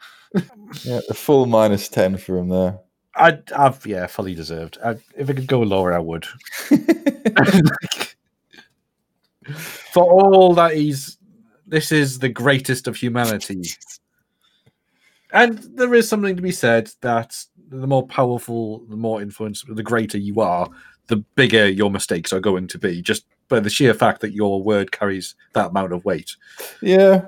[0.84, 2.78] Yeah, a full minus ten for him there.
[3.18, 4.78] I, I've yeah, fully deserved.
[4.84, 6.24] I, if I could go lower, I would.
[9.44, 11.18] For all that he's,
[11.66, 13.62] this is the greatest of humanity.
[15.30, 17.36] And there is something to be said that
[17.70, 20.68] the more powerful, the more influence, the greater you are,
[21.08, 23.00] the bigger your mistakes are going to be.
[23.02, 26.36] Just by the sheer fact that your word carries that amount of weight.
[26.82, 27.22] yeah,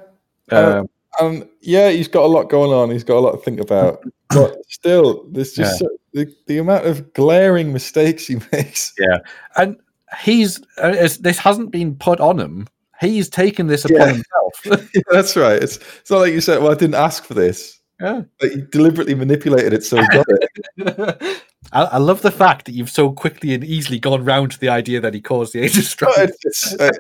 [0.51, 0.89] Uh, Um,
[1.21, 2.91] and yeah, he's got a lot going on.
[2.91, 4.03] He's got a lot to think about.
[4.33, 8.93] But still, there's just so, the, the amount of glaring mistakes he makes.
[8.97, 9.19] Yeah.
[9.57, 9.77] And
[10.23, 12.69] he's uh, this hasn't been put on him.
[13.01, 14.07] He's taken this upon Yeah.
[14.07, 14.87] himself.
[14.95, 15.61] Yeah, that's right.
[15.61, 18.23] It's it's not like you said, "Well, I didn't ask for this." Yeah.
[18.43, 21.43] You deliberately manipulated it so he got it.
[21.73, 24.69] I, I love the fact that you've so quickly and easily gone round to the
[24.69, 26.31] idea that he caused the age of But strife.
[26.43, 26.91] it's, it's, uh,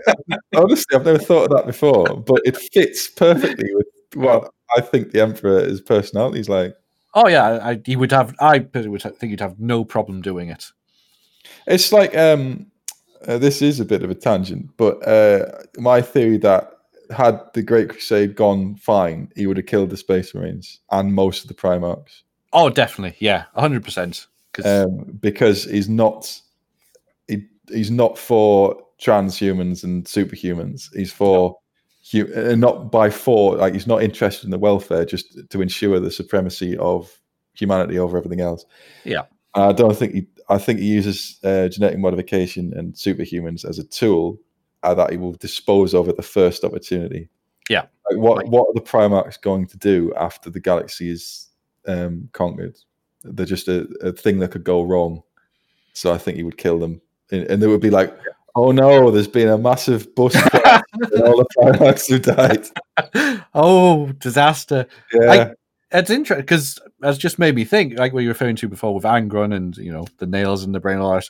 [0.55, 5.11] honestly, I've never thought of that before, but it fits perfectly with what I think
[5.13, 6.75] the Emperor his personality is like.
[7.15, 8.35] Oh yeah, I, he would have.
[8.39, 10.67] I would think he'd have no problem doing it.
[11.67, 12.71] It's like um,
[13.27, 15.47] uh, this is a bit of a tangent, but uh,
[15.79, 16.73] my theory that
[17.11, 21.43] had the Great Crusade gone fine, he would have killed the Space Marines and most
[21.43, 22.23] of the Primarchs.
[22.53, 24.27] Oh, definitely, yeah, hundred percent.
[24.53, 26.41] Because um, because he's not
[27.29, 30.95] he, he's not for transhumans and superhumans.
[30.95, 31.57] He's for
[32.11, 36.01] hu- uh, not by for like he's not interested in the welfare, just to ensure
[36.01, 37.21] the supremacy of
[37.55, 38.65] humanity over everything else.
[39.05, 39.23] Yeah.
[39.55, 40.27] I don't think he.
[40.49, 44.39] I think he uses uh, genetic modification and superhumans as a tool
[44.83, 47.29] uh, that he will dispose of at the first opportunity.
[47.69, 47.87] Yeah.
[48.11, 48.49] Like what Right.
[48.49, 51.49] what are the Primarchs going to do after the galaxy is
[51.87, 52.77] um, conquered?
[53.23, 55.23] They're just a, a thing that could go wrong.
[55.93, 57.01] So I think he would kill them,
[57.31, 58.17] and, and they would be like,
[58.57, 64.07] "Oh no, there's been a massive bus crash, and all the Primarchs have died." oh,
[64.13, 64.87] disaster!
[65.13, 65.53] Yeah,
[65.93, 68.95] It's interesting because it's just made me think, like what you were referring to before
[68.95, 71.29] with Angron and you know the nails in the brain, all that.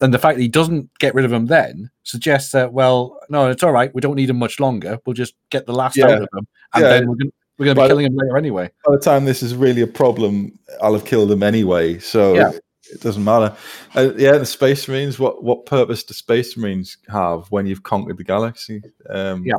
[0.00, 3.48] And the fact that he doesn't get rid of them then suggests that well, no,
[3.50, 3.94] it's all right.
[3.94, 4.98] We don't need him much longer.
[5.04, 6.06] We'll just get the last Yeah.
[6.06, 6.88] out of them, and Yeah.
[6.88, 8.68] then we're going we're going to be But- killing him later anyway.
[8.84, 12.00] by the time this is really a problem, I'll have killed them anyway.
[12.00, 12.50] So Yeah.
[12.92, 13.54] it doesn't matter.
[13.94, 15.18] Uh, yeah, the Space Marines.
[15.20, 18.82] What what purpose do Space Marines have when you've conquered the galaxy?
[19.08, 19.54] Um, Yeah.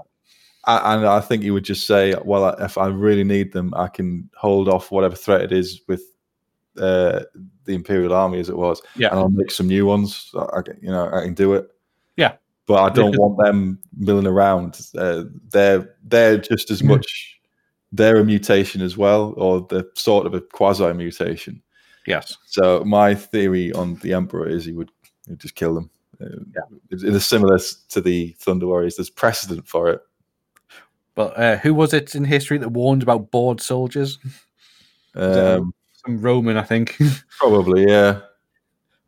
[0.67, 4.29] and I think you would just say, "Well, if I really need them, I can
[4.35, 6.01] hold off whatever threat it is with
[6.77, 7.21] uh,
[7.65, 9.09] the Imperial Army, as it was, Yeah.
[9.09, 10.31] and I'll make some new ones.
[10.53, 11.69] I, can- you know, I can do it."
[12.17, 12.33] Yeah.
[12.67, 14.79] but I don't want them milling around.
[14.97, 16.87] Uh, they're they're just as Mhm.
[16.87, 17.39] much.
[17.91, 21.61] They're a mutation as well, or the sort of a quasi mutation.
[22.07, 22.35] Yes.
[22.47, 24.89] So my theory on the Emperor is he would,
[25.25, 25.89] he would just kill them.
[26.21, 26.25] Uh,
[26.55, 26.77] Yeah.
[26.89, 27.59] It's, it's similar
[27.89, 28.95] to the Thunder Warriors.
[28.95, 30.01] There's precedent for it.
[31.13, 34.17] But uh, who was it in history that warned about bored soldiers?
[35.15, 35.73] Um,
[36.05, 36.97] Some Roman, I think.
[37.39, 38.21] probably, yeah,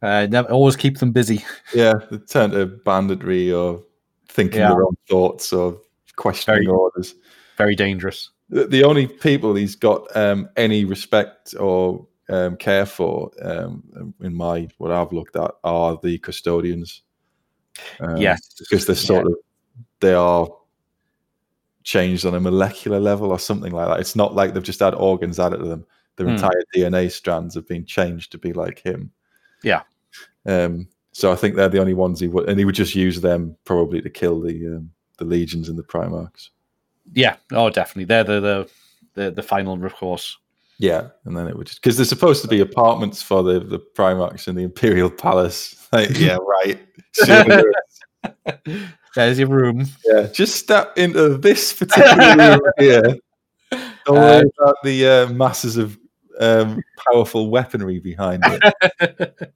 [0.02, 1.44] uh, never, always keep them busy.
[1.74, 1.94] yeah.
[2.12, 3.84] They turn to banditry or
[4.30, 4.70] thinking Yeah.
[4.70, 5.80] their own thoughts or
[6.16, 7.16] questioning Very- orders.
[7.58, 8.30] Very dangerous.
[8.50, 14.34] The, the only people he's got um, any respect or um, care for, um, in
[14.34, 17.02] my what I've looked at, are the custodians.
[18.00, 18.40] Um, yes.
[18.58, 19.34] because they're sort of
[20.00, 20.48] they are
[21.84, 24.00] changed on a molecular level or something like that.
[24.00, 25.86] It's not like they've just had organs added to them.
[26.18, 26.34] Their Hmm.
[26.34, 29.12] entire DNA strands have been changed to be like him.
[29.64, 29.84] Yeah.
[30.46, 33.22] Um, so I think they're the only ones he would, and he would just use
[33.22, 36.50] them probably to kill the um, the legions and the Primarchs.
[37.14, 37.38] Yeah.
[37.52, 38.06] Oh, definitely.
[38.06, 38.70] They're the the
[39.14, 40.38] the, the final recourse.
[40.80, 43.80] Yeah, and then it would just because there's supposed to be apartments for the the
[43.80, 45.74] Primarchs in the Imperial Palace.
[45.94, 46.78] Like, yeah, right.
[49.16, 49.86] There's your room.
[50.06, 53.02] Yeah, just step into this particular room here.
[54.06, 55.98] Don't worry Uh, about the uh, masses of
[56.40, 56.82] um,
[57.12, 59.54] powerful weaponry behind it.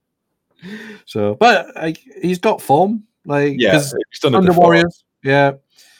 [1.05, 3.03] so, but like, he's got form.
[3.25, 4.53] Like, Yeah, he's done it Thunder.
[4.53, 5.03] Warriors.
[5.23, 5.53] Yeah.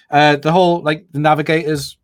[0.10, 1.98] Uh, the whole like the navigators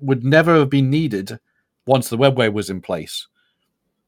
[0.00, 1.38] would never have been needed
[1.86, 3.26] once the webway was in place.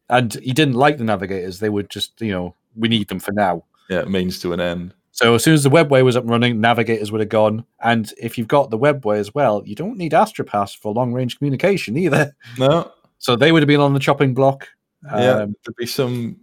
[0.08, 1.60] And he didn't like the navigators.
[1.60, 3.64] They would just, you know, we need them for now.
[3.88, 4.94] Yeah, means to an end.
[5.12, 7.64] So as soon as the webway was up and running, navigators would have gone.
[7.82, 11.38] And if you've got the webway as well, you don't need Astropaths for long range
[11.38, 12.34] communication either.
[12.58, 12.90] No.
[13.24, 14.68] So they would have been on the chopping block.
[15.02, 15.30] Yeah.
[15.30, 16.36] Um, There'd be some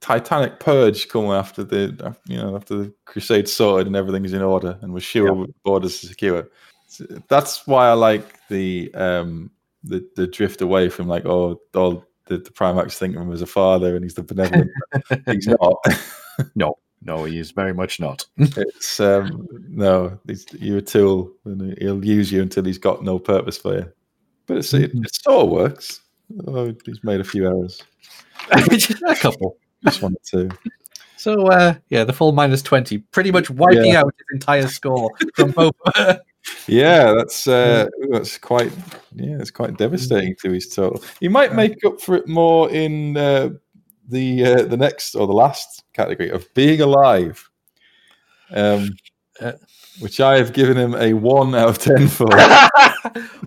[0.00, 4.76] titanic purge coming after the you know after the crusade sorted and everything's in order
[4.82, 5.44] and we're sure Yeah.
[5.62, 6.48] borders are secure.
[6.88, 9.48] So that's why I like the um
[9.84, 13.40] the the drift away from like oh all the, the Primarchs think of him as
[13.40, 14.72] a father and he's the benevolent.
[15.26, 15.76] he's not.
[16.56, 18.26] no, no, he is very much not.
[18.38, 23.20] It's um no, he's, you're a tool and he'll use you until he's got no
[23.20, 23.92] purpose for you.
[24.46, 26.00] But it's, it, it sort of works.
[26.46, 27.82] Oh, he's made a few errors.
[28.50, 29.56] a couple.
[29.84, 30.50] Just one or two.
[31.16, 34.00] So uh, yeah, the full minus twenty, pretty much wiping Yeah.
[34.00, 35.74] out his entire score from both.
[36.66, 38.70] Yeah, that's uh, that's quite
[39.14, 41.02] yeah, it's quite devastating to his total.
[41.20, 43.50] He might make up for it more in uh,
[44.08, 47.48] the uh, the next or the last category of being alive,
[48.50, 48.90] um,
[49.40, 49.52] Uh.
[50.00, 52.26] Which I have given him a one out of ten for.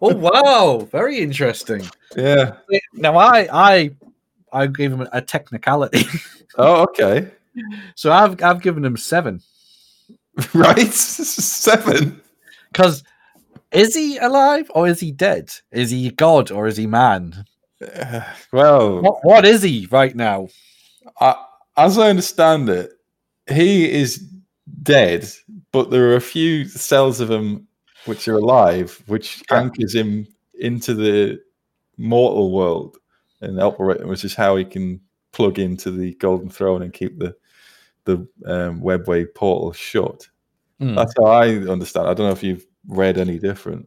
[0.01, 1.83] oh wow, very interesting.
[2.15, 2.57] yeah.
[2.93, 3.91] Now I I
[4.51, 6.05] I gave him a technicality,
[6.57, 7.29] Oh, okay.
[7.95, 9.41] so I've I've given him seven
[10.53, 10.93] Right.
[10.93, 12.21] Seven.
[12.71, 13.03] because
[13.71, 15.51] is he alive or is he dead?
[15.71, 17.45] Is he god or is he man?
[17.81, 18.21] Uh,
[18.53, 20.47] well, What what is he right now?
[21.19, 21.35] I,
[21.75, 22.91] as I understand it,
[23.49, 24.23] he is
[24.87, 25.29] dead,
[25.71, 27.67] but there are a few cells of him
[28.05, 29.59] which are alive, which Yeah.
[29.61, 30.27] anchors him
[30.59, 31.39] into the
[31.97, 32.97] mortal world
[33.41, 34.99] and operate, which is how he can
[35.31, 37.35] plug into the Golden Throne and keep the
[38.05, 40.29] the um, webway portal shut.
[40.79, 40.95] Hmm.
[40.95, 42.07] That's how I understand.
[42.07, 43.85] I don't know if you've read any different.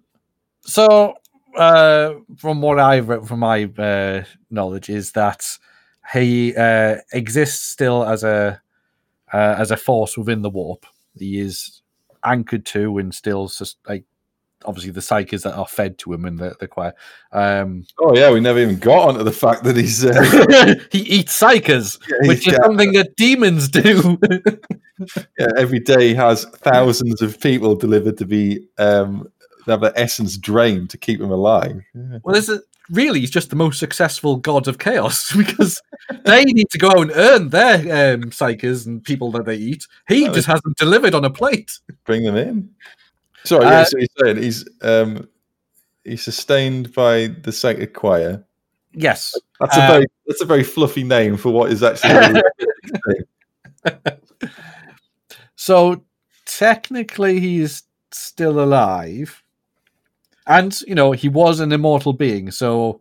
[0.61, 1.15] So,
[1.57, 5.47] uh, from what I've read, from my uh, knowledge, is that
[6.13, 8.61] he uh, exists still as a
[9.33, 10.87] uh, as a force within the warp.
[11.19, 11.83] He is
[12.25, 14.05] anchored to and still sus- like
[14.67, 16.93] obviously the psykers that are fed to him and the the choir.
[17.33, 20.05] Um, Oh yeah, we never even got onto the fact that he's.
[20.05, 24.19] Uh, he eats psykers, he's which is got- something that demons do.
[25.39, 29.27] yeah, every day he has thousands of people delivered to be um,
[29.67, 31.81] have their essence drained to keep him alive.
[31.95, 32.19] Yeah.
[32.23, 32.61] well, this is
[32.91, 35.81] really he's just the most successful god of chaos because
[36.25, 37.77] they need to go out and earn their
[38.15, 39.87] um, psykers and people that they eat.
[40.09, 41.79] He Well, just has them delivered on a plate.
[42.05, 42.71] Bring them in.
[43.45, 45.29] Sorry, yeah, Uh, so he's saying he's um,
[46.05, 48.45] he's sustained by the sacred choir.
[48.93, 49.35] Yes.
[49.61, 52.41] That's a Uh, very that's a very fluffy name for what is actually.
[55.57, 56.03] So
[56.47, 59.40] technically, he's still alive,
[60.47, 62.51] and you know he was an immortal being.
[62.51, 63.01] So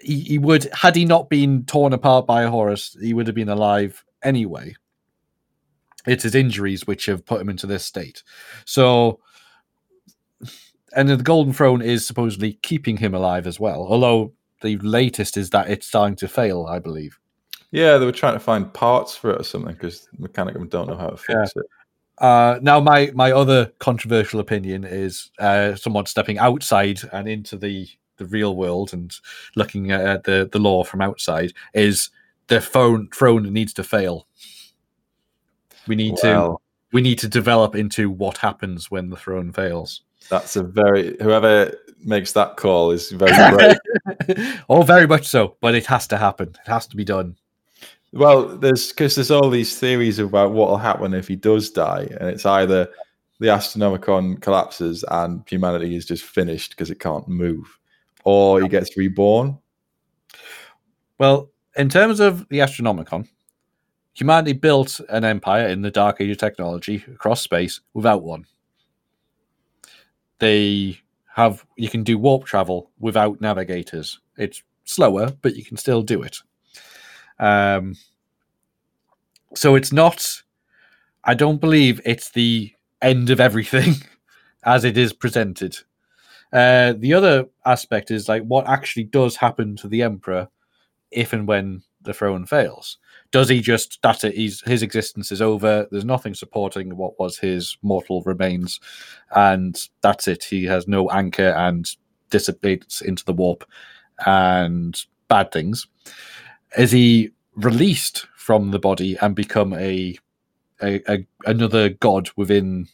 [0.00, 3.48] he, he would, had he not been torn apart by Horus, he would have been
[3.48, 4.74] alive anyway.
[6.06, 8.22] It's his injuries which have put him into this state.
[8.64, 9.20] So,
[10.94, 13.86] and the Golden Throne is supposedly keeping him alive as well.
[13.88, 17.18] Although the latest is that it's starting to fail, I believe.
[17.72, 20.96] yeah, they were trying to find parts for it or something because Mechanicum don't know
[20.96, 21.66] how to fix it.
[22.18, 27.88] Uh, now, my my other controversial opinion is uh, someone stepping outside and into the
[28.16, 29.14] the real world and
[29.54, 32.10] looking at the the lore from outside is
[32.46, 34.26] the phone throne needs to fail.
[35.86, 36.56] We need to
[36.92, 40.02] we need to develop into what happens when the throne fails.
[40.30, 41.72] that's a very whoever
[42.04, 44.64] makes that call is very brave.
[44.68, 46.48] oh, very much so, but it has to happen.
[46.48, 47.36] It has to be done.
[48.12, 52.08] Well, there's because there's all these theories about what will happen if he does die,
[52.20, 52.88] and it's either
[53.38, 57.78] the Astronomicon collapses and humanity is just finished because it can't move,
[58.24, 59.58] or he gets reborn.
[61.18, 63.28] Well, in terms of the Astronomicon,
[64.14, 68.46] humanity built an empire in the dark age of technology across space without one.
[70.38, 71.00] They
[71.34, 74.20] have you can do warp travel without navigators.
[74.38, 76.38] It's slower, but you can still do it.
[77.38, 77.96] Um,
[79.54, 80.42] so it's not.
[81.24, 82.72] I don't believe it's the
[83.02, 83.94] end of everything
[84.64, 85.76] as it is presented.
[86.52, 90.48] Uh, the other aspect is like what actually does happen to the emperor
[91.10, 92.98] if and when the throne fails.
[93.32, 94.34] Does he just that's it?
[94.34, 95.86] He's his existence is over.
[95.90, 98.80] There's nothing supporting what was his mortal remains,
[99.34, 100.44] and that's it.
[100.44, 101.90] He has no anchor and
[102.30, 103.68] dissipates into the warp
[104.24, 104.98] and
[105.28, 105.86] bad things.
[106.76, 110.18] Is he released from the body and become a
[110.82, 112.88] a, a another god within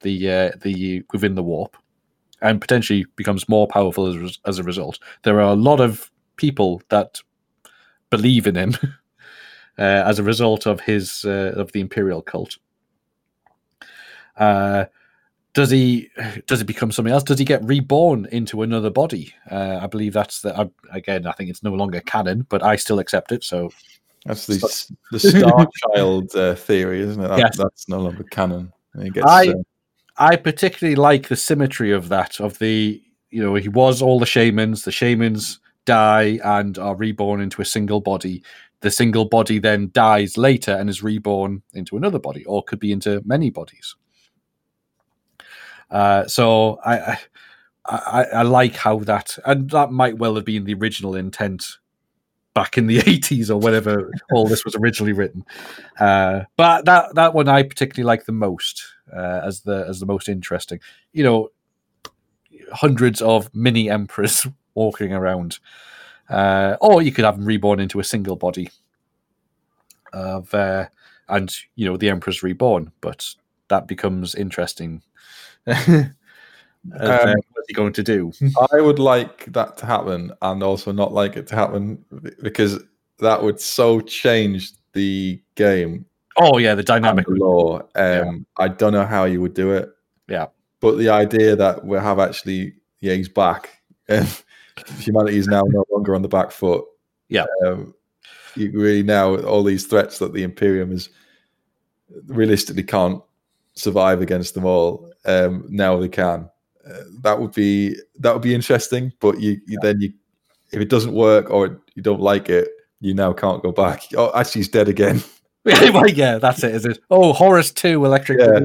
[0.00, 1.76] the uh, the within the warp,
[2.40, 4.98] and potentially becomes more powerful as, as a result?
[5.24, 7.20] There are a lot of people that
[8.10, 8.74] believe in him
[9.78, 12.56] uh, as a result of his uh, of the imperial cult.
[14.36, 14.86] Uh,
[15.54, 16.10] does he
[16.46, 17.22] does he become something else?
[17.22, 19.32] Does he get reborn into another body?
[19.50, 21.26] Uh, I believe that's the I, again.
[21.26, 23.44] I think it's no longer canon, but I still accept it.
[23.44, 23.70] So
[24.26, 27.28] That's the the Star Child uh, theory, isn't it?
[27.28, 27.56] That, Yes.
[27.56, 28.72] That's no longer canon.
[29.12, 29.54] Gets, I- uh,
[30.16, 32.40] I particularly like the symmetry of that.
[32.40, 33.00] Of the
[33.30, 34.82] you know he was all the shamans.
[34.82, 38.42] The shamans die and are reborn into a single body.
[38.80, 42.92] The single body then dies later and is reborn into another body, or could be
[42.92, 43.94] into many bodies.
[45.90, 47.18] Uh, so I,
[47.86, 51.78] I I like how that and that might well have been the original intent
[52.54, 55.44] back in the 80s or whenever all this was originally written.
[55.98, 58.82] Uh, but that that one I particularly like the most
[59.12, 60.80] uh, as the as the most interesting.
[61.12, 61.48] You know,
[62.72, 65.58] hundreds of mini emperors walking around,
[66.30, 68.70] uh, or you could have them reborn into a single body
[70.12, 70.86] of, uh,
[71.28, 72.92] and you know the emperor's reborn.
[73.00, 73.34] But
[73.68, 75.02] that becomes interesting.
[77.00, 78.30] Um, what's he going to do?
[78.72, 82.04] I would like that to happen, and also not like it to happen
[82.42, 82.78] because
[83.20, 86.04] that would so change the game
[86.36, 87.26] Oh yeah, the dynamic.
[87.26, 87.82] the lore.
[87.82, 88.32] Um, Yeah.
[88.58, 89.90] I don't know how you would do it.
[90.28, 90.46] Yeah.
[90.80, 93.82] but the idea that we have actually, yeah, he's back.
[94.08, 94.26] Um,
[94.98, 96.84] humanity is now no longer on the back foot.
[97.28, 97.46] Yeah.
[97.64, 97.94] um,
[98.56, 101.08] you really now all these threats that the Imperium is
[102.26, 103.22] realistically can't
[103.74, 105.12] survive against them all.
[105.24, 106.48] Um, now they can.
[106.86, 109.12] Uh, that would be that would be interesting.
[109.20, 110.12] But you, you then you
[110.72, 112.68] if it doesn't work or you don't like it,
[113.00, 114.02] you now can't go back.
[114.16, 115.22] Oh, actually, he's dead again.
[115.64, 116.74] Well, yeah, that's it.
[116.74, 116.98] Is it?
[117.10, 118.38] Oh, Horus Two, Electric.
[118.38, 118.58] Yeah.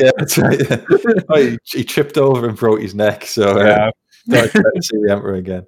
[0.00, 0.60] Yeah, that's right.
[0.70, 0.76] yeah.
[1.28, 3.26] Oh, he, he tripped over and broke his neck.
[3.26, 3.90] So uh,
[4.28, 4.40] Yeah.
[4.52, 5.66] don't see the Emperor again.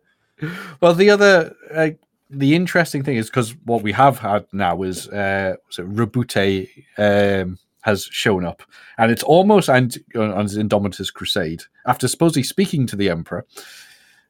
[0.81, 1.91] Well, the other, uh,
[2.31, 6.69] the interesting thing is because what we have had now is, uh, so Roboute
[6.99, 8.65] um, has shown up,
[8.99, 11.63] and it's almost and on his Indomitus Crusade.
[11.87, 13.47] After supposedly speaking to the Emperor,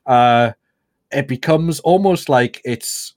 [0.05, 0.53] uh,
[1.11, 3.15] it becomes almost like it's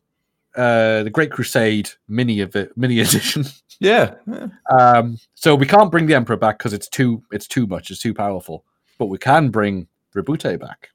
[0.56, 3.46] uh, the Great Crusade mini of it, mini edition.
[3.82, 4.48] Yeah, yeah.
[4.80, 8.02] Um, so we can't bring the Emperor back because it's too it's too much, it's
[8.02, 8.64] too powerful.
[8.98, 10.90] But we can bring Roboute back,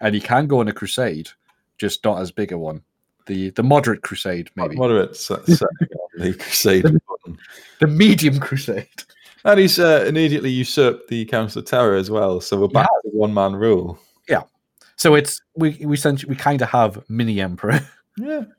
[0.00, 1.30] and he can go on a crusade,
[1.78, 2.82] just not as big a one.
[3.26, 7.38] The the moderate crusade, maybe moderate setting on the Crusade button.
[7.80, 8.88] the medium crusade.
[9.44, 12.40] And he's uh, immediately usurped the Council of Terra as well.
[12.40, 13.98] So we're back to one man rule.
[14.28, 14.42] Yeah.
[14.96, 17.80] So it's we we essentially we kind of have mini Emperor.
[18.18, 18.44] Yeah.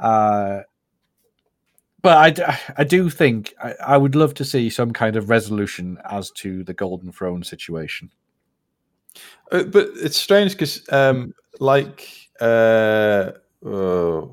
[0.00, 0.62] Uh,
[2.02, 5.98] but I, I do think I, I would love to see some kind of resolution
[6.08, 8.10] as to the Golden Throne situation.
[9.50, 12.08] Uh, but it's strange because, um, like
[12.40, 13.32] uh,
[13.66, 14.26] uh,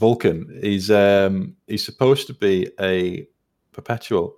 [0.00, 3.26] Vulkan, he's um, he's supposed to be a
[3.72, 4.36] perpetual.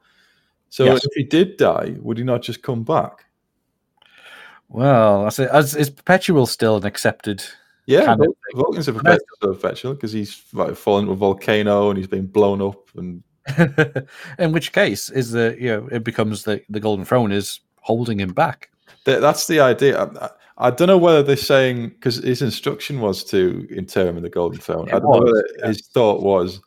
[0.70, 1.05] So Yes.
[1.05, 3.26] if he did die, would he not just come back?
[4.68, 5.51] Well, that's it.
[5.51, 7.44] As is Perpetual still an accepted?
[7.86, 11.98] Yeah, Kind of Vulkan's a perpetual, perpetual because he's like, fallen into a volcano and
[11.98, 12.89] he's been blown up.
[12.97, 13.22] And
[14.39, 18.18] In which case, is the you know it becomes the the Golden Throne is holding
[18.20, 18.70] him back.
[19.05, 20.09] th- that's the idea.
[20.58, 24.30] I, don't know whether they're saying because his instruction was to inter him in the
[24.30, 24.88] golden throne.
[24.88, 26.60] I don't know was, whether his thought was,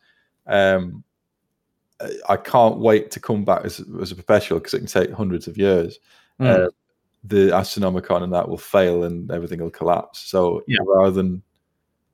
[0.48, 1.04] um,
[2.28, 5.48] I- can't wait to come back as, as a perpetual because it can take hundreds
[5.48, 6.00] of years.
[6.40, 6.46] Hmm.
[6.48, 6.68] Uh,
[7.24, 10.20] the astronomicon and that will fail and everything will collapse.
[10.20, 10.80] So Yeah.
[10.86, 11.42] rather than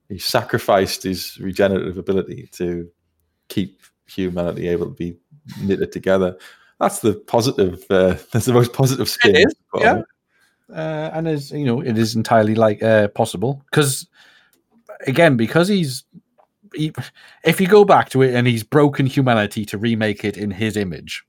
[0.07, 2.89] he sacrificed his regenerative ability to
[3.48, 5.18] keep humanity able to be
[5.61, 6.38] knitted together.
[6.80, 7.84] That's the positive.
[7.89, 9.45] Uh, that's the most positive spin.
[9.76, 10.02] yeah.
[10.72, 10.77] It.
[10.77, 13.61] uh, and is you know it is entirely like uh, possible.
[13.72, 14.07] Because
[15.07, 16.03] again because he's
[16.73, 16.93] he,
[17.43, 20.77] if you go back to it and he's broken humanity to remake it in his
[20.77, 21.23] image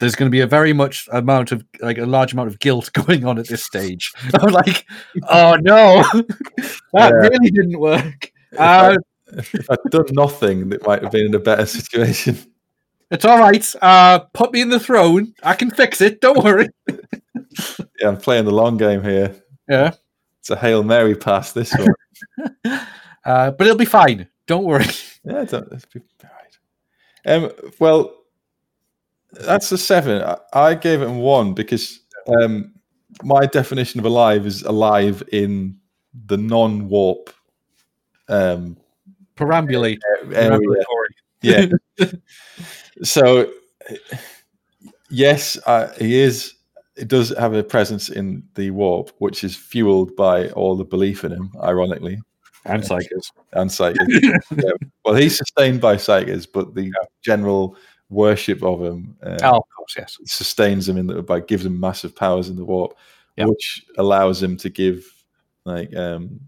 [0.00, 2.88] there's going to be a very much amount of like a large amount of guilt
[3.06, 4.12] going on at this stage.
[4.34, 4.86] I'm like
[5.28, 6.02] oh no.
[6.92, 7.10] That Yeah.
[7.10, 8.30] really didn't work.
[8.52, 8.96] If I- uh,
[9.32, 12.38] if I'd done nothing, that might have been in a better situation.
[13.10, 13.66] it's all right.
[13.82, 15.34] Uh put me in the throne.
[15.42, 16.20] I can fix it.
[16.20, 16.68] Don't worry
[18.00, 19.34] Yeah, I'm playing the long game here.
[19.68, 19.92] yeah
[20.40, 21.52] It's a hail mary pass.
[21.52, 21.88] This one.
[23.24, 24.84] uh but it'll be fine don't worry
[25.24, 27.44] yeah, it's, it's be- all right.
[27.44, 28.14] Um, well,
[29.32, 30.22] that's a seven.
[30.22, 32.00] I, I gave it a one because
[32.40, 32.72] um,
[33.22, 35.76] my definition of alive is alive in
[36.26, 37.30] the non-warp
[38.28, 38.76] um,
[39.36, 39.98] perambulate
[40.32, 40.58] area.
[41.42, 41.66] Yeah.
[43.02, 43.52] so,
[45.10, 46.54] yes, uh, he is.
[46.98, 51.24] It does have a presence in the warp, which is fueled by all the belief
[51.24, 52.18] in him, ironically,
[52.64, 54.04] and psychos and psychics.
[54.56, 54.70] yeah.
[55.04, 56.92] Well, he's sustained by psychics, but the
[57.22, 57.76] general
[58.10, 59.16] worship of him.
[59.22, 60.16] Uh, Oh, of course, yes.
[60.24, 62.96] sustains him in the by gives him massive powers in the warp,
[63.36, 63.48] Yep.
[63.48, 65.04] which allows him to give
[65.64, 66.40] like um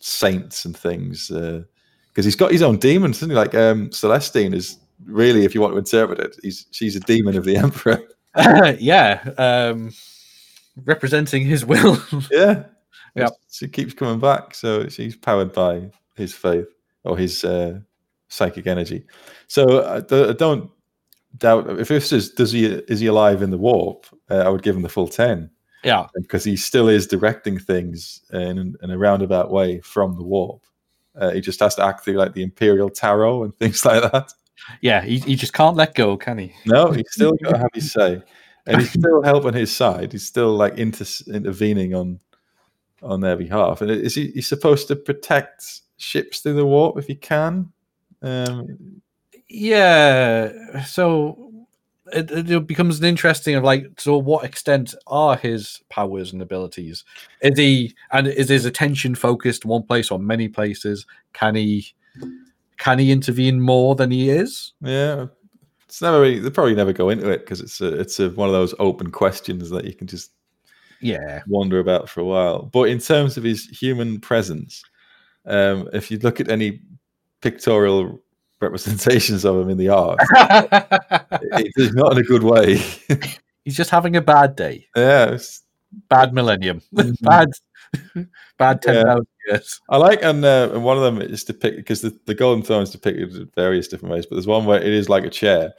[0.00, 3.34] saints and things because he's got his own demons, isn't he?
[3.36, 7.36] Like um Celestine is really, if you want to interpret it, he's she's a demon
[7.36, 7.98] of the Emperor.
[8.78, 9.92] yeah, um,
[10.84, 11.98] representing his will.
[12.30, 12.64] yeah,
[13.16, 13.30] Yep.
[13.50, 16.66] She keeps coming back, so she's powered by his faith
[17.04, 17.80] or his uh,
[18.28, 19.04] psychic energy.
[19.48, 20.70] So I, d- I don't
[21.38, 24.06] doubt if this is does he is he alive in the warp?
[24.30, 25.50] Uh, I would give him the full ten.
[25.82, 30.62] yeah, because he still is directing things in, in a roundabout way from the warp.
[31.18, 34.30] Uh, he just has to act through like the Imperial Tarot and things like that.
[34.80, 35.02] Yeah.
[35.02, 36.52] He, he just can't let go, can he?
[36.64, 38.22] No, he's still got to have his say,
[38.66, 40.12] and he's still helping his side.
[40.12, 42.20] He's still like inter- intervening on
[43.02, 43.80] on their behalf.
[43.80, 44.28] And is he?
[44.32, 47.72] He's supposed to protect ships through the warp if he can.
[48.22, 49.02] Um,
[49.48, 50.84] Yeah.
[50.84, 51.66] So
[52.12, 57.04] it, it becomes an interesting of like, so what extent are his powers and abilities?
[57.42, 61.06] Is he and is his attention focused one place or many places?
[61.32, 61.94] Can he
[62.78, 64.72] can he intervene more than he is?
[64.82, 65.26] yeah,
[65.86, 66.20] it's never.
[66.20, 68.74] Really, they probably never go into it because it's a, it's a, one of those
[68.78, 70.32] open questions that you can just
[71.00, 71.42] Yeah.
[71.46, 72.62] wander about for a while.
[72.62, 74.82] But in terms of his human presence,
[75.46, 76.80] um, if you look at any
[77.40, 78.20] pictorial
[78.60, 82.76] representations of him in the art, it is not in a good way.
[83.64, 84.86] He's just having a bad day.
[84.96, 85.62] yeah, it's-
[86.10, 86.82] Bad millennium.
[86.94, 87.16] Mhm.
[87.22, 87.48] bad
[88.58, 89.80] bad ten thousand years.
[89.88, 92.82] I like, and, uh, and one of them is depicted because the, the golden throne
[92.82, 94.26] is depicted in various different ways.
[94.26, 95.72] But there's one where it is like a chair,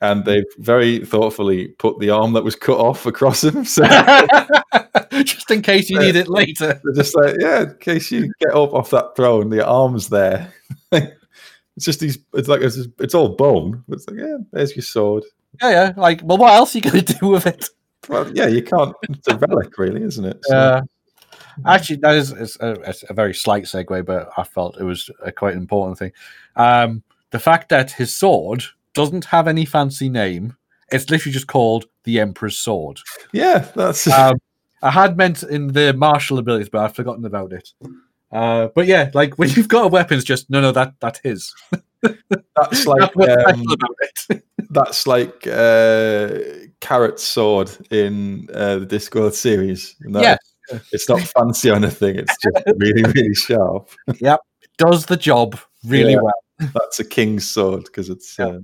[0.00, 3.64] and they've very thoughtfully put the arm that was cut off across him.
[3.64, 3.84] So
[5.22, 6.80] just in case you need it later.
[6.84, 10.52] They're just like, yeah, in case you get up off that throne, the arm's there.
[10.92, 11.14] it's
[11.84, 12.18] just these.
[12.34, 13.84] It's like it's, it's all bone.
[13.88, 15.24] It's like, yeah, there's your sword.
[15.62, 15.92] Yeah, yeah.
[15.96, 17.68] Like, well, what else are you going to do with it?
[18.08, 18.94] Well, yeah, you can't.
[19.08, 20.38] It's a relic, really, isn't it?
[20.42, 20.82] So- Uh,
[21.66, 25.54] actually, that is a, a very slight segue, but I felt it was a quite
[25.54, 26.12] important thing.
[26.56, 28.64] Um, the fact that his sword
[28.94, 30.56] doesn't have any fancy name;
[30.92, 33.00] it's literally just called the Emperor's Sword.
[33.32, 34.36] yeah, that's Um,
[34.82, 37.70] I had meant in the martial abilities, but I've forgotten about it.
[38.30, 41.20] Uh, but yeah, like when you've got a weapon, it's just no, no, that that's
[41.20, 41.54] his.
[42.02, 46.38] that's like That's um, that's like uh,
[46.80, 49.96] Carrot's sword in uh, the Discworld series.
[50.06, 50.36] Yeah.
[50.92, 52.16] it's not fancy or anything.
[52.16, 53.90] It's just really, really sharp.
[54.20, 54.40] Yep,
[54.78, 56.20] does the job really Yeah.
[56.22, 56.70] well.
[56.74, 58.38] That's a king's sword because it's.
[58.38, 58.46] Yeah.
[58.46, 58.58] Uh,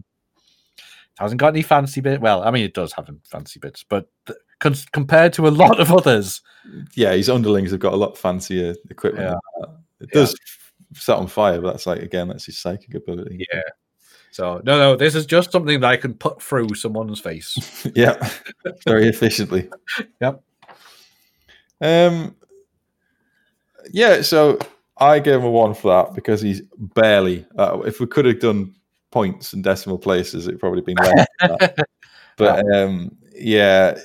[1.19, 2.21] hasn't got any fancy bit.
[2.21, 5.79] Well, I mean, it does have fancy bits, but th- cons- compared to a lot
[5.79, 6.41] of others,
[6.95, 9.37] yeah, his underlings have got a lot fancier equipment.
[9.59, 9.67] Yeah.
[10.01, 10.35] It does
[10.95, 13.45] set on fire, but that's like again, that's his psychic ability.
[13.53, 13.61] yeah.
[14.31, 17.55] So no, no, this is just something that I can put through someone's face.
[17.95, 18.31] Yeah,
[18.87, 19.69] very efficiently.
[20.23, 20.43] Yep.
[21.81, 22.35] Um.
[23.93, 24.59] Yeah, so
[24.99, 27.47] I gave him a one for that because he's barely.
[27.57, 28.75] Uh, if we could have done
[29.11, 31.27] points and decimal places, it'd probably been less.
[32.37, 33.99] But um, yeah,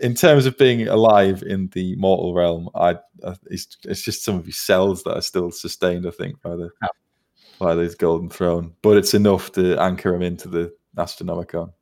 [0.00, 4.34] in terms of being alive in the mortal realm, I, I it's, it's just some
[4.34, 6.08] of his cells that are still sustained.
[6.08, 6.70] I think by the
[7.60, 11.72] by this golden throne, but it's enough to anchor him into the Astronomicon.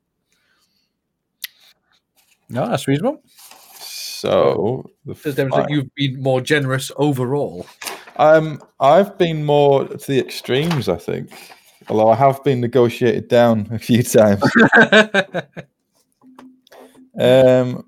[2.49, 3.23] No, that's reasonable.
[4.25, 7.65] So the Does demonstrate fi- you've been more generous overall.
[8.17, 11.31] Um, I've been more to the extremes, I think.
[11.89, 14.43] Although I have been negotiated down a few times.
[17.19, 17.85] Um,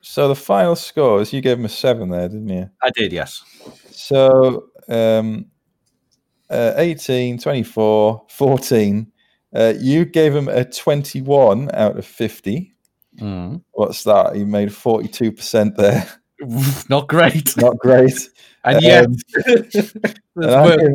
[0.00, 2.68] so the final scores, you gave him a seven there, didn't you?
[2.82, 3.44] I did, yes.
[3.90, 5.46] So um,
[6.50, 9.12] uh, 18, 24, 14.
[9.54, 12.71] Uh, you gave him a 21 out of 50.
[13.72, 14.34] What's that?
[14.36, 16.08] He made 42% there.
[16.88, 17.56] Not great.
[17.56, 18.14] Not great.
[18.64, 19.94] And yet, Um, there's
[20.36, 20.78] And I work.
[20.80, 20.94] gave-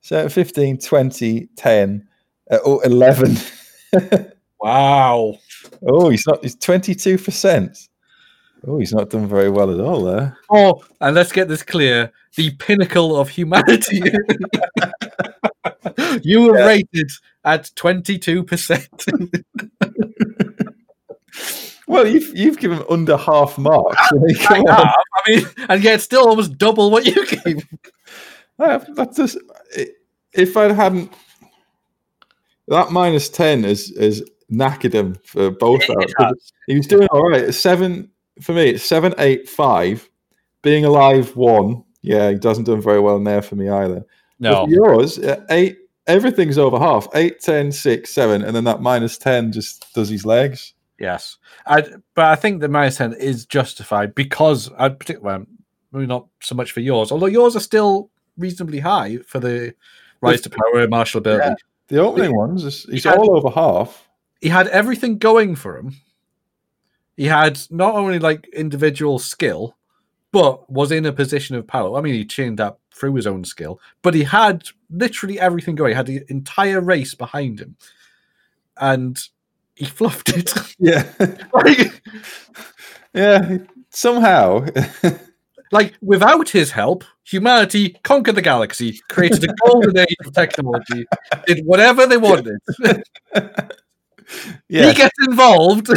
[0.00, 2.08] so 15, 20, 10,
[2.50, 3.36] uh, oh, 11.
[4.60, 5.36] wow.
[5.86, 7.88] oh, he's not, he's 22%.
[8.66, 10.36] Oh, he's not done very well at all there.
[10.50, 14.02] Oh, and let's get this clear: the pinnacle of humanity.
[16.24, 16.66] you were Yeah.
[16.66, 17.10] rated
[17.44, 18.88] at twenty-two percent.
[21.88, 23.96] Well, you've, you've given under half marks.
[24.12, 24.64] I mean, come.
[24.68, 24.94] I
[25.26, 27.66] mean, and yet still almost double what you gave.
[28.58, 29.38] That's just,
[30.32, 31.12] if I hadn't,
[32.68, 35.82] that minus 10 is, is knackered him for both.
[36.66, 37.52] He was doing all right.
[37.54, 38.10] Seven,
[38.42, 40.08] for me, it's seven, eight, five.
[40.62, 41.84] Being alive, one.
[42.02, 44.04] Yeah, he doesn't do very well in there for me either.
[44.40, 49.16] No, yours, uh, eight, everything's over half Eight, ten, six, 7, and then that minus
[49.18, 50.74] 10 just does his legs.
[50.98, 51.82] Yes, I,
[52.14, 55.46] but I think the minus ten is justified because I particularly well,
[55.92, 59.74] maybe not so much for yours, although yours are still reasonably high for the
[60.20, 61.48] rise to power, martial ability.
[61.48, 61.54] Yeah.
[61.88, 64.08] The opening ones, is, he's had- all over half.
[64.40, 65.96] He had everything going for him.
[67.16, 69.76] He had not only like individual skill,
[70.30, 71.98] but was in a position of power.
[71.98, 75.90] I mean, he chained up through his own skill, but he had literally everything going.
[75.90, 77.76] He had the entire race behind him,
[78.76, 79.20] and
[79.78, 80.52] he fluffed it.
[80.80, 81.10] Yeah.
[81.52, 82.02] like,
[83.14, 83.58] yeah.
[83.90, 84.66] Somehow.
[85.72, 91.04] like without his help, humanity conquered the galaxy, created a golden age of technology,
[91.46, 92.58] did whatever they wanted.
[94.68, 94.88] yeah.
[94.88, 95.88] He gets involved,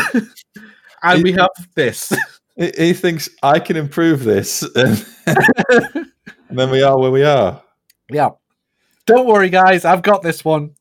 [1.03, 2.13] and we have this.
[2.55, 4.63] He, he thinks I can improve this.
[4.75, 7.61] And, and then we are where we are.
[8.09, 8.29] Yeah.
[9.05, 9.83] Don't worry, guys.
[9.83, 10.75] I've got this one.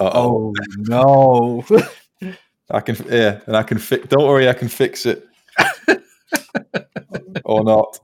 [0.00, 0.54] Uh-oh.
[0.56, 2.32] Oh no!
[2.70, 4.08] I can, yeah, and I can fix.
[4.08, 5.26] Don't worry, I can fix it,
[7.44, 7.98] or not.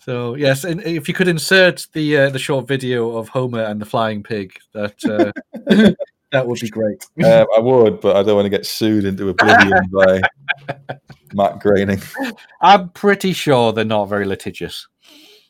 [0.00, 3.80] so yes, and if you could insert the uh, the short video of Homer and
[3.80, 5.32] the flying pig, that uh,
[6.30, 7.04] that would be great.
[7.24, 10.20] Um, I would, but I don't want to get sued into oblivion by
[11.32, 12.02] Matt Groening.
[12.60, 14.86] I'm pretty sure they're not very litigious.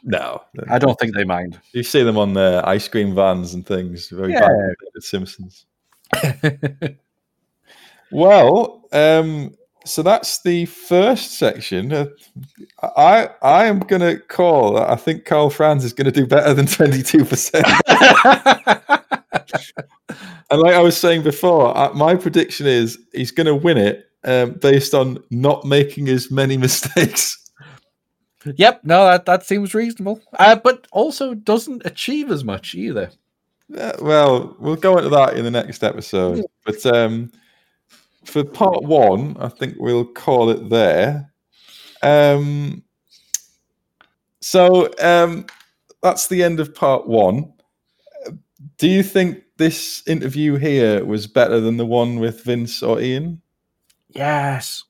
[0.06, 1.58] No, I don't think they mind.
[1.72, 4.08] you see them on the ice cream vans and things.
[4.10, 4.40] Very Yeah.
[4.48, 5.64] bad Simpsons.
[8.10, 9.54] Well, um,
[9.84, 11.92] so that's the first section.
[11.92, 12.06] Uh,
[12.82, 14.78] I I am going to call.
[14.78, 17.66] I think Karl Franz is going to do better than twenty two percent.
[20.50, 24.04] And like I was saying before, uh, my prediction is he's going to win it
[24.24, 27.43] um, based on not making as many mistakes.
[28.56, 30.20] Yep, no, that, that seems reasonable.
[30.38, 33.10] Uh, but also doesn't achieve as much either.
[33.76, 36.44] Uh, well, we'll go into that in the next episode.
[36.64, 37.32] But um,
[38.24, 41.30] for part one, I think we'll call it there.
[42.02, 42.82] Um,
[44.40, 45.46] so um,
[46.02, 47.52] that's the end of part one.
[48.76, 53.40] Do you think this interview here was better than the one with Vince or Ian?
[54.10, 54.84] Yes.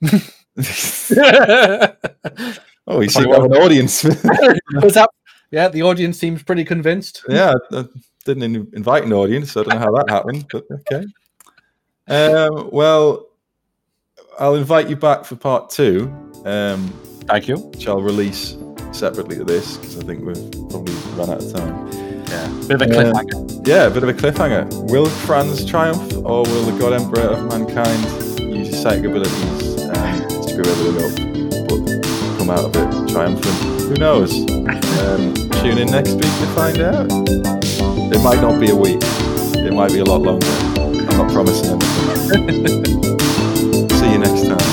[2.88, 4.02] oh, you seem to have an audience.
[4.02, 4.22] Was
[4.94, 5.08] that?
[5.50, 7.22] Yeah, the audience seems pretty convinced.
[7.28, 7.84] yeah, I, I
[8.24, 11.04] didn't in- invite an audience, so I don't know how that happened, but okay.
[12.08, 13.28] Um, well,
[14.38, 16.10] I'll invite you back for part two,
[16.44, 16.88] um,
[17.26, 17.56] Thank you.
[17.58, 18.56] which I'll release
[18.92, 21.88] separately to this because I think we've probably run out of time.
[22.28, 23.66] Yeah, bit of a Uh, cliffhanger.
[23.66, 24.90] Yeah, a bit of a cliffhanger.
[24.90, 28.04] Will Franz triumph, or will the God Emperor of mankind
[28.40, 31.27] use his psychic abilities and screw everything up, but
[32.48, 33.80] come out of it triumphant?
[33.82, 34.32] Who knows?
[35.00, 37.06] Um, tune in next week to find out.
[37.10, 39.00] It might not be a week.
[39.02, 40.46] It might be a lot longer.
[40.46, 42.86] I'm not promising anything.
[43.90, 44.67] See you next time.